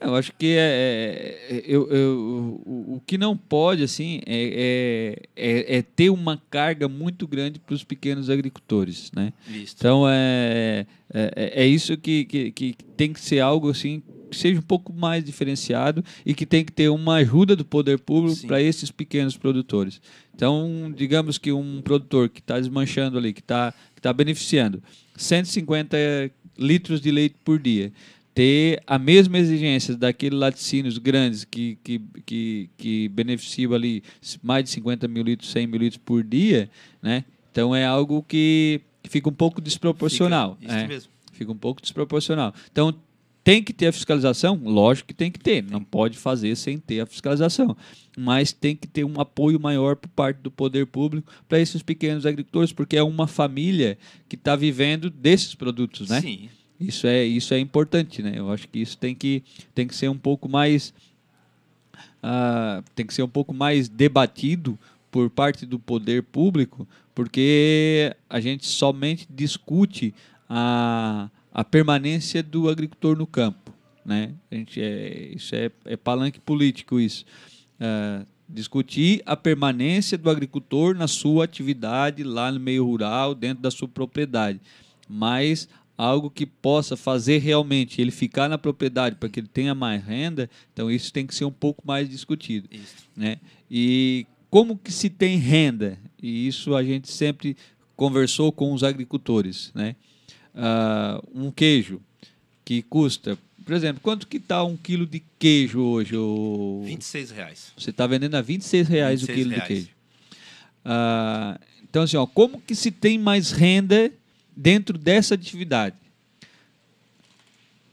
Eu 0.00 0.14
acho 0.14 0.32
que 0.38 0.54
é, 0.56 1.40
é- 1.50 1.62
eu, 1.66 1.90
eu- 1.90 2.62
o, 2.64 2.94
o 2.96 3.02
que 3.04 3.18
não 3.18 3.36
pode 3.36 3.82
assim 3.82 4.20
é, 4.26 5.16
é, 5.36 5.50
é- 5.50 5.78
é 5.78 5.82
ter 5.82 6.08
uma 6.10 6.40
carga 6.50 6.88
muito 6.88 7.26
grande 7.26 7.58
para 7.58 7.74
os 7.74 7.82
pequenos 7.82 8.30
agricultores, 8.30 9.10
né? 9.12 9.32
Visto. 9.44 9.78
Então 9.80 10.04
é, 10.08 10.86
é, 11.12 11.62
é 11.64 11.66
isso 11.66 11.96
que, 11.96 12.24
que, 12.26 12.52
que 12.52 12.76
tem 12.96 13.12
que 13.12 13.20
ser 13.20 13.40
algo 13.40 13.68
assim 13.70 14.00
que 14.28 14.36
seja 14.36 14.58
um 14.58 14.62
pouco 14.62 14.92
mais 14.92 15.24
diferenciado 15.24 16.04
e 16.24 16.34
que 16.34 16.46
tem 16.46 16.64
que 16.64 16.72
ter 16.72 16.88
uma 16.88 17.16
ajuda 17.16 17.56
do 17.56 17.64
poder 17.64 17.98
público 17.98 18.46
para 18.46 18.62
esses 18.62 18.90
pequenos 18.90 19.36
produtores. 19.36 20.00
Então, 20.34 20.92
digamos 20.94 21.38
que 21.38 21.50
um 21.50 21.80
produtor 21.82 22.28
que 22.28 22.40
está 22.40 22.58
desmanchando 22.58 23.18
ali, 23.18 23.32
que 23.32 23.40
está 23.40 23.74
que 23.94 24.00
tá 24.00 24.12
beneficiando 24.12 24.80
150 25.16 25.96
litros 26.56 27.00
de 27.00 27.10
leite 27.10 27.34
por 27.44 27.58
dia, 27.58 27.92
ter 28.34 28.80
a 28.86 28.98
mesma 28.98 29.38
exigência 29.38 29.96
daqueles 29.96 30.38
laticínios 30.38 30.98
grandes 30.98 31.44
que, 31.44 31.76
que, 31.82 32.00
que, 32.24 32.70
que 32.76 33.08
beneficiam 33.08 33.72
ali 33.72 34.02
mais 34.40 34.62
de 34.62 34.70
50 34.70 35.08
mil 35.08 35.24
litros, 35.24 35.50
100 35.50 35.66
mil 35.66 35.80
litros 35.80 36.00
por 36.04 36.22
dia, 36.22 36.70
né? 37.02 37.24
Então 37.50 37.74
é 37.74 37.84
algo 37.84 38.22
que 38.22 38.80
que 39.02 39.08
fica 39.08 39.28
um 39.28 39.32
pouco 39.32 39.60
desproporcional. 39.60 40.56
Fica- 40.60 40.72
isso 40.72 40.84
é. 40.84 40.86
mesmo. 40.86 41.12
Fica 41.32 41.52
um 41.52 41.56
pouco 41.56 41.80
desproporcional. 41.80 42.52
Então, 42.70 42.94
tem 43.48 43.62
que 43.62 43.72
ter 43.72 43.86
a 43.86 43.92
fiscalização? 43.92 44.60
Lógico 44.62 45.08
que 45.08 45.14
tem 45.14 45.30
que 45.30 45.38
ter. 45.38 45.62
Não 45.62 45.82
pode 45.82 46.18
fazer 46.18 46.54
sem 46.54 46.76
ter 46.76 47.00
a 47.00 47.06
fiscalização. 47.06 47.74
Mas 48.14 48.52
tem 48.52 48.76
que 48.76 48.86
ter 48.86 49.04
um 49.04 49.18
apoio 49.18 49.58
maior 49.58 49.96
por 49.96 50.08
parte 50.10 50.36
do 50.42 50.50
poder 50.50 50.86
público 50.86 51.32
para 51.48 51.58
esses 51.58 51.82
pequenos 51.82 52.26
agricultores, 52.26 52.74
porque 52.74 52.94
é 52.94 53.02
uma 53.02 53.26
família 53.26 53.96
que 54.28 54.36
está 54.36 54.54
vivendo 54.54 55.08
desses 55.08 55.54
produtos, 55.54 56.10
né? 56.10 56.20
Sim. 56.20 56.50
Isso 56.78 57.06
é, 57.06 57.24
isso 57.24 57.54
é 57.54 57.58
importante, 57.58 58.22
né? 58.22 58.34
Eu 58.36 58.52
acho 58.52 58.68
que 58.68 58.80
isso 58.80 58.98
tem 58.98 59.14
que, 59.14 59.42
tem 59.74 59.86
que 59.86 59.94
ser 59.94 60.10
um 60.10 60.18
pouco 60.18 60.46
mais 60.46 60.92
ah, 62.22 62.82
tem 62.94 63.06
que 63.06 63.14
ser 63.14 63.22
um 63.22 63.28
pouco 63.28 63.54
mais 63.54 63.88
debatido 63.88 64.78
por 65.10 65.30
parte 65.30 65.64
do 65.64 65.78
poder 65.78 66.22
público, 66.22 66.86
porque 67.14 68.14
a 68.28 68.40
gente 68.40 68.66
somente 68.66 69.26
discute 69.30 70.14
a, 70.50 71.30
a 71.58 71.64
permanência 71.64 72.40
do 72.40 72.68
agricultor 72.68 73.18
no 73.18 73.26
campo. 73.26 73.74
Né? 74.04 74.32
A 74.48 74.54
gente 74.54 74.80
é, 74.80 75.32
isso 75.34 75.56
é, 75.56 75.68
é 75.86 75.96
palanque 75.96 76.38
político 76.38 77.00
isso. 77.00 77.24
Uh, 77.80 78.24
discutir 78.48 79.20
a 79.26 79.36
permanência 79.36 80.16
do 80.16 80.30
agricultor 80.30 80.94
na 80.94 81.08
sua 81.08 81.42
atividade 81.42 82.22
lá 82.22 82.52
no 82.52 82.60
meio 82.60 82.84
rural, 82.84 83.34
dentro 83.34 83.60
da 83.60 83.72
sua 83.72 83.88
propriedade. 83.88 84.60
Mas 85.08 85.68
algo 85.96 86.30
que 86.30 86.46
possa 86.46 86.96
fazer 86.96 87.38
realmente 87.38 88.00
ele 88.00 88.12
ficar 88.12 88.48
na 88.48 88.56
propriedade 88.56 89.16
para 89.16 89.28
que 89.28 89.40
ele 89.40 89.48
tenha 89.48 89.74
mais 89.74 90.00
renda, 90.00 90.48
então 90.72 90.88
isso 90.88 91.12
tem 91.12 91.26
que 91.26 91.34
ser 91.34 91.44
um 91.44 91.50
pouco 91.50 91.82
mais 91.84 92.08
discutido. 92.08 92.68
Isso. 92.70 93.08
Né? 93.16 93.38
E 93.68 94.28
como 94.48 94.78
que 94.78 94.92
se 94.92 95.10
tem 95.10 95.36
renda? 95.38 95.98
E 96.22 96.46
isso 96.46 96.76
a 96.76 96.84
gente 96.84 97.10
sempre 97.10 97.56
conversou 97.96 98.52
com 98.52 98.72
os 98.72 98.84
agricultores. 98.84 99.72
Né? 99.74 99.96
Uh, 100.58 101.46
um 101.46 101.50
queijo 101.52 102.02
que 102.64 102.82
custa, 102.82 103.38
por 103.64 103.74
exemplo, 103.74 104.00
quanto 104.02 104.26
que 104.26 104.38
está 104.38 104.64
um 104.64 104.76
quilo 104.76 105.06
de 105.06 105.22
queijo 105.38 105.80
hoje? 105.80 106.16
O... 106.16 106.82
26 106.84 107.30
reais. 107.30 107.72
Você 107.78 107.90
está 107.90 108.06
vendendo 108.06 108.34
a 108.34 108.40
26 108.40 108.88
reais 108.88 109.20
26 109.20 109.28
o 109.28 109.38
quilo 109.38 109.50
reais. 109.50 109.68
de 109.68 109.74
queijo. 109.74 109.90
Uh, 110.84 111.64
então, 111.88 112.02
assim, 112.02 112.16
ó, 112.16 112.26
como 112.26 112.60
que 112.60 112.74
se 112.74 112.90
tem 112.90 113.18
mais 113.18 113.52
renda 113.52 114.12
dentro 114.58 114.98
dessa 114.98 115.36
atividade. 115.36 115.94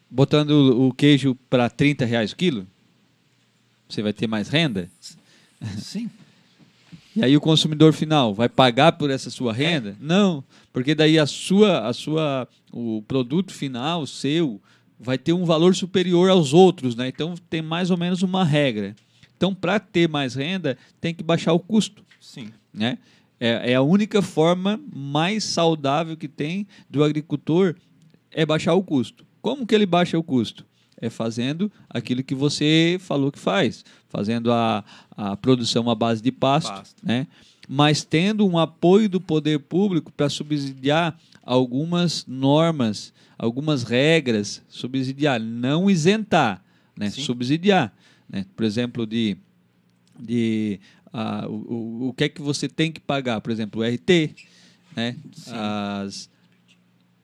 Botando 0.09 0.51
o 0.81 0.91
queijo 0.91 1.35
para 1.49 1.69
30 1.69 2.05
reais 2.05 2.31
o 2.31 2.35
quilo, 2.35 2.65
você 3.87 4.01
vai 4.01 4.13
ter 4.13 4.27
mais 4.27 4.49
renda? 4.49 4.89
Sim. 5.77 6.09
E 7.15 7.23
aí 7.23 7.37
o 7.37 7.41
consumidor 7.41 7.93
final 7.93 8.33
vai 8.33 8.49
pagar 8.49 8.93
por 8.93 9.09
essa 9.09 9.29
sua 9.29 9.53
renda? 9.53 9.91
É. 9.91 9.95
Não, 9.99 10.43
porque 10.73 10.93
daí 10.93 11.17
a 11.17 11.25
sua, 11.25 11.87
a 11.87 11.93
sua, 11.93 12.47
o 12.71 13.01
produto 13.07 13.53
final 13.53 14.05
seu 14.05 14.61
vai 14.99 15.17
ter 15.17 15.33
um 15.33 15.45
valor 15.45 15.75
superior 15.75 16.29
aos 16.29 16.53
outros, 16.53 16.95
né? 16.95 17.07
Então 17.07 17.35
tem 17.49 17.61
mais 17.61 17.89
ou 17.91 17.97
menos 17.97 18.21
uma 18.21 18.43
regra. 18.43 18.95
Então 19.37 19.53
para 19.53 19.79
ter 19.79 20.09
mais 20.09 20.35
renda 20.35 20.77
tem 20.99 21.13
que 21.13 21.23
baixar 21.23 21.53
o 21.53 21.59
custo. 21.59 22.03
Sim. 22.19 22.49
Né? 22.73 22.97
É, 23.39 23.71
é 23.71 23.75
a 23.75 23.81
única 23.81 24.21
forma 24.21 24.79
mais 24.93 25.43
saudável 25.43 26.15
que 26.17 26.27
tem 26.27 26.67
do 26.89 27.03
agricultor 27.03 27.75
é 28.31 28.45
baixar 28.45 28.73
o 28.73 28.83
custo. 28.83 29.25
Como 29.41 29.65
que 29.65 29.75
ele 29.75 29.85
baixa 29.85 30.17
o 30.17 30.23
custo? 30.23 30.65
É 30.99 31.09
fazendo 31.09 31.71
aquilo 31.89 32.23
que 32.23 32.33
você 32.33 32.97
falou 33.01 33.31
que 33.31 33.39
faz, 33.39 33.83
fazendo 34.07 34.51
a, 34.51 34.83
a 35.11 35.35
produção 35.35 35.89
à 35.89 35.95
base 35.95 36.21
de 36.21 36.31
pasto, 36.31 36.71
pasto. 36.71 37.05
né? 37.05 37.27
mas 37.67 38.03
tendo 38.03 38.47
um 38.47 38.57
apoio 38.57 39.09
do 39.09 39.19
poder 39.19 39.59
público 39.59 40.11
para 40.11 40.29
subsidiar 40.29 41.19
algumas 41.43 42.25
normas, 42.25 43.13
algumas 43.37 43.83
regras, 43.83 44.61
subsidiar, 44.67 45.39
não 45.39 45.89
isentar, 45.89 46.63
né? 46.97 47.09
subsidiar. 47.09 47.93
Né? 48.29 48.45
Por 48.55 48.65
exemplo, 48.65 49.05
de, 49.05 49.37
de 50.19 50.79
ah, 51.13 51.45
o, 51.47 52.09
o, 52.09 52.13
que 52.13 52.25
é 52.25 52.29
que 52.29 52.41
você 52.41 52.67
tem 52.67 52.91
que 52.91 52.99
pagar, 52.99 53.41
por 53.41 53.51
exemplo, 53.51 53.81
o 53.81 53.85
RT, 53.85 54.35
né? 54.95 55.15
As, 55.47 56.29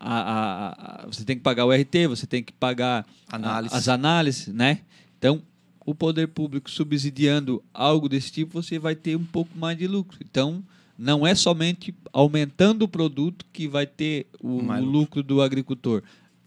a, 0.04 0.20
a, 0.20 1.04
a, 1.04 1.06
você 1.06 1.24
tem 1.24 1.36
que 1.38 1.44
pagar 1.44 1.66
o 1.66 1.72
RT, 1.72 2.08
você 2.10 2.26
tem 2.26 2.42
que 2.44 2.52
pagar 2.52 3.06
Análise. 3.32 3.76
as 3.76 3.88
análises, 3.88 4.48
né? 4.48 4.80
Então, 5.18 5.44
o 5.86 5.94
poder 5.94 6.28
público 6.28 6.72
subsidiando 6.72 7.64
algo 7.72 8.10
desse 8.10 8.32
tipo, 8.32 8.62
você 8.62 8.80
vai 8.80 8.96
ter 8.96 9.16
um 9.16 9.24
pouco 9.24 9.56
mais 9.56 9.78
de 9.78 9.86
lucro. 9.86 10.18
Então, 10.28 10.64
não 10.98 11.26
é 11.26 11.36
somente 11.36 11.94
aumentando 12.12 12.84
o 12.84 12.88
produto 12.88 13.46
que 13.54 13.68
vai 13.68 13.86
ter 13.86 14.26
o, 14.42 14.58
o 14.58 14.82
lucro. 14.84 15.22
do 15.22 15.40
agricultor. 15.40 16.02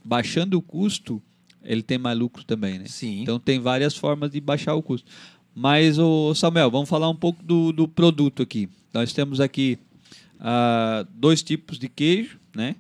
Baixando 0.05 0.59
o 0.59 0.63
custo, 0.63 1.23
ele 1.63 1.83
tem 1.83 1.97
mais 1.97 2.19
lucro 2.19 2.45
também, 2.45 2.81
né? 2.81 2.87
Sim. 2.87 3.23
Então, 3.23 3.39
tem 3.39 3.61
várias 3.61 3.97
formas 3.97 4.33
de 4.33 4.41
baixar 4.41 4.75
o 4.75 4.83
custo. 4.83 5.09
Mas, 5.55 5.97
o 5.97 6.35
Samuel, 6.35 6.73
vamos 6.73 6.89
falar 6.89 7.09
um 7.09 7.15
pouco 7.15 7.41
do, 7.43 7.71
do 7.71 7.87
produto 7.87 8.43
aqui. 8.43 8.69
Nós 8.93 9.13
temos 9.13 9.41
aqui 9.41 9.79
uh, 10.41 11.07
dois 11.15 11.41
tipos 11.41 11.79
de 11.79 11.89
queijo, 11.89 12.39
né? 12.55 12.75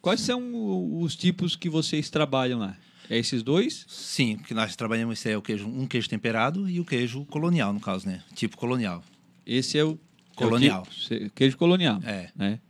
Quais 0.00 0.20
são 0.20 1.00
os 1.02 1.14
tipos 1.14 1.56
que 1.56 1.68
vocês 1.68 2.08
trabalham 2.08 2.58
lá? 2.58 2.76
É 3.08 3.18
esses 3.18 3.42
dois? 3.42 3.84
Sim, 3.88 4.38
que 4.38 4.54
nós 4.54 4.76
trabalhamos 4.76 5.24
é 5.26 5.36
o 5.36 5.42
queijo, 5.42 5.66
um 5.66 5.86
queijo 5.86 6.08
temperado 6.08 6.68
e 6.68 6.78
o 6.78 6.84
queijo 6.84 7.24
colonial, 7.26 7.72
no 7.72 7.80
caso, 7.80 8.06
né? 8.06 8.22
Tipo 8.34 8.56
colonial. 8.56 9.02
Esse 9.44 9.78
é 9.78 9.84
o 9.84 9.98
colonial. 10.36 10.86
É 10.86 10.88
o 10.88 11.08
queijo, 11.08 11.30
queijo 11.34 11.56
colonial. 11.56 12.00
É. 12.04 12.30
Né? 12.36 12.60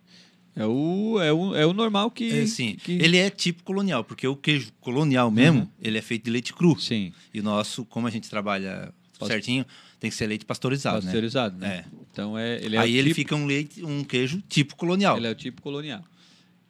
É 0.56 0.66
o, 0.66 1.20
é 1.20 1.32
o, 1.32 1.54
é 1.54 1.66
o 1.66 1.72
normal 1.72 2.10
que. 2.10 2.30
É, 2.30 2.46
sim. 2.46 2.76
Que... 2.82 2.92
Ele 2.92 3.16
é 3.16 3.30
tipo 3.30 3.62
colonial, 3.62 4.02
porque 4.02 4.26
o 4.26 4.34
queijo 4.34 4.72
colonial 4.80 5.30
mesmo, 5.30 5.60
uhum. 5.60 5.68
ele 5.80 5.98
é 5.98 6.02
feito 6.02 6.24
de 6.24 6.30
leite 6.30 6.52
cru. 6.52 6.78
Sim. 6.78 7.12
E 7.32 7.40
o 7.40 7.42
nosso, 7.42 7.84
como 7.84 8.06
a 8.06 8.10
gente 8.10 8.28
trabalha 8.28 8.92
certinho, 9.26 9.64
tem 10.00 10.10
que 10.10 10.16
ser 10.16 10.26
leite 10.26 10.44
pasteurizado, 10.44 11.02
pasteurizado 11.02 11.58
né? 11.58 11.68
né? 11.68 11.74
É. 11.76 11.84
Então 12.10 12.36
é, 12.36 12.64
ele 12.64 12.76
é 12.76 12.78
Aí 12.78 12.96
ele 12.96 13.10
tipo... 13.10 13.16
fica 13.16 13.36
um 13.36 13.46
leite, 13.46 13.84
um 13.84 14.02
queijo 14.02 14.42
tipo 14.48 14.74
colonial. 14.74 15.16
Ele 15.16 15.26
é 15.26 15.30
o 15.30 15.34
tipo 15.34 15.62
colonial. 15.62 16.02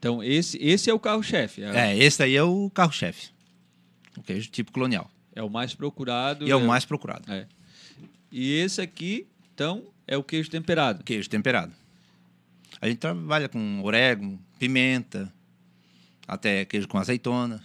Então 0.00 0.24
esse, 0.24 0.56
esse 0.58 0.88
é 0.88 0.94
o 0.94 0.98
carro-chefe. 0.98 1.62
É, 1.62 1.92
é 1.92 1.98
esse 1.98 2.22
aí 2.22 2.34
é 2.34 2.42
o 2.42 2.70
carro-chefe. 2.70 3.28
O 4.16 4.22
queijo 4.22 4.50
tipo 4.50 4.72
colonial. 4.72 5.08
É 5.36 5.42
o 5.42 5.50
mais 5.50 5.74
procurado. 5.74 6.48
E 6.48 6.50
é 6.50 6.56
o 6.56 6.66
mais 6.66 6.84
procurado. 6.86 7.30
É. 7.30 7.46
E 8.32 8.54
esse 8.54 8.80
aqui, 8.80 9.26
então, 9.54 9.84
é 10.08 10.16
o 10.16 10.24
queijo 10.24 10.50
temperado. 10.50 11.04
Queijo 11.04 11.28
temperado. 11.28 11.72
A 12.80 12.88
gente 12.88 12.98
trabalha 12.98 13.48
com 13.48 13.82
orégano, 13.84 14.40
pimenta, 14.58 15.32
até 16.26 16.64
queijo 16.64 16.88
com 16.88 16.96
azeitona. 16.96 17.62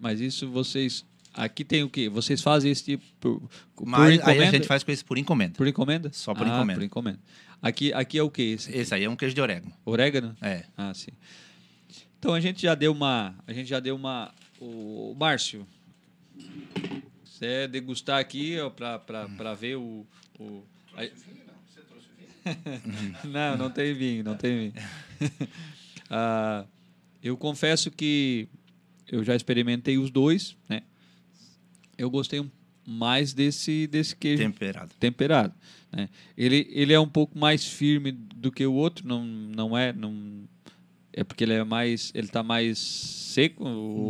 Mas 0.00 0.20
isso 0.20 0.50
vocês 0.50 1.04
Aqui 1.34 1.64
tem 1.64 1.84
o 1.84 1.88
quê? 1.88 2.08
Vocês 2.08 2.42
fazem 2.42 2.72
esse 2.72 2.82
tipo 2.82 3.04
por, 3.20 3.40
por 3.76 3.86
Mas, 3.86 4.14
encomenda? 4.14 4.42
Aí 4.42 4.48
a 4.48 4.50
gente 4.50 4.66
faz 4.66 4.82
com 4.82 4.90
esse 4.90 5.04
por 5.04 5.16
encomenda. 5.18 5.54
Por 5.54 5.68
encomenda? 5.68 6.10
Só 6.12 6.34
por 6.34 6.44
ah, 6.44 6.50
encomenda. 6.50 6.80
por 6.80 6.84
encomenda. 6.84 7.20
Aqui, 7.62 7.92
aqui 7.92 8.18
é 8.18 8.22
o 8.22 8.28
quê? 8.28 8.56
Esse, 8.56 8.76
esse 8.76 8.92
aí 8.92 9.04
é 9.04 9.10
um 9.10 9.14
queijo 9.14 9.36
de 9.36 9.40
orégano. 9.40 9.72
Orégano? 9.84 10.36
É. 10.40 10.64
Ah, 10.76 10.92
sim. 10.94 11.12
Então 12.18 12.34
a 12.34 12.40
gente 12.40 12.62
já 12.62 12.74
deu 12.74 12.92
uma, 12.92 13.34
a 13.46 13.52
gente 13.52 13.68
já 13.68 13.78
deu 13.78 13.94
uma 13.94 14.34
o, 14.60 15.12
o 15.12 15.14
Márcio, 15.14 15.66
você 17.24 17.46
é 17.46 17.68
degustar 17.68 18.18
aqui 18.18 18.56
para 18.76 19.54
ver 19.54 19.76
o, 19.76 20.04
o 20.38 20.64
aí... 20.94 21.12
não, 23.24 23.56
não 23.56 23.70
tem 23.70 23.94
vinho, 23.94 24.24
não 24.24 24.36
tem 24.36 24.58
vinho. 24.58 24.72
ah, 26.10 26.64
eu 27.22 27.36
confesso 27.36 27.90
que 27.90 28.48
eu 29.06 29.22
já 29.22 29.36
experimentei 29.36 29.98
os 29.98 30.10
dois, 30.10 30.56
né? 30.68 30.82
eu 31.96 32.10
gostei 32.10 32.44
mais 32.86 33.32
desse, 33.32 33.86
desse 33.86 34.16
queijo 34.16 34.42
temperado. 34.42 34.94
temperado 34.98 35.54
né? 35.92 36.08
ele, 36.36 36.66
ele 36.70 36.92
é 36.92 37.00
um 37.00 37.08
pouco 37.08 37.38
mais 37.38 37.64
firme 37.66 38.12
do 38.12 38.50
que 38.50 38.64
o 38.66 38.72
outro, 38.72 39.06
não, 39.06 39.24
não 39.24 39.76
é. 39.76 39.92
Não, 39.92 40.48
é 41.18 41.24
porque 41.24 41.42
ele 41.42 41.52
é 41.52 41.64
mais. 41.64 42.12
Ele 42.14 42.28
tá 42.28 42.44
mais 42.44 42.78
seco? 42.78 43.64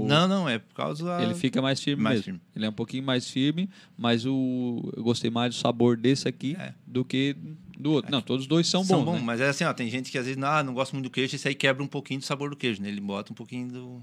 Não, 0.06 0.28
não, 0.28 0.46
é 0.46 0.58
por 0.58 0.74
causa. 0.74 1.22
Ele 1.22 1.34
fica 1.34 1.62
mais 1.62 1.80
firme 1.82 2.02
mais 2.02 2.16
mesmo. 2.16 2.24
Firme. 2.24 2.40
Ele 2.54 2.66
é 2.66 2.68
um 2.68 2.72
pouquinho 2.72 3.02
mais 3.02 3.30
firme, 3.30 3.70
mas 3.96 4.26
o, 4.26 4.92
eu 4.94 5.02
gostei 5.02 5.30
mais 5.30 5.54
do 5.54 5.58
sabor 5.58 5.96
desse 5.96 6.28
aqui 6.28 6.54
é. 6.60 6.74
do 6.86 7.02
que 7.06 7.34
do 7.78 7.92
outro. 7.92 8.10
É. 8.10 8.12
Não, 8.12 8.20
todos 8.20 8.42
os 8.42 8.46
dois 8.46 8.66
são, 8.66 8.84
são 8.84 8.98
bons. 8.98 9.12
Bom, 9.12 9.16
né? 9.16 9.22
Mas 9.24 9.40
é 9.40 9.48
assim, 9.48 9.64
ó, 9.64 9.72
tem 9.72 9.88
gente 9.88 10.10
que 10.10 10.18
às 10.18 10.26
vezes 10.26 10.42
ah, 10.42 10.62
não 10.62 10.74
gosta 10.74 10.94
muito 10.94 11.08
do 11.08 11.10
queijo, 11.10 11.34
esse 11.34 11.48
aí 11.48 11.54
quebra 11.54 11.82
um 11.82 11.86
pouquinho 11.86 12.20
do 12.20 12.26
sabor 12.26 12.50
do 12.50 12.56
queijo, 12.56 12.82
né? 12.82 12.88
Ele 12.88 13.00
bota 13.00 13.32
um 13.32 13.34
pouquinho 13.34 13.68
do. 13.68 14.02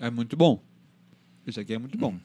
É 0.00 0.10
muito 0.10 0.36
bom. 0.36 0.60
Isso 1.46 1.60
aqui 1.60 1.74
é 1.74 1.78
muito 1.78 1.96
bom. 1.96 2.18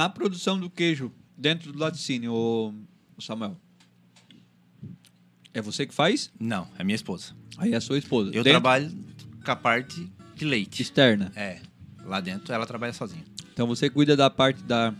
Na 0.00 0.08
produção 0.08 0.58
do 0.58 0.70
queijo 0.70 1.12
dentro 1.36 1.74
do 1.74 1.78
laticínio, 1.78 2.74
Samuel, 3.18 3.54
é 5.52 5.60
você 5.60 5.86
que 5.86 5.92
faz? 5.92 6.32
Não, 6.40 6.66
é 6.78 6.82
minha 6.82 6.94
esposa. 6.94 7.36
Aí 7.58 7.74
é 7.74 7.76
a 7.76 7.82
sua 7.82 7.98
esposa. 7.98 8.30
Eu 8.30 8.42
dentro? 8.42 8.62
trabalho 8.62 8.90
com 9.44 9.50
a 9.50 9.56
parte 9.56 10.10
de 10.34 10.44
leite. 10.46 10.80
Externa. 10.80 11.30
É. 11.36 11.58
Lá 12.02 12.18
dentro 12.18 12.50
ela 12.50 12.64
trabalha 12.64 12.94
sozinha. 12.94 13.22
Então 13.52 13.66
você 13.66 13.90
cuida 13.90 14.16
da 14.16 14.30
parte 14.30 14.62
da 14.62 14.94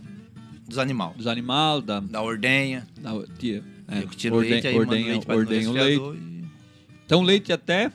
dos 0.68 0.76
animais. 0.76 1.16
Dos 1.16 1.26
animais, 1.26 1.82
da 1.82 2.00
da 2.00 2.20
ordenha. 2.20 2.86
Da, 3.00 3.26
tia, 3.38 3.64
é, 3.88 4.02
eu 4.02 4.06
que 4.06 4.16
tiro 4.18 4.36
leite, 4.36 4.66
aí 4.66 4.78
ordenha, 4.78 5.12
leite 5.12 5.30
ordenha 5.30 5.70
o 5.70 5.72
leite. 5.72 6.02
E... 6.02 6.44
Então, 7.06 7.22
leite 7.22 7.50
até 7.54 7.90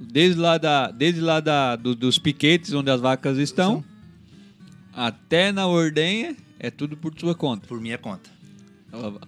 desde 0.00 0.40
lá, 0.40 0.56
da, 0.56 0.90
desde 0.90 1.20
lá 1.20 1.38
da, 1.38 1.76
do, 1.76 1.94
dos 1.94 2.18
piquetes 2.18 2.72
onde 2.72 2.90
as 2.90 3.02
vacas 3.02 3.36
estão, 3.36 3.82
Sim. 3.82 3.89
Até 4.92 5.52
na 5.52 5.66
ordenha, 5.66 6.36
é 6.58 6.70
tudo 6.70 6.96
por 6.96 7.12
sua 7.18 7.34
conta. 7.34 7.66
Por 7.66 7.80
minha 7.80 7.98
conta. 7.98 8.30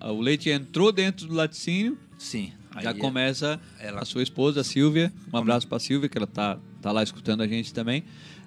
O, 0.01 0.09
o 0.15 0.21
leite 0.21 0.51
entrou 0.51 0.91
dentro 0.93 1.27
do 1.27 1.35
laticínio. 1.35 1.97
Sim. 2.19 2.53
Já 2.83 2.95
começa 2.95 3.61
ela- 3.79 4.01
a 4.01 4.05
sua 4.05 4.23
esposa, 4.23 4.63
a 4.63 4.65
Silvia. 4.65 5.13
Um 5.33 5.37
abraço 5.37 5.69
para 5.69 5.79
Silvia, 5.79 6.09
que 6.09 6.17
ela 6.17 6.27
tá, 6.27 6.59
tá 6.81 6.91
lá 6.91 7.03
escutando 7.03 7.43
a 7.43 7.47
gente 7.47 7.73
também. 7.73 8.03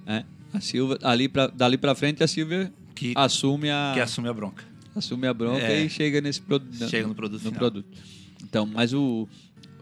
né? 0.06 0.26
A 0.54 0.60
Silvia, 0.60 0.98
ali 1.04 1.28
pra, 1.28 1.48
dali 1.48 1.78
para 1.78 1.94
frente, 1.96 2.24
a 2.24 2.28
Silvia 2.28 2.72
Que, 2.96 3.14
assume 3.16 3.70
a, 3.70 3.92
que 3.94 4.00
assume 4.00 4.28
a 4.30 4.34
bronca. 4.34 4.64
assume 4.96 5.28
a 5.28 5.34
bronca 5.34 5.62
É. 5.62 5.84
e 5.84 5.90
chega 5.90 6.22
nesse 6.22 6.42
produto. 6.42 6.90
Chega 6.90 7.08
no 7.08 7.14
produto 7.16 7.44
no 7.44 7.52
final. 7.52 7.60
produto. 7.60 7.88
Então, 8.44 8.66
mas 8.66 8.94
o, 8.94 9.28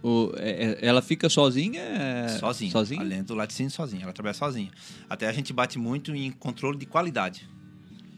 o 0.03 0.31
é- 0.37 0.77
é- 0.81 0.85
ela 0.85 1.01
fica 1.01 1.29
sozinha? 1.29 1.81
é, 1.81 2.27
sozinha. 2.39 2.71
Sozinha? 2.71 3.01
Além 3.01 3.23
do 3.23 3.33
laticínio, 3.33 3.71
sozinha. 3.71 4.03
Ela 4.03 4.13
trabalha 4.13 4.33
sozinha. 4.33 4.69
Até 5.09 5.27
a 5.27 5.31
gente 5.31 5.53
bate 5.53 5.79
muito 5.79 6.13
em 6.13 6.29
controle 6.31 6.77
de 6.77 6.85
qualidade. 6.85 7.47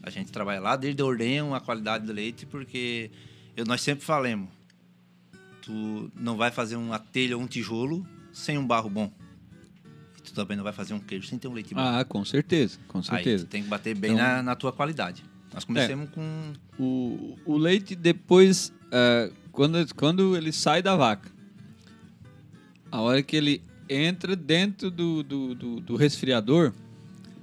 A 0.02 0.10
gente 0.10 0.30
trabalha 0.32 0.60
lá 0.60 0.76
desde 0.76 1.00
a 1.00 1.04
ordenha 1.04 1.44
a 1.54 1.60
qualidade 1.60 2.04
do 2.06 2.12
leite, 2.12 2.44
porque 2.46 3.10
eu, 3.56 3.64
nós 3.64 3.80
sempre 3.80 4.04
falamos, 4.04 4.48
tu 5.62 6.10
não 6.14 6.36
vai 6.36 6.50
fazer 6.50 6.76
uma 6.76 6.98
telha 6.98 7.36
ou 7.36 7.42
um 7.42 7.46
tijolo 7.46 8.06
sem 8.32 8.56
um 8.58 8.66
barro 8.66 8.88
bom. 8.90 9.10
Tu 10.22 10.32
também 10.32 10.56
não 10.56 10.64
vai 10.64 10.72
fazer 10.72 10.92
um 10.94 10.98
queijo 11.00 11.26
sem 11.28 11.38
ter 11.38 11.46
um 11.48 11.52
leite 11.52 11.72
bom. 11.74 11.80
Ah, 11.80 12.04
com 12.04 12.24
certeza, 12.24 12.78
com 12.88 12.98
Aí 12.98 13.04
certeza. 13.04 13.44
tu 13.46 13.48
tem 13.48 13.62
que 13.62 13.68
bater 13.68 13.94
bem 13.96 14.12
Então- 14.12 14.24
na, 14.26 14.42
na 14.42 14.54
tua 14.56 14.72
qualidade. 14.72 15.24
Nós 15.54 15.64
começamos 15.64 16.10
com... 16.10 16.52
O, 16.78 17.38
o 17.46 17.56
leite 17.56 17.94
depois, 17.94 18.72
é, 18.90 19.30
quando, 19.52 19.94
quando 19.94 20.36
ele 20.36 20.52
sai 20.52 20.82
da 20.82 20.94
vaca, 20.96 21.30
a 22.96 23.00
hora 23.02 23.22
que 23.22 23.36
ele 23.36 23.60
entra 23.90 24.34
dentro 24.34 24.90
do, 24.90 25.22
do, 25.22 25.54
do, 25.54 25.80
do 25.80 25.96
resfriador, 25.96 26.72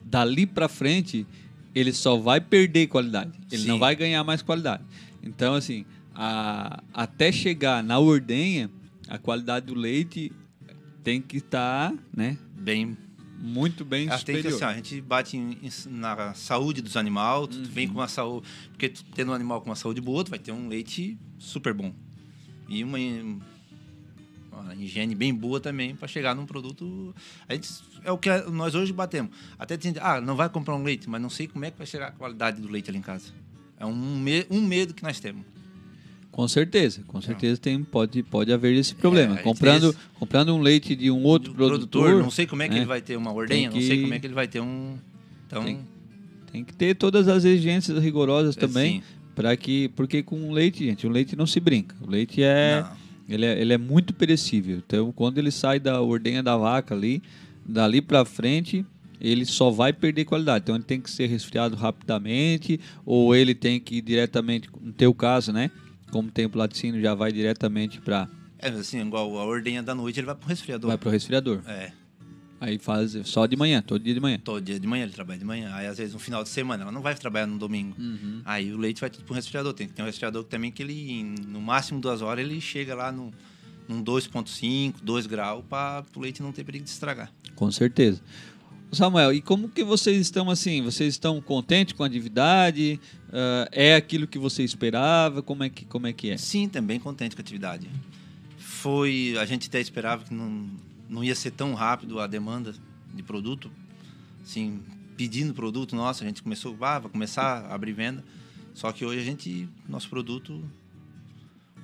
dali 0.04 0.46
pra 0.48 0.68
frente, 0.68 1.28
ele 1.76 1.94
só 1.94 2.18
vai 2.18 2.42
perder 2.42 2.88
qualidade. 2.88 3.32
Ele 3.52 3.62
Sim. 3.62 3.68
não 3.68 3.78
vai 3.80 3.96
ganhar 3.96 4.24
mais 4.24 4.42
qualidade. 4.42 4.84
Então, 5.22 5.54
assim, 5.54 5.86
a- 6.16 6.82
até 6.94 7.32
chegar 7.32 7.84
na 7.84 8.00
ordenha, 8.00 8.70
a 9.08 9.18
qualidade 9.20 9.68
do 9.68 9.76
leite 9.76 10.32
tem 11.04 11.22
que 11.22 11.38
estar, 11.38 11.94
né, 12.16 12.38
bem 12.58 12.98
muito 13.40 13.84
bem 13.84 14.08
Acho 14.10 14.20
que 14.26 14.32
tem 14.32 14.36
que, 14.42 14.50
superior. 14.50 14.64
assim, 14.70 14.74
a 14.74 14.76
gente 14.78 15.02
bate 15.02 15.36
em- 15.38 15.58
em- 15.62 15.90
na 15.92 16.34
saúde 16.34 16.82
dos 16.82 16.96
animais, 16.96 17.48
tu 17.50 17.62
vem 17.70 17.88
Uhum. 17.88 17.94
com 17.94 18.00
uma 18.00 18.08
saúde. 18.08 18.48
Porque 18.70 18.90
tendo 19.14 19.32
um 19.32 19.36
animal 19.36 19.60
com 19.62 19.70
uma 19.70 19.76
saúde 19.76 20.00
boa, 20.00 20.24
tu 20.24 20.30
vai 20.30 20.40
ter 20.40 20.52
um 20.54 20.68
leite 20.70 21.18
super 21.38 21.74
bom. 21.74 21.94
E 22.70 22.82
uma, 22.86 22.98
uma 24.62 24.76
higiene 24.76 25.16
bem 25.16 25.34
boa 25.34 25.60
também 25.60 25.96
para 25.96 26.08
chegar 26.08 26.36
num 26.36 26.46
produto. 26.46 27.14
A 27.48 27.54
gente, 27.54 27.70
é 28.04 28.12
o 28.12 28.18
que 28.18 28.30
nós 28.52 28.76
hoje 28.76 28.94
batemos. 28.94 29.32
Até 29.58 29.76
dizendo, 29.78 30.00
ah, 30.02 30.20
não 30.22 30.36
vai 30.36 30.50
comprar 30.50 30.76
um 30.76 30.84
leite, 30.84 31.10
mas 31.10 31.22
não 31.22 31.30
sei 31.30 31.48
como 31.48 31.66
é 31.66 31.72
que 31.72 31.78
vai 31.78 31.88
chegar 31.88 32.08
a 32.08 32.12
qualidade 32.12 32.62
do 32.62 32.70
leite 32.70 32.90
ali 32.90 33.00
em 33.00 33.02
casa. 33.02 33.32
É 33.80 33.86
um, 33.86 33.94
me- 34.20 34.46
um 34.50 34.62
medo 34.62 34.94
que 34.94 35.04
nós 35.04 35.20
temos. 35.20 35.44
Com 36.32 36.48
certeza, 36.48 37.04
com 37.06 37.22
certeza 37.22 37.62
tem, 37.62 37.84
pode, 37.84 38.24
pode 38.24 38.52
haver 38.52 38.74
esse 38.76 38.96
problema. 38.96 39.38
É, 39.40 39.44
comprando, 39.44 39.94
tem 39.94 40.02
comprando 40.18 40.56
um 40.56 40.62
leite 40.62 40.96
de 40.96 41.12
um 41.12 41.22
outro 41.24 41.52
O 41.52 41.56
produtor, 41.56 42.22
não 42.24 42.32
sei 42.32 42.48
como 42.48 42.64
é 42.64 42.68
que 42.68 42.74
né, 42.74 42.80
ele 42.80 42.88
vai 42.88 43.02
ter 43.02 43.16
uma 43.18 43.32
ordenha, 43.32 43.70
tem 43.70 43.80
não 43.80 43.88
sei 43.88 43.98
que- 43.98 44.02
como 44.04 44.14
é 44.16 44.20
que 44.20 44.26
ele 44.26 44.34
vai 44.34 44.48
ter 44.48 44.60
um. 44.60 44.98
Então, 45.46 45.64
Tem- 45.64 45.80
tem 46.52 46.64
que 46.64 46.74
ter 46.74 46.96
todas 46.96 47.28
as 47.28 47.46
exigências 47.46 48.02
rigorosas 48.04 48.58
É, 48.58 48.60
também, 48.60 49.02
sim. 49.02 49.04
para 49.36 49.56
que 49.56 49.90
porque 49.90 50.24
com 50.24 50.52
leite, 50.52 50.84
gente, 50.86 51.06
o 51.06 51.10
leite 51.12 51.36
não 51.36 51.46
se 51.46 51.60
brinca. 51.60 51.96
O 52.02 52.10
leite 52.10 52.42
é 52.42 52.82
Não. 52.82 53.03
Ele 53.34 53.46
é, 53.46 53.60
ele 53.60 53.74
é 53.74 53.78
muito 53.78 54.14
perecível. 54.14 54.78
Então, 54.78 55.12
quando 55.12 55.38
ele 55.38 55.52
sai 55.52 55.80
da 55.80 56.02
ordenha 56.02 56.44
da 56.44 56.56
vaca 56.56 56.94
ali, 56.94 57.22
dali 57.66 58.02
para 58.02 58.24
frente, 58.26 58.86
ele 59.20 59.46
só 59.46 59.70
vai 59.70 59.92
perder 59.94 60.26
qualidade. 60.26 60.64
Então, 60.64 60.76
ele 60.76 60.84
tem 60.84 61.02
que 61.02 61.10
ser 61.10 61.28
resfriado 61.28 61.76
rapidamente, 61.76 62.80
ou 63.06 63.36
ele 63.36 63.56
tem 63.56 63.80
que 63.80 63.96
ir 63.96 64.02
diretamente, 64.02 64.70
no 64.82 64.94
teu 64.94 65.14
caso, 65.14 65.52
né? 65.52 65.72
Como 66.12 66.30
tem 66.30 66.46
o 66.46 66.52
laticínio, 66.54 67.02
já 67.02 67.16
vai 67.16 67.32
diretamente 67.32 68.00
para 68.00 68.28
É 68.60 68.70
assim, 68.70 69.02
igual 69.02 69.38
a 69.38 69.46
ordenha 69.46 69.82
da 69.82 69.96
noite, 69.96 70.20
ele 70.20 70.28
vai 70.28 70.36
pro 70.36 70.48
resfriador. 70.48 70.90
vai 70.90 70.98
para 70.98 71.10
o 71.10 71.12
resfriador. 71.12 71.62
É. 71.68 71.92
Aí 72.64 72.80
faz 72.80 73.12
só 73.26 73.46
de 73.46 73.58
manhã, 73.58 73.82
todo 73.82 74.02
dia 74.02 74.14
de 74.14 74.22
manhã. 74.22 74.40
Todo 74.42 74.64
dia 74.64 74.80
de 74.80 74.88
manhã 74.88 75.04
ele 75.04 75.12
trabalha 75.12 75.38
de 75.38 75.44
manhã. 75.44 75.70
Aí, 75.76 75.86
às 75.86 75.98
vezes, 75.98 76.14
no 76.14 76.20
final 76.20 76.44
de 76.44 76.48
semana, 76.48 76.84
ela 76.84 76.94
não 76.94 77.02
vai 77.02 77.14
trabalhar 77.14 77.46
no 77.46 77.58
domingo. 77.58 77.94
Uhum. 78.00 78.42
Aí 78.46 78.72
o 78.72 78.78
leite 78.78 79.02
vai 79.02 79.10
tudo 79.10 79.26
pro 79.26 79.34
resfriador. 79.34 79.74
Tem 79.74 79.86
que 79.86 79.94
ter 79.94 80.02
um 80.02 80.06
resfriador 80.06 80.46
também 80.46 80.72
que 80.72 80.82
ele, 80.82 81.36
no 81.46 81.60
máximo 81.60 82.00
duas 82.00 82.22
horas, 82.22 82.46
ele 82.46 82.62
chega 82.62 82.96
lá 82.96 83.12
no, 83.12 83.34
num 83.86 84.02
2,5, 84.02 84.94
2 85.04 85.26
graus, 85.26 85.62
para 85.70 86.06
o 86.16 86.22
leite 86.22 86.42
não 86.42 86.54
ter 86.54 86.64
perigo 86.64 86.86
de 86.86 86.90
estragar. 86.90 87.34
Com 87.54 87.70
certeza. 87.70 88.22
Samuel, 88.94 89.34
e 89.34 89.42
como 89.42 89.68
que 89.68 89.84
vocês 89.84 90.22
estão 90.22 90.50
assim? 90.50 90.82
Vocês 90.82 91.16
estão 91.16 91.42
contentes 91.42 91.94
com 91.94 92.04
a 92.04 92.08
atividade? 92.08 92.98
Ah, 93.30 93.68
é 93.74 93.94
aquilo 93.94 94.26
que 94.26 94.40
você 94.40 94.64
esperava? 94.64 95.42
Como 95.42 95.66
é 95.66 95.70
que, 95.70 95.84
como 95.84 96.08
é, 96.08 96.14
que 96.14 96.30
é? 96.30 96.38
Sim, 96.38 96.70
também 96.70 96.98
contente 96.98 97.36
com 97.36 97.42
a 97.42 97.44
atividade. 97.44 97.90
Foi. 98.58 99.36
A 99.38 99.46
gente 99.46 99.68
até 99.68 99.82
esperava 99.82 100.24
que 100.24 100.34
não, 100.34 100.70
não 101.14 101.24
ia 101.24 101.36
ser 101.36 101.52
tão 101.52 101.74
rápido 101.74 102.20
a 102.20 102.28
demanda 102.28 102.74
de 103.14 103.22
produto. 103.22 103.72
Assim, 104.42 104.82
pedindo 105.16 105.54
produto, 105.54 105.96
nossa, 105.96 106.24
a 106.24 106.28
gente 106.28 106.42
começou, 106.42 106.76
ah, 106.82 107.00
vai 107.00 107.12
começar 107.12 107.66
a 107.66 107.76
abrir 107.76 107.94
venda. 107.94 108.24
Só 108.74 108.92
que 108.92 109.06
hoje 109.06 109.20
a 109.20 109.24
gente, 109.24 109.70
nosso 109.88 110.10
produto, 110.10 110.54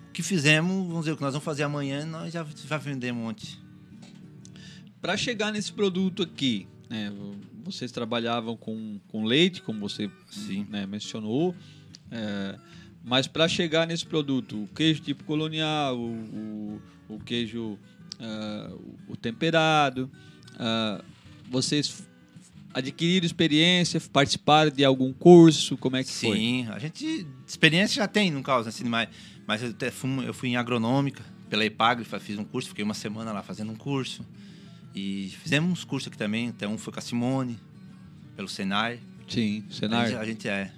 o 0.10 0.12
que 0.12 0.24
fizemos, 0.24 0.88
vamos 0.88 1.02
dizer, 1.02 1.12
o 1.12 1.16
que 1.16 1.22
nós 1.22 1.34
vamos 1.34 1.46
fazer 1.46 1.64
amanhã, 1.64 2.06
nós 2.06 2.34
já, 2.34 2.46
já 2.68 2.78
vendemos 2.78 3.24
ontem. 3.24 3.48
Para 5.00 5.16
chegar 5.16 5.52
nesse 5.52 5.72
produto 5.72 6.24
aqui, 6.24 6.68
né, 6.90 7.14
vocês 7.64 7.92
trabalhavam 7.92 8.58
com, 8.58 9.00
com 9.08 9.24
leite, 9.24 9.62
como 9.62 9.80
você 9.80 10.10
Sim. 10.30 10.66
né, 10.70 10.88
mencionou, 10.88 11.56
é, 12.12 12.58
mas 13.04 13.28
para 13.28 13.48
chegar 13.48 13.86
nesse 13.86 14.06
produto, 14.06 14.64
o 14.64 14.68
queijo 14.70 15.02
tipo 15.02 15.24
colonial, 15.24 15.98
o, 15.98 16.82
o, 17.08 17.16
o 17.16 17.20
queijo, 17.20 17.78
ah, 18.20 18.72
o 19.08 19.16
temperado, 19.16 20.10
ah, 20.58 21.04
vocês 21.50 22.08
adquiriram 22.74 23.26
experiência, 23.26 24.00
participaram 24.14 24.72
de 24.72 24.84
algum 24.86 25.12
curso, 25.12 25.78
como 25.78 25.96
é 25.98 26.04
que 26.04 26.12
foi? 26.12 26.38
Sim, 26.38 26.68
a 26.70 26.78
gente. 26.80 27.26
Experiência 27.48 27.96
já 27.96 28.08
tem, 28.08 28.30
no 28.32 28.44
caso, 28.44 28.70
assim, 28.70 28.84
mas, 28.84 29.10
mas 29.48 29.64
eu, 29.64 29.70
até 29.70 29.90
fui, 29.90 30.10
eu 30.28 30.34
fui 30.34 30.50
em 30.50 30.56
agronômica, 30.56 31.24
pela 31.50 31.66
Epagrifa, 31.66 32.20
fiz 32.20 32.38
um 32.38 32.44
curso, 32.44 32.70
fiquei 32.70 32.84
uma 32.84 32.94
semana 32.94 33.32
lá 33.32 33.42
fazendo 33.42 33.72
um 33.72 33.76
curso. 33.76 34.24
E 34.94 35.30
fizemos 35.42 35.72
uns 35.72 35.84
cursos 35.84 36.08
aqui 36.08 36.18
também, 36.18 36.50
até 36.50 36.68
um 36.68 36.78
foi 36.78 36.94
com 36.94 37.00
a 37.00 37.02
Simone, 37.02 37.60
pelo 38.36 38.48
Senai. 38.48 39.00
Sim, 39.28 39.64
A 39.70 39.74
Senar. 39.74 40.08
gente, 40.08 40.18
a 40.18 40.26
gente 40.26 40.48
é. 40.48 40.72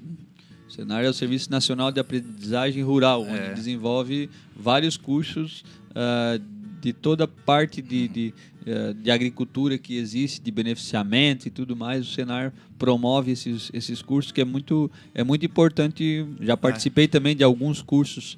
Senar 0.70 1.04
é 1.04 1.10
o 1.10 1.14
Serviço 1.14 1.50
Nacional 1.52 1.92
de 1.92 2.00
Aprendizagem 2.00 2.84
Rural, 2.84 3.24
onde 3.24 3.34
É. 3.38 3.54
desenvolve 3.54 4.30
vários 4.56 4.96
cursos 4.98 5.64
ah, 5.94 6.40
de 6.82 6.92
toda 6.92 7.28
parte 7.28 7.82
de, 7.82 8.08
de, 8.08 8.34
eh, 8.66 8.94
de 8.94 9.12
agricultura 9.12 9.78
que 9.78 9.96
existe, 9.96 10.42
de 10.42 10.50
beneficiamento 10.50 11.48
e 11.48 11.52
tudo 11.52 11.76
mais. 11.76 12.08
O 12.08 12.12
Senar 12.12 12.52
promove 12.80 13.32
esses, 13.32 13.70
esses 13.72 14.02
cursos, 14.02 14.32
que 14.32 14.42
é 14.42 14.46
muito, 14.46 14.90
é 15.14 15.24
muito 15.24 15.46
importante. 15.46 16.26
Já 16.42 16.58
participei 16.58 17.08
também 17.08 17.36
de 17.36 17.44
alguns 17.44 17.84
cursos 17.84 18.38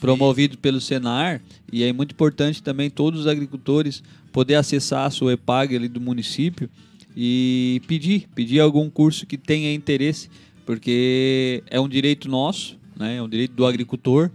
promovidos 0.00 0.56
pelo 0.56 0.80
Senar 0.80 1.40
e 1.72 1.84
é 1.84 1.92
muito 1.92 2.12
importante 2.12 2.60
também 2.60 2.90
todos 2.90 3.20
os 3.20 3.26
agricultores 3.28 4.02
poder 4.32 4.56
acessar 4.56 5.06
a 5.06 5.10
sua 5.10 5.34
EPAG 5.34 5.76
ali 5.76 5.88
do 5.88 6.00
município 6.00 6.68
e 7.16 7.80
pedir, 7.86 8.28
pedir 8.34 8.58
algum 8.58 8.90
curso 8.90 9.24
que 9.24 9.38
tenha 9.38 9.72
interesse, 9.72 10.28
porque 10.66 11.62
é 11.70 11.78
um 11.78 11.88
direito 11.88 12.28
nosso, 12.28 12.76
né? 12.96 13.18
é 13.18 13.22
um 13.22 13.28
direito 13.28 13.52
do 13.52 13.64
agricultor. 13.64 14.30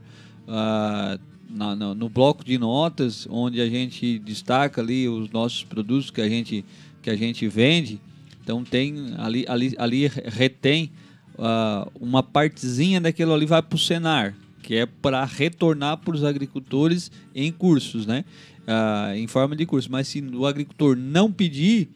ah, 0.47 1.19
na- 1.49 1.75
na- 1.75 1.93
no 1.95 2.07
bloco 2.09 2.43
de 2.43 2.57
notas, 2.57 3.27
onde 3.29 3.59
a 3.59 3.67
gente 3.69 4.19
destaca 4.19 4.81
ali 4.81 5.07
os 5.09 5.29
nossos 5.31 5.63
produtos 5.63 6.11
que 6.11 6.21
a 6.21 6.29
gente, 6.29 6.63
que 7.01 7.09
a 7.09 7.15
gente 7.15 7.47
vende, 7.47 7.99
então 8.43 8.63
tem 8.63 9.13
ali, 9.17 9.45
ali, 9.47 9.73
ali 9.77 10.07
retém 10.07 10.91
ah, 11.37 11.87
uma 11.99 12.21
partezinha 12.21 12.99
daquilo 12.99 13.33
ali 13.33 13.45
vai 13.45 13.61
para 13.61 13.75
o 13.75 13.79
Senar, 13.79 14.35
que 14.61 14.75
é 14.75 14.85
para 14.85 15.23
retornar 15.25 15.97
para 15.97 16.13
os 16.13 16.23
agricultores 16.23 17.09
em 17.33 17.51
cursos, 17.51 18.05
né? 18.05 18.25
Ah, 18.67 19.13
em 19.15 19.25
forma 19.25 19.55
de 19.55 19.65
curso. 19.65 19.89
Mas 19.91 20.07
se 20.09 20.21
o 20.21 20.45
agricultor 20.45 20.95
não 20.97 21.31
pedir, 21.31 21.89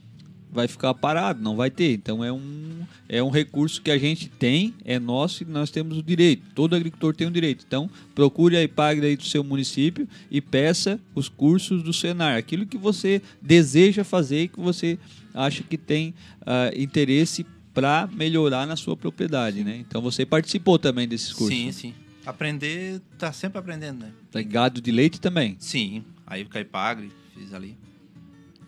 vai 0.54 0.68
ficar 0.68 0.94
parado, 0.94 1.42
não 1.42 1.56
vai 1.56 1.70
ter. 1.70 1.94
Então 1.94 2.24
é 2.24 2.32
um, 2.32 2.86
é 3.10 3.22
um 3.22 3.30
recurso 3.30 3.82
que 3.82 3.92
a 3.92 3.98
gente 3.98 4.30
tem, 4.30 4.74
é 4.86 5.00
nosso 5.00 5.44
e 5.44 5.46
nós 5.46 5.72
temos 5.72 5.98
o 5.98 6.04
direito. 6.04 6.44
Todo 6.54 6.76
agricultor 6.76 7.16
tem 7.16 7.28
o 7.28 7.32
direito. 7.32 7.66
Então 7.68 7.90
procure 8.14 8.56
a 8.56 8.64
IPAG 8.64 9.02
aí 9.02 9.18
do 9.18 9.24
seu 9.24 9.44
município 9.44 10.08
e 10.30 10.40
peça 10.40 11.00
os 11.16 11.28
cursos 11.28 11.84
do 11.84 11.92
Senar, 11.92 12.38
aquilo 12.38 12.66
que 12.66 12.78
você 12.78 13.22
deseja 13.42 14.04
fazer 14.04 14.44
e 14.44 14.48
que 14.48 14.60
você 14.60 14.98
acha 15.34 15.64
que 15.64 15.78
tem 15.78 16.14
ah, 16.46 16.72
interesse 16.76 17.46
para 17.74 18.08
melhorar 18.14 18.68
na 18.68 18.76
sua 18.76 18.96
propriedade, 18.96 19.64
né? 19.64 19.78
Então 19.78 20.02
você 20.02 20.26
participou 20.26 20.78
também 20.78 21.08
desses 21.08 21.34
cursos. 21.34 21.58
Sim, 21.58 21.72
sim. 21.72 21.94
Aprender, 22.26 23.02
tá 23.18 23.34
sempre 23.34 23.58
aprendendo, 23.58 24.06
né? 24.06 24.12
Tem 24.32 24.48
gado 24.48 24.80
de 24.80 24.92
leite 24.92 25.20
também. 25.20 25.56
Sim. 25.60 26.04
Aí 26.26 26.46
com 26.46 26.58
a 26.58 26.62
Epagre, 26.62 27.12
fiz 27.34 27.54
ali. 27.54 27.76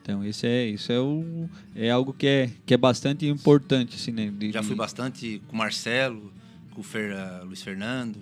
Então 0.06 0.24
isso 0.24 0.45
é 0.45 0.68
isso 0.68 0.91
é, 0.91 0.99
o, 0.99 1.49
é 1.76 1.89
algo 1.89 2.14
que 2.14 2.28
é, 2.28 2.51
que 2.64 2.76
é 2.76 2.78
bastante 2.78 3.26
importante 3.26 3.95
assim, 3.95 4.12
né? 4.12 4.30
De- 4.30 4.51
Já 4.51 4.62
fui 4.62 4.76
bastante 4.76 5.41
com 5.47 5.56
o 5.56 5.58
Marcelo, 5.58 6.32
com 6.76 6.82
o 6.82 6.84
Fer, 6.84 7.12
ah, 7.18 7.41
Luiz 7.43 7.64
Fernando. 7.64 8.16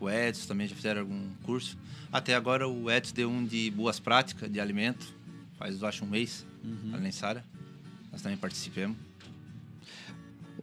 com 0.00 0.06
o 0.06 0.10
Edson 0.10 0.48
também 0.48 0.66
já 0.66 0.74
fizeram 0.74 1.02
algum 1.02 1.28
curso. 1.44 1.78
Até 2.12 2.34
agora 2.34 2.66
o 2.68 2.90
Edson 2.90 3.14
deu 3.14 3.30
um 3.30 3.44
de 3.44 3.70
boas 3.70 4.00
práticas 4.00 4.50
de 4.50 4.58
alimento, 4.58 5.14
faz 5.56 5.80
acho 5.84 6.04
um 6.04 6.08
mês, 6.08 6.44
Uhum. 6.64 6.92
ali 6.94 7.06
em 7.06 7.12
Sara. 7.12 7.44
Nós 8.10 8.20
também 8.20 8.36
participamos. 8.36 8.96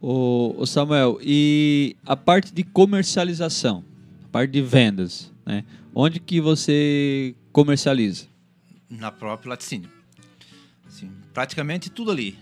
O, 0.00 0.54
o 0.58 0.66
Samuel, 0.66 1.18
e 1.22 1.96
a 2.04 2.14
parte 2.14 2.52
de 2.52 2.62
comercialização, 2.62 3.82
a 4.26 4.28
parte 4.28 4.50
de 4.50 4.60
vendas, 4.60 5.32
né? 5.46 5.64
Onde 5.94 6.20
que 6.20 6.38
você 6.38 7.34
comercializa? 7.50 8.26
na 8.90 9.10
própria 9.10 9.48
laticínio. 9.50 9.90
Praticamente 11.36 11.90
tudo 11.90 12.10
ali. 12.10 12.38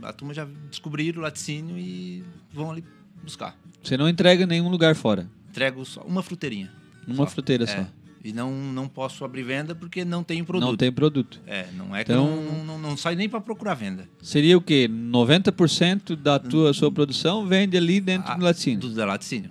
A 0.00 0.12
turma 0.12 0.32
já 0.32 0.46
descobriram 0.70 1.18
o 1.18 1.22
laticínio 1.22 1.76
e 1.76 2.22
vão 2.52 2.70
ali 2.70 2.84
buscar. 3.20 3.58
Você 3.82 3.96
não 3.96 4.08
entrega 4.08 4.44
em 4.44 4.46
nenhum 4.46 4.68
lugar 4.68 4.94
fora, 4.94 5.28
Entrego 5.50 5.84
só 5.84 6.02
uma 6.02 6.22
fruteirinha. 6.22 6.70
numa 7.04 7.24
Só. 7.24 7.32
fruteira 7.32 7.64
É. 7.64 7.66
só. 7.66 7.84
E 8.24 8.32
não, 8.32 8.52
não 8.52 8.86
posso 8.86 9.24
abrir 9.24 9.42
venda 9.42 9.74
porque 9.74 10.04
não 10.04 10.22
tenho 10.22 10.44
produto. 10.44 10.68
Não 10.68 10.76
tem 10.76 10.92
produto. 10.92 11.40
É, 11.48 11.66
não 11.76 11.96
é 11.96 12.04
que 12.04 12.12
Então- 12.12 12.28
eu 12.28 12.42
não, 12.52 12.64
não, 12.64 12.78
não 12.78 12.96
sai 12.96 13.16
nem 13.16 13.28
para 13.28 13.40
procurar 13.40 13.74
venda. 13.74 14.08
Seria 14.22 14.56
o 14.56 14.60
quê? 14.60 14.86
90% 14.88 16.14
da 16.14 16.38
tua 16.38 16.72
sua 16.72 16.92
produção 16.92 17.44
vende 17.44 17.76
ali 17.76 18.00
dentro 18.00 18.30
Ah, 18.30 18.36
do 18.36 18.44
laticínio. 18.44 18.78
Do 18.78 18.94
da 18.94 19.04
laticínio. 19.04 19.50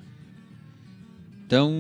Então, 1.47 1.71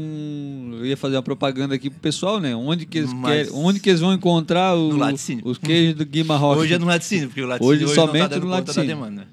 eu 0.79 0.85
ia 0.85 0.95
fazer 0.95 1.17
uma 1.17 1.21
propaganda 1.21 1.75
aqui 1.75 1.89
pro 1.89 1.99
pessoal, 1.99 2.39
né? 2.39 2.55
Onde 2.55 2.85
que 2.85 2.99
eles, 2.99 3.11
Mas- 3.11 3.47
querem, 3.49 3.61
onde 3.61 3.81
que 3.81 3.89
eles 3.89 3.99
vão 3.99 4.13
encontrar 4.13 4.73
o- 4.77 4.97
os 5.43 5.57
queijos 5.57 5.93
do 5.95 6.05
Guima 6.05 6.37
Rock? 6.37 6.61
Hoje 6.61 6.73
é 6.73 6.79
no 6.79 6.85
laticínio, 6.85 7.27
porque 7.27 7.41
o 7.41 7.47
laticínio 7.47 7.73
Hoje 7.75 7.83
hoje, 7.85 7.93
somente 7.95 8.29
tá 8.29 8.39
no 8.39 8.47
laticínio. 8.47 8.87
da 8.87 8.93
demanda. 8.95 9.27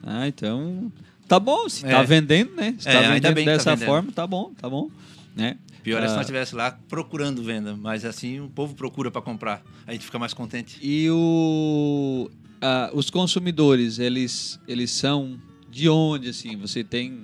Ah, 0.00 0.28
então. 0.28 0.92
Tá 1.26 1.40
bom, 1.40 1.68
se 1.68 1.84
É. 1.84 1.90
tá 1.90 2.02
vendendo, 2.04 2.52
né? 2.54 2.76
Se 2.78 2.88
É, 2.88 2.92
tá 2.92 3.00
vendendo 3.14 3.34
bem 3.34 3.44
tá 3.44 3.50
dessa 3.52 3.70
vendendo. 3.74 3.86
forma, 3.88 4.12
tá 4.12 4.26
bom, 4.28 4.52
tá 4.60 4.70
bom. 4.70 4.88
Né? 5.34 5.56
Pior 5.82 6.00
é 6.00 6.06
se 6.06 6.12
Ah. 6.12 6.16
nós 6.18 6.20
estivesse 6.26 6.54
lá 6.54 6.78
procurando 6.88 7.42
venda, 7.42 7.74
mas 7.76 8.04
assim 8.04 8.38
o 8.38 8.48
povo 8.48 8.74
procura 8.76 9.10
para 9.10 9.20
comprar. 9.22 9.60
A 9.88 9.92
gente 9.92 10.04
fica 10.04 10.20
mais 10.20 10.32
contente. 10.32 10.78
E 10.80 11.08
o, 11.10 12.30
ah, 12.60 12.90
os 12.94 13.10
consumidores, 13.10 13.98
eles, 13.98 14.60
eles 14.68 14.92
são 14.92 15.36
de 15.68 15.88
onde, 15.88 16.28
assim? 16.28 16.56
Você 16.58 16.84
tem. 16.84 17.18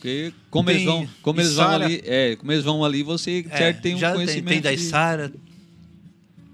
Porque 0.00 0.32
como 0.48 0.66
Tem 0.68 0.76
eles 0.76 0.86
vão, 0.86 1.08
como 1.20 1.40
eles 1.42 1.54
vão 1.56 1.66
Içara. 1.66 1.84
ali, 1.84 2.00
é, 2.06 2.36
como 2.36 2.50
eles 2.52 2.64
vão 2.64 2.82
ali, 2.82 3.02
você 3.02 3.44
É, 3.50 3.56
certo 3.58 3.82
tem 3.82 3.94
um 3.94 3.98
já 3.98 4.08
tem, 4.08 4.16
conhecimento. 4.16 4.48
tem 4.48 4.60
da 4.62 4.70
de- 4.74 4.76
Içara, 4.80 5.30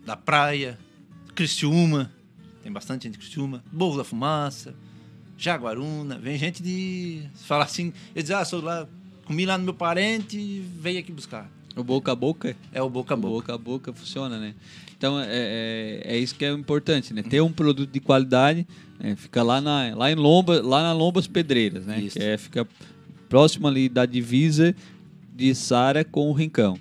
da 0.05 0.16
praia, 0.16 0.76
Criciúma, 1.32 2.11
tem 2.64 2.72
bastante 2.72 3.05
gente 3.05 3.12
de 3.12 3.18
Criciúma, 3.20 3.62
Morro 3.72 3.99
da 3.99 4.05
Fumaça, 4.05 4.74
Jaguaruna, 5.38 6.18
vem 6.18 6.36
gente 6.36 6.61
de. 6.61 7.22
Fala 7.44 7.64
assim, 7.64 7.92
eles 8.14 8.24
dizem, 8.24 8.36
ah, 8.36 8.44
sou 8.44 8.61
lá, 8.61 8.88
comi 9.24 9.47
lá 9.47 9.57
no 9.57 9.62
meu 9.64 9.74
parente 9.74 10.36
e 10.36 10.64
veio 10.80 10.99
aqui 10.99 11.12
buscar. 11.12 11.49
O 11.76 11.84
boca 11.84 12.11
a 12.11 12.14
boca, 12.16 12.57
É 12.72 12.82
o 12.82 12.88
boca 12.90 13.14
a 13.14 13.16
o 13.16 13.20
boca. 13.20 13.32
boca 13.34 13.55
a 13.55 13.59
boca 13.59 13.92
funciona, 13.92 14.40
né? 14.40 14.55
Então 14.99 15.20
é, 15.20 15.26
é, 15.28 16.03
é 16.14 16.18
isso 16.18 16.34
que 16.34 16.44
é 16.44 16.53
o 16.53 16.59
importante, 16.59 17.12
né? 17.14 17.22
Ter 17.22 17.40
um 17.42 17.53
produto 17.53 17.90
de 17.92 18.01
qualidade, 18.01 18.66
né? 18.99 19.14
fica 19.14 19.42
lá 19.42 19.61
na 19.61 19.94
lá 19.94 20.11
em 20.11 20.14
Lomba, 20.16 20.61
lá 20.62 20.82
na 20.82 20.92
Lombas 20.94 21.26
Pedreiras, 21.26 21.84
né? 21.84 22.01
Isso. 22.01 22.18
Que 22.18 22.24
é, 22.24 22.38
fica 22.38 22.66
próximo 23.29 23.68
ali 23.68 23.89
da 23.89 24.07
divisa 24.07 24.74
de 25.35 25.55
Sara 25.55 26.05
com 26.05 26.31
o 26.31 26.33
Rincão. 26.33 26.79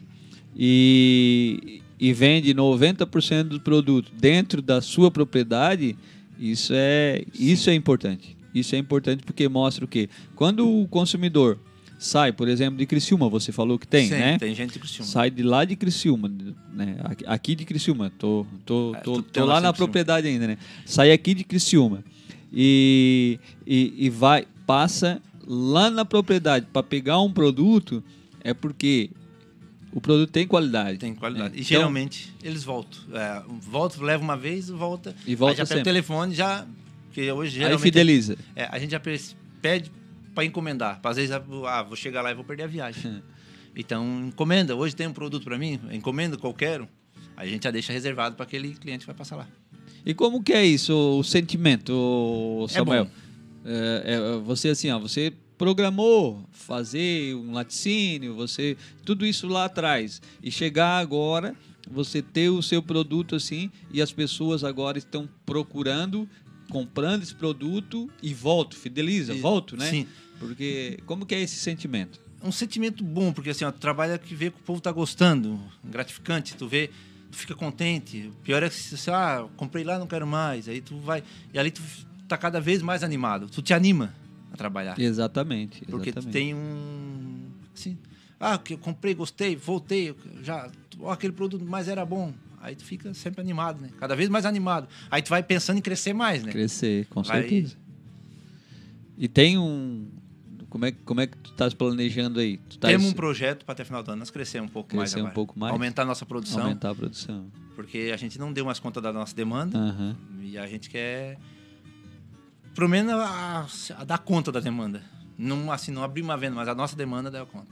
E, 0.55 1.81
e 1.99 2.13
vende 2.13 2.53
90% 2.53 3.43
do 3.43 3.59
produto 3.59 4.11
dentro 4.17 4.61
da 4.61 4.81
sua 4.81 5.11
propriedade, 5.11 5.97
isso 6.39 6.71
é 6.73 7.23
isso 7.37 7.69
é 7.69 7.73
importante. 7.73 8.35
Isso 8.53 8.73
é 8.73 8.77
importante 8.77 9.23
porque 9.23 9.49
mostra 9.49 9.83
o 9.83 9.87
quê? 9.87 10.09
Quando 10.33 10.81
o 10.81 10.87
consumidor 10.87 11.59
sai, 11.99 12.31
por 12.31 12.47
exemplo, 12.47 12.77
de 12.77 12.85
Criciúma, 12.85 13.27
você 13.27 13.51
falou 13.51 13.77
que 13.77 13.87
tem, 13.87 14.07
Sim, 14.07 14.15
né? 14.15 14.37
Tem 14.37 14.55
gente 14.55 14.73
de 14.73 14.79
Criciúma. 14.79 15.09
Sai 15.09 15.29
de 15.29 15.43
lá 15.43 15.65
de 15.65 15.75
Criciúma, 15.75 16.31
né? 16.73 16.97
Aqui- 17.25 17.55
de 17.55 17.65
Criciúma, 17.65 18.11
tô, 18.17 18.45
tô, 18.65 18.95
É, 18.95 18.99
tô, 18.99 19.13
tô 19.15 19.21
tem 19.23 19.43
lá 19.43 19.59
na 19.59 19.73
propriedade 19.73 20.27
ainda, 20.27 20.47
né? 20.47 20.57
Sai 20.85 21.11
aqui 21.11 21.33
de 21.33 21.43
Criciúma 21.43 22.03
e, 22.53 23.39
e, 23.67 23.93
e 23.97 24.09
vai, 24.09 24.47
passa 24.65 25.21
lá 25.47 25.89
na 25.89 26.03
propriedade 26.05 26.67
para 26.71 26.83
pegar 26.83 27.19
um 27.21 27.31
produto, 27.31 28.03
é 28.41 28.53
porque 28.53 29.09
o 29.91 30.01
produto 30.01 30.29
tem 30.31 30.45
qualidade. 30.47 30.97
Tem 30.97 31.13
qualidade. 31.15 31.51
né? 31.51 31.57
E 31.57 31.61
Então, 31.61 31.67
geralmente 31.77 32.33
eles 32.43 32.63
voltam. 32.63 32.99
É, 33.13 33.41
volta, 33.61 34.03
leva 34.03 34.23
uma 34.23 34.35
vez, 34.37 34.69
volta. 34.69 35.15
E 35.25 35.35
volta 35.35 35.53
aí 35.53 35.57
já 35.57 35.63
pega 35.63 35.67
sempre. 35.77 35.81
o 35.81 35.83
telefone, 35.83 36.33
já. 36.35 36.65
Porque 37.07 37.31
hoje 37.31 37.51
aí 37.57 37.57
geralmente. 37.63 37.81
fideliza. 37.81 38.37
É, 38.55 38.65
a 38.71 38.77
gente 38.79 38.91
já 38.91 38.99
pe- 38.99 39.19
pede 39.61 39.91
para 40.33 40.43
encomendar. 40.43 40.99
Às 41.01 41.15
vezes, 41.15 41.31
ah, 41.31 41.83
vou 41.83 41.95
chegar 41.95 42.21
lá 42.21 42.31
e 42.31 42.35
vou 42.35 42.43
perder 42.43 42.63
a 42.63 42.67
viagem. 42.67 43.21
então, 43.75 44.25
encomenda. 44.27 44.75
Hoje 44.75 44.93
tem 44.95 45.07
um 45.07 45.13
produto 45.13 45.43
para 45.45 45.57
mim, 45.57 45.79
encomenda 45.91 46.37
qualquer 46.37 46.81
um. 46.81 46.87
Aí 47.37 47.47
a 47.49 47.51
gente 47.51 47.63
já 47.63 47.71
deixa 47.71 47.91
reservado 47.93 48.35
para 48.35 48.43
aquele 48.45 48.73
cliente 48.75 48.99
que 49.01 49.07
vai 49.07 49.15
passar 49.15 49.35
lá. 49.37 49.47
E 50.05 50.13
como 50.13 50.43
que 50.43 50.53
é 50.53 50.63
isso, 50.65 50.93
o 51.19 51.23
sentimento, 51.23 51.89
ô, 51.91 52.67
Samuel? 52.69 53.05
bom. 53.05 53.11
É, 53.65 54.13
é, 54.13 54.37
você 54.39 54.69
assim, 54.69 54.89
ó, 54.91 54.99
você 54.99 55.33
programou 55.57 56.47
fazer 56.51 57.35
um 57.35 57.51
laticínio, 57.53 58.35
você 58.35 58.77
tudo 59.03 59.25
isso 59.25 59.47
lá 59.47 59.65
atrás 59.65 60.21
e 60.43 60.51
chegar 60.51 60.97
agora, 60.99 61.55
você 61.89 62.21
ter 62.21 62.49
o 62.49 62.61
seu 62.61 62.81
produto 62.83 63.35
assim 63.35 63.71
e 63.91 64.01
as 64.01 64.11
pessoas 64.11 64.63
agora 64.63 64.97
estão 64.97 65.27
procurando, 65.45 66.29
comprando 66.69 67.23
esse 67.23 67.33
produto 67.35 68.09
e 68.21 68.33
volto, 68.33 68.75
fideliza, 68.75 69.33
E- 69.33 69.39
volto, 69.39 69.75
né? 69.77 69.89
Sim. 69.89 70.07
Porque 70.39 70.99
como 71.05 71.25
que 71.25 71.33
é 71.33 71.41
esse 71.41 71.55
sentimento? 71.55 72.23
um 72.43 72.51
sentimento 72.51 73.03
bom, 73.03 73.33
porque 73.33 73.49
assim, 73.49 73.65
ó, 73.65 73.71
tu 73.71 73.79
trabalha 73.79 74.19
que 74.19 74.35
vê 74.35 74.51
que 74.51 74.57
o 74.59 74.63
povo 74.63 74.79
tá 74.79 74.91
gostando, 74.91 75.59
gratificante, 75.83 76.55
tu 76.55 76.67
vê, 76.67 76.91
tu 77.31 77.37
fica 77.37 77.55
contente. 77.55 78.27
O 78.27 78.31
pior 78.43 78.61
é 78.61 78.69
que 78.69 78.75
se, 78.75 79.09
ah, 79.09 79.47
comprei 79.57 79.83
lá, 79.83 79.97
não 79.97 80.05
quero 80.05 80.27
mais. 80.27 80.69
Aí 80.69 80.79
tu 80.79 80.95
vai, 80.99 81.23
e 81.51 81.57
ali 81.57 81.71
tu 81.71 81.81
tá 82.27 82.37
cada 82.37 82.59
vez 82.61 82.81
mais 82.81 83.03
animado. 83.03 83.47
Tu 83.49 83.61
te 83.61 83.73
anima 83.73 84.13
a 84.51 84.57
trabalhar. 84.57 84.99
Exatamente, 84.99 85.85
Porque 85.85 86.11
tu 86.11 86.19
exatamente. 86.19 86.31
tem 86.33 86.53
um 86.53 87.49
assim, 87.73 87.97
ah, 88.39 88.57
que 88.57 88.73
eu 88.73 88.77
comprei, 88.77 89.13
gostei, 89.13 89.55
voltei, 89.55 90.15
já, 90.41 90.69
ó, 90.99 91.11
aquele 91.11 91.33
produto 91.33 91.63
mais 91.65 91.87
era 91.87 92.05
bom. 92.05 92.33
Aí 92.61 92.75
tu 92.75 92.83
fica 92.83 93.13
sempre 93.13 93.41
animado, 93.41 93.79
né? 93.79 93.89
Cada 93.99 94.15
vez 94.15 94.27
mais 94.27 94.45
animado. 94.45 94.87
Aí 95.11 95.21
tu 95.21 95.29
vai 95.29 95.43
pensando 95.43 95.77
em 95.77 95.81
crescer 95.81 96.13
mais, 96.13 96.43
né? 96.43 96.51
Crescer, 96.51 97.05
com 97.07 97.21
Vai- 97.21 97.41
certeza. 97.41 97.75
E 99.17 99.27
tem 99.27 99.57
um 99.57 100.07
como 100.69 100.85
é, 100.85 100.91
que- 100.91 101.01
como 101.05 101.21
é 101.21 101.27
que 101.27 101.37
tu 101.37 101.51
estás 101.51 101.73
planejando 101.73 102.37
aí? 102.39 102.57
Tu 102.57 102.75
estás 102.75 102.91
Temos 102.91 103.09
um 103.09 103.13
projeto 103.13 103.63
para 103.63 103.71
até 103.73 103.85
final 103.85 104.03
do 104.03 104.11
ano 104.11 104.19
nós 104.19 104.29
crescer 104.29 104.61
um 104.61 104.67
pouco 104.67 104.93
mais 104.95 105.09
Crescer 105.11 105.19
um 105.21 105.27
agora. 105.27 105.33
pouco 105.35 105.57
mais? 105.57 105.71
Aumentar 105.71 106.01
a 106.01 106.05
nossa 106.05 106.25
produção. 106.25 106.63
aumentar 106.63 106.89
a 106.89 106.95
produção. 106.95 107.45
porque 107.75 108.09
a 108.13 108.17
gente 108.17 108.37
não 108.39 108.51
deu 108.51 108.65
mais 108.65 108.79
conta 108.79 108.99
da 109.01 109.11
nossa 109.13 109.33
demanda 109.35 109.77
Aham. 109.77 110.17
e 110.41 110.57
a 110.57 110.65
gente 110.67 110.89
quer 110.89 111.37
pelo 112.75 112.89
menos 112.89 113.13
a, 113.13 113.65
a 113.97 114.03
dar 114.03 114.17
conta 114.19 114.51
da 114.51 114.59
demanda 114.59 115.01
não 115.37 115.71
assim 115.71 115.91
não 115.91 116.03
abrir 116.03 116.21
uma 116.21 116.37
venda 116.37 116.55
mas 116.55 116.67
a 116.67 116.75
nossa 116.75 116.95
demanda 116.95 117.31
dá 117.31 117.45
conta 117.45 117.67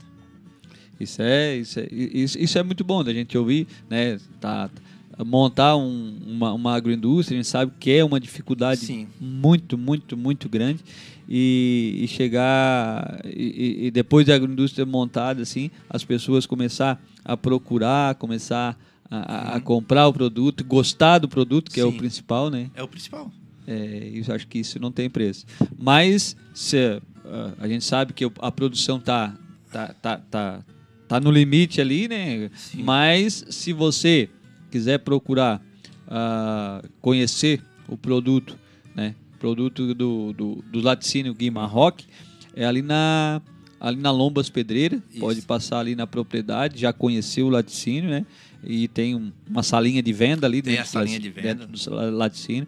Isso 0.98 1.20
é, 1.22 1.56
isso 1.56 1.80
é, 1.80 1.88
isso, 1.90 2.38
isso 2.38 2.58
é 2.58 2.62
muito 2.62 2.82
bom 2.84 3.02
da 3.04 3.12
gente 3.12 3.36
ouvir, 3.36 3.66
né? 3.90 4.18
Tá, 4.40 4.70
montar 5.26 5.76
um- 5.76 6.18
uma, 6.26 6.52
uma 6.52 6.74
agroindústria, 6.74 7.36
a 7.38 7.42
gente 7.42 7.50
sabe 7.50 7.72
que 7.80 7.90
é 7.90 8.04
uma 8.04 8.18
dificuldade 8.20 8.80
Sim. 8.86 9.08
muito, 9.20 9.76
muito, 9.78 10.16
muito 10.16 10.48
grande. 10.48 10.80
E, 11.28 12.00
e 12.02 12.08
chegar, 12.08 13.20
e, 13.24 13.86
e- 13.86 13.90
depois 13.90 14.26
da 14.26 14.34
agroindústria 14.34 14.84
montada, 14.86 15.42
assim, 15.42 15.70
as 15.88 16.04
pessoas 16.04 16.46
começar 16.46 17.00
a 17.24 17.36
procurar, 17.36 18.14
começar 18.16 18.76
a, 19.10 19.52
a- 19.52 19.56
a 19.56 19.60
comprar 19.60 20.06
o 20.08 20.12
produto, 20.12 20.62
gostar 20.64 21.18
do 21.18 21.28
produto, 21.28 21.70
que 21.72 21.80
é 21.80 21.84
o 21.84 21.90
Sim. 21.92 21.96
principal, 21.98 22.50
né? 22.50 22.70
é 22.74 22.82
o 22.82 22.88
principal 22.88 23.32
É, 23.66 24.10
eu 24.12 24.34
acho 24.34 24.46
que 24.46 24.58
isso 24.58 24.78
não 24.78 24.92
tem 24.92 25.08
preço. 25.08 25.46
Mas 25.78 26.36
se, 26.52 27.00
a 27.58 27.66
gente 27.66 27.84
sabe 27.84 28.12
que 28.12 28.24
a 28.40 28.52
produção 28.52 29.00
tá, 29.00 29.34
tá, 29.72 29.94
tá, 29.94 30.18
tá, 30.30 30.64
tá 31.08 31.20
no 31.20 31.30
limite 31.30 31.80
ali, 31.80 32.06
né? 32.08 32.50
Sim. 32.54 32.82
Mas 32.82 33.44
se 33.48 33.72
você 33.72 34.28
quiser 34.70 34.98
procurar 34.98 35.62
ah, 36.08 36.82
conhecer 37.00 37.62
o 37.88 37.96
produto, 37.96 38.58
né? 38.94 39.14
Produto 39.38 39.94
do, 39.94 40.32
do, 40.32 40.64
do 40.72 40.80
laticínio 40.80 41.34
Guima 41.34 41.66
Rock, 41.66 42.06
é 42.56 42.64
ali 42.64 42.80
na, 42.80 43.42
ali 43.80 43.98
na 43.98 44.10
Lombas 44.10 44.48
Pedreira. 44.48 45.02
Isso. 45.10 45.20
Pode 45.20 45.42
passar 45.42 45.80
ali 45.80 45.94
na 45.94 46.06
propriedade, 46.06 46.80
já 46.80 46.92
conheceu 46.92 47.46
o 47.46 47.50
laticínio, 47.50 48.08
né? 48.10 48.24
E 48.62 48.88
tem 48.88 49.14
um- 49.14 49.30
uma 49.48 49.62
salinha 49.62 50.02
de 50.02 50.12
venda 50.12 50.46
ali 50.46 50.62
Tem 50.62 50.72
dentro 50.76 50.82
a 50.88 50.92
salinha 50.92 51.18
do 51.18 51.22
de 51.22 51.28
venda. 51.30 51.66
dentro 51.66 51.90
do 51.90 52.10
laticínio. 52.16 52.66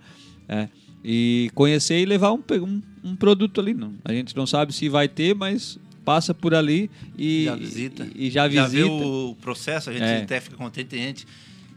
É. 0.49 0.69
E 1.05 1.51
conhecer 1.55 2.01
e 2.01 2.05
levar 2.05 2.33
um, 2.33 2.43
um, 2.63 2.83
um 3.05 3.17
produto 3.17 3.61
ali. 3.61 3.73
Não. 3.75 3.95
A 4.05 4.13
gente 4.13 4.35
não 4.37 4.47
sabe 4.47 4.73
se 4.75 4.89
vai 4.89 5.09
ter, 5.09 5.35
mas 5.35 5.79
passa 6.05 6.33
por 6.35 6.55
ali 6.55 6.91
e 7.19 7.45
já 7.47 7.57
visita 7.57 8.09
E, 8.15 8.27
e 8.27 8.31
já 8.31 8.49
já 8.49 8.67
visita. 8.69 8.89
vê 8.89 8.91
o 8.93 9.37
processo 9.41 9.91
a 9.91 9.93
gente 9.93 10.03
É. 10.05 10.23
até 10.23 10.41
fica 10.41 10.57
contente 10.57 10.97
gente 10.97 11.27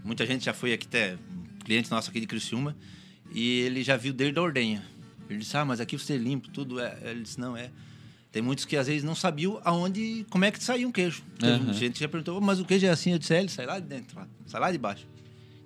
muita 0.06 0.24
gente 0.24 0.46
já 0.46 0.54
foi 0.54 0.72
aqui 0.72 0.86
até 0.86 1.18
cliente 1.66 1.90
nosso 1.90 2.12
aqui 2.12 2.20
de 2.20 2.28
Criciúma 2.28 2.76
e 3.34 3.62
ele 3.62 3.82
já 3.84 3.98
viu 3.98 4.14
desde 4.14 4.38
a 4.38 4.42
ordenha 4.44 4.84
ele 5.28 5.40
disse 5.40 5.58
ah 5.58 5.66
mas 5.66 5.80
aqui 5.80 5.98
você 5.98 6.16
limpa 6.16 6.48
tudo 6.54 6.80
é 6.80 6.96
ele 7.06 7.24
disse 7.24 7.40
não 7.40 7.58
é 7.58 7.72
Tem 8.32 8.40
muitos 8.40 8.66
que 8.66 8.78
às 8.78 8.86
vezes 8.86 9.04
não 9.04 9.16
sabiam 9.16 9.60
aonde, 9.64 10.24
como 10.30 10.46
é 10.46 10.52
que 10.52 10.64
saía 10.64 10.88
um 10.88 10.92
queijo. 10.92 11.24
A 11.42 11.74
gente 11.74 12.00
já 12.00 12.08
perguntou, 12.08 12.40
mas 12.40 12.60
o 12.60 12.66
queijo 12.66 12.86
é 12.86 12.90
assim? 12.90 13.12
Eu 13.14 13.18
disse, 13.18 13.34
é, 13.34 13.40
ele 13.40 13.50
sai 13.50 13.66
lá 13.66 13.80
de 13.80 13.88
dentro, 13.88 14.16
lá, 14.16 14.28
sai 14.46 14.62
lá 14.62 14.72
de 14.72 14.78
baixo. 14.78 15.08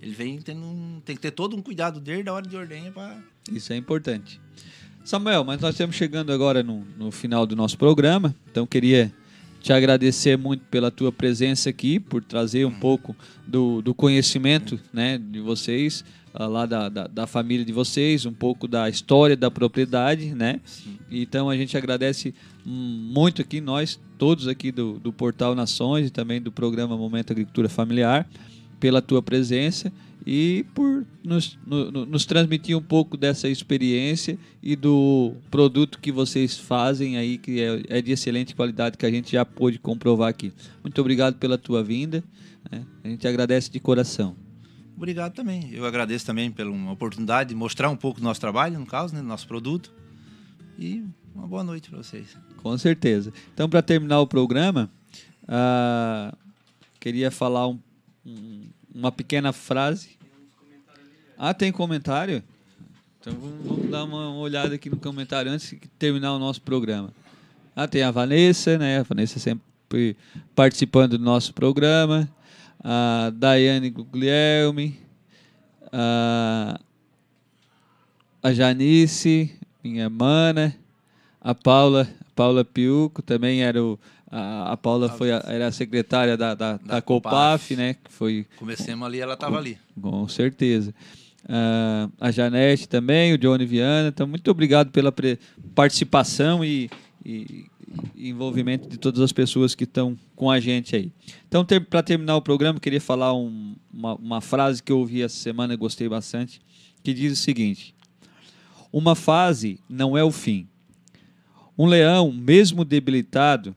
Ele 0.02 0.14
vem 0.14 0.40
tendo 0.42 0.62
um, 0.64 1.02
tem 1.04 1.14
que 1.18 1.22
ter 1.22 1.32
todo 1.32 1.58
um 1.58 1.62
cuidado 1.62 2.00
desde 2.00 2.30
a 2.30 2.34
hora 2.34 2.48
de 2.48 2.56
ordenha 2.56 2.90
para 2.94 3.22
Isso 3.52 3.74
é 3.74 3.76
importante. 3.76 4.40
Samuel, 5.04 5.44
mas 5.44 5.60
nós 5.60 5.74
estamos 5.74 5.96
chegando 5.96 6.32
agora 6.32 6.64
no, 6.64 6.86
no 6.98 7.12
final 7.12 7.46
do 7.46 7.56
nosso 7.56 7.78
programa, 7.78 8.34
então 8.50 8.66
queria 8.66 9.14
te 9.62 9.72
agradecer 9.72 10.38
muito 10.38 10.66
pela 10.66 10.92
tua 10.92 11.12
presença 11.12 11.70
aqui, 11.70 12.00
por 12.00 12.22
trazer 12.22 12.66
um 12.66 12.72
pouco 12.72 13.16
do, 13.48 13.82
do 13.82 13.94
conhecimento 13.94 14.80
né, 14.92 15.18
de 15.18 15.40
vocês, 15.40 16.04
ah, 16.34 16.48
lá 16.48 16.66
da, 16.66 16.90
da, 16.90 17.08
da 17.08 17.28
família 17.28 17.66
de 17.66 17.72
vocês, 17.72 18.26
um 18.26 18.34
pouco 18.34 18.68
da 18.68 18.90
história 18.90 19.38
da 19.38 19.50
propriedade, 19.50 20.34
né? 20.36 20.60
Então 21.10 21.50
a 21.50 21.56
gente 21.56 21.78
agradece 21.78 22.34
hum, 22.66 23.10
muito 23.14 23.42
aqui, 23.42 23.62
nós 23.62 24.00
todos 24.18 24.48
aqui 24.48 24.72
do, 24.72 25.00
do 25.00 25.14
Portal 25.14 25.54
Nações 25.54 26.08
e 26.08 26.10
também 26.10 26.42
do 26.42 26.52
programa 26.52 26.98
Momento 26.98 27.32
Agricultura 27.32 27.70
Familiar, 27.70 28.28
pela 28.80 29.02
tua 29.02 29.22
presença 29.22 29.92
e 30.26 30.66
por 30.74 31.06
nos, 31.24 31.58
no- 31.66 31.92
no- 31.92 32.06
nos 32.06 32.26
transmitir 32.26 32.78
um 32.78 32.82
pouco 32.82 33.18
dessa 33.18 33.48
experiência 33.50 34.38
e 34.62 34.76
do 34.76 35.34
produto 35.52 36.00
que 36.00 36.12
vocês 36.12 36.58
fazem 36.58 37.18
aí, 37.18 37.38
que 37.38 37.60
é, 37.62 37.84
é 37.98 38.02
de 38.02 38.12
excelente 38.12 38.56
qualidade, 38.56 38.98
que 38.98 39.06
a 39.06 39.12
gente 39.12 39.32
já 39.34 39.44
pôde 39.46 39.78
comprovar 39.80 40.30
aqui. 40.30 40.54
Muito 40.82 41.00
obrigado 41.02 41.36
pela 41.36 41.58
tua 41.58 41.84
vinda. 41.84 42.24
né? 42.72 42.86
A 43.04 43.08
gente 43.10 43.28
agradece 43.28 43.70
de 43.70 43.80
coração. 43.80 44.36
Obrigado 44.96 45.34
também. 45.34 45.70
Eu 45.74 45.86
agradeço 45.86 46.26
também 46.26 46.50
pela 46.52 46.72
oportunidade 46.92 47.50
de 47.50 47.56
mostrar 47.56 47.90
um 47.90 47.96
pouco 47.98 48.20
do 48.22 48.24
nosso 48.24 48.40
trabalho, 48.40 48.80
no 48.80 48.86
caso, 48.86 49.14
né, 49.14 49.22
do 49.22 49.28
nosso 49.28 49.46
produto. 49.48 49.92
E 50.80 51.04
uma 51.36 51.48
boa 51.48 51.64
noite 51.64 51.90
para 51.90 51.98
vocês. 52.02 52.38
Com 52.58 52.78
certeza. 52.78 53.34
Então, 53.54 53.68
para 53.68 53.82
terminar 53.82 54.22
o 54.22 54.28
programa, 54.28 54.90
ah, 55.48 56.34
queria 57.00 57.30
falar 57.32 57.68
um- 57.68 57.80
um- 58.26 58.68
uma 58.94 59.12
pequena 59.12 59.52
frase. 59.54 60.18
Ah, 61.38 61.54
tem 61.54 61.72
comentário? 61.72 62.44
Então 63.20 63.34
vamos, 63.34 63.90
dar 63.90 64.04
uma 64.04 64.34
olhada 64.36 64.76
aqui 64.76 64.90
no 64.90 64.98
comentário 64.98 65.52
antes 65.52 65.70
de 65.70 65.78
terminar 66.00 66.34
o 66.34 66.40
nosso 66.40 66.62
programa. 66.62 67.12
Ah, 67.76 67.88
tem 67.88 68.04
a 68.04 68.12
Vanessa, 68.12 68.78
né? 68.78 69.00
A 69.00 69.04
Vanessa 69.04 69.40
sempre 69.40 70.16
participando 70.56 71.18
do 71.18 71.24
nosso 71.24 71.54
programa. 71.54 72.30
A 72.84 73.32
Daiane 73.34 73.90
Guglielmi. 73.90 75.00
A, 75.92 76.80
a 78.42 78.54
Janice, 78.54 79.56
minha 79.84 80.10
mana. 80.10 80.76
A 81.40 81.56
Paula, 81.56 82.08
Paula 82.36 82.64
Piuco 82.66 83.22
também 83.22 83.64
era 83.64 83.82
o. 83.84 84.00
A, 84.36 84.72
a 84.72 84.78
Paula 84.78 85.10
foi 85.10 85.32
a, 85.32 85.44
era 85.48 85.68
a 85.68 85.72
secretária 85.72 86.36
da, 86.36 86.56
da, 86.56 86.78
da, 86.78 86.96
Da 86.96 87.02
COPAF, 87.02 87.68
COPAF. 87.70 87.76
né? 87.76 87.94
Que 88.04 88.12
foi 88.12 88.48
Comecemos 88.58 89.06
ali, 89.06 89.20
ela 89.20 89.36
estava 89.36 89.58
ali. 89.60 89.78
com 90.02 90.28
certeza. 90.28 90.94
Ah, 91.48 92.10
a 92.20 92.32
Janete 92.32 92.88
também, 92.90 93.34
o 93.34 93.38
Johnny 93.38 93.66
Viana. 93.66 94.08
Então, 94.10 94.26
muito 94.26 94.50
obrigado 94.50 94.90
pela 94.92 95.12
pre- 95.12 95.38
participação 95.76 96.66
e, 96.66 96.90
e- 97.24 97.66
e 98.16 98.30
envolvimento 98.30 98.90
de 98.90 98.98
todas 98.98 99.22
as 99.22 99.32
pessoas 99.32 99.76
que 99.76 99.84
estão 99.84 100.18
com 100.36 100.50
a 100.50 100.60
gente 100.60 100.96
aí. 100.96 101.12
Então, 101.48 101.64
para 101.88 102.02
terminar 102.02 102.36
o 102.36 102.42
programa, 102.42 102.80
queria 102.80 103.00
falar 103.02 103.34
um- 103.36 103.76
uma, 103.94 104.16
uma 104.16 104.42
frase 104.42 104.82
que 104.82 104.92
eu 104.92 104.98
ouvi 104.98 105.22
essa 105.22 105.36
semana 105.38 105.76
e 105.76 105.78
gostei 105.78 106.10
bastante, 106.10 106.60
que 107.04 107.14
diz 107.14 107.34
o 107.34 107.36
seguinte: 107.36 107.94
Uma 108.92 109.14
fase 109.14 109.80
não 109.88 110.18
é 110.18 110.24
o 110.24 110.32
fim. 110.32 110.68
Um 111.78 111.86
leão, 111.86 112.32
mesmo 112.32 112.84
debilitado, 112.86 113.76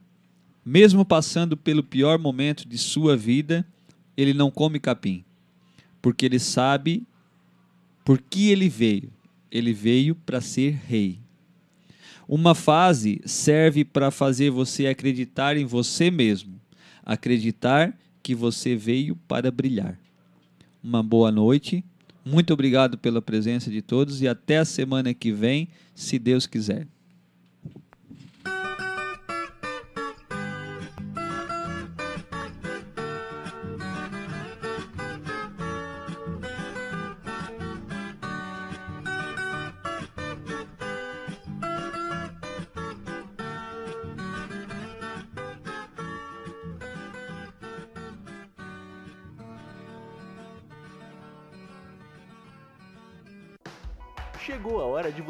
mesmo 0.67 1.05
passando 1.05 1.55
pelo 1.55 1.83
pior 1.83 2.19
momento 2.19 2.67
de 2.67 2.77
sua 2.77 3.15
vida, 3.15 3.65
ele 4.15 4.33
não 4.33 4.51
come 4.51 4.79
capim 4.79 5.23
porque 6.07 6.25
ele 6.25 6.39
sabe 6.39 7.05
por 8.05 8.21
que 8.21 8.49
ele 8.49 8.69
veio. 8.69 9.11
Ele 9.51 9.73
veio 9.73 10.15
para 10.15 10.39
ser 10.39 10.79
rei. 10.87 11.19
Uma 12.27 12.55
fase 12.55 13.19
serve 13.25 13.83
para 13.83 14.09
fazer 14.09 14.49
você 14.49 14.87
acreditar 14.87 15.57
em 15.57 15.65
você 15.65 16.09
mesmo, 16.09 16.59
acreditar 17.05 17.97
que 18.23 18.33
você 18.33 18.73
veio 18.75 19.17
para 19.27 19.51
brilhar. 19.51 19.99
Uma 20.81 21.03
boa 21.03 21.29
noite, 21.29 21.83
muito 22.23 22.53
obrigado 22.53 22.97
pela 22.97 23.21
presença 23.21 23.69
de 23.69 23.81
todos 23.81 24.21
e 24.21 24.29
até 24.29 24.59
a 24.59 24.65
semana 24.65 25.13
que 25.13 25.33
vem, 25.33 25.67
se 25.93 26.17
Deus 26.17 26.47
quiser. 26.47 26.87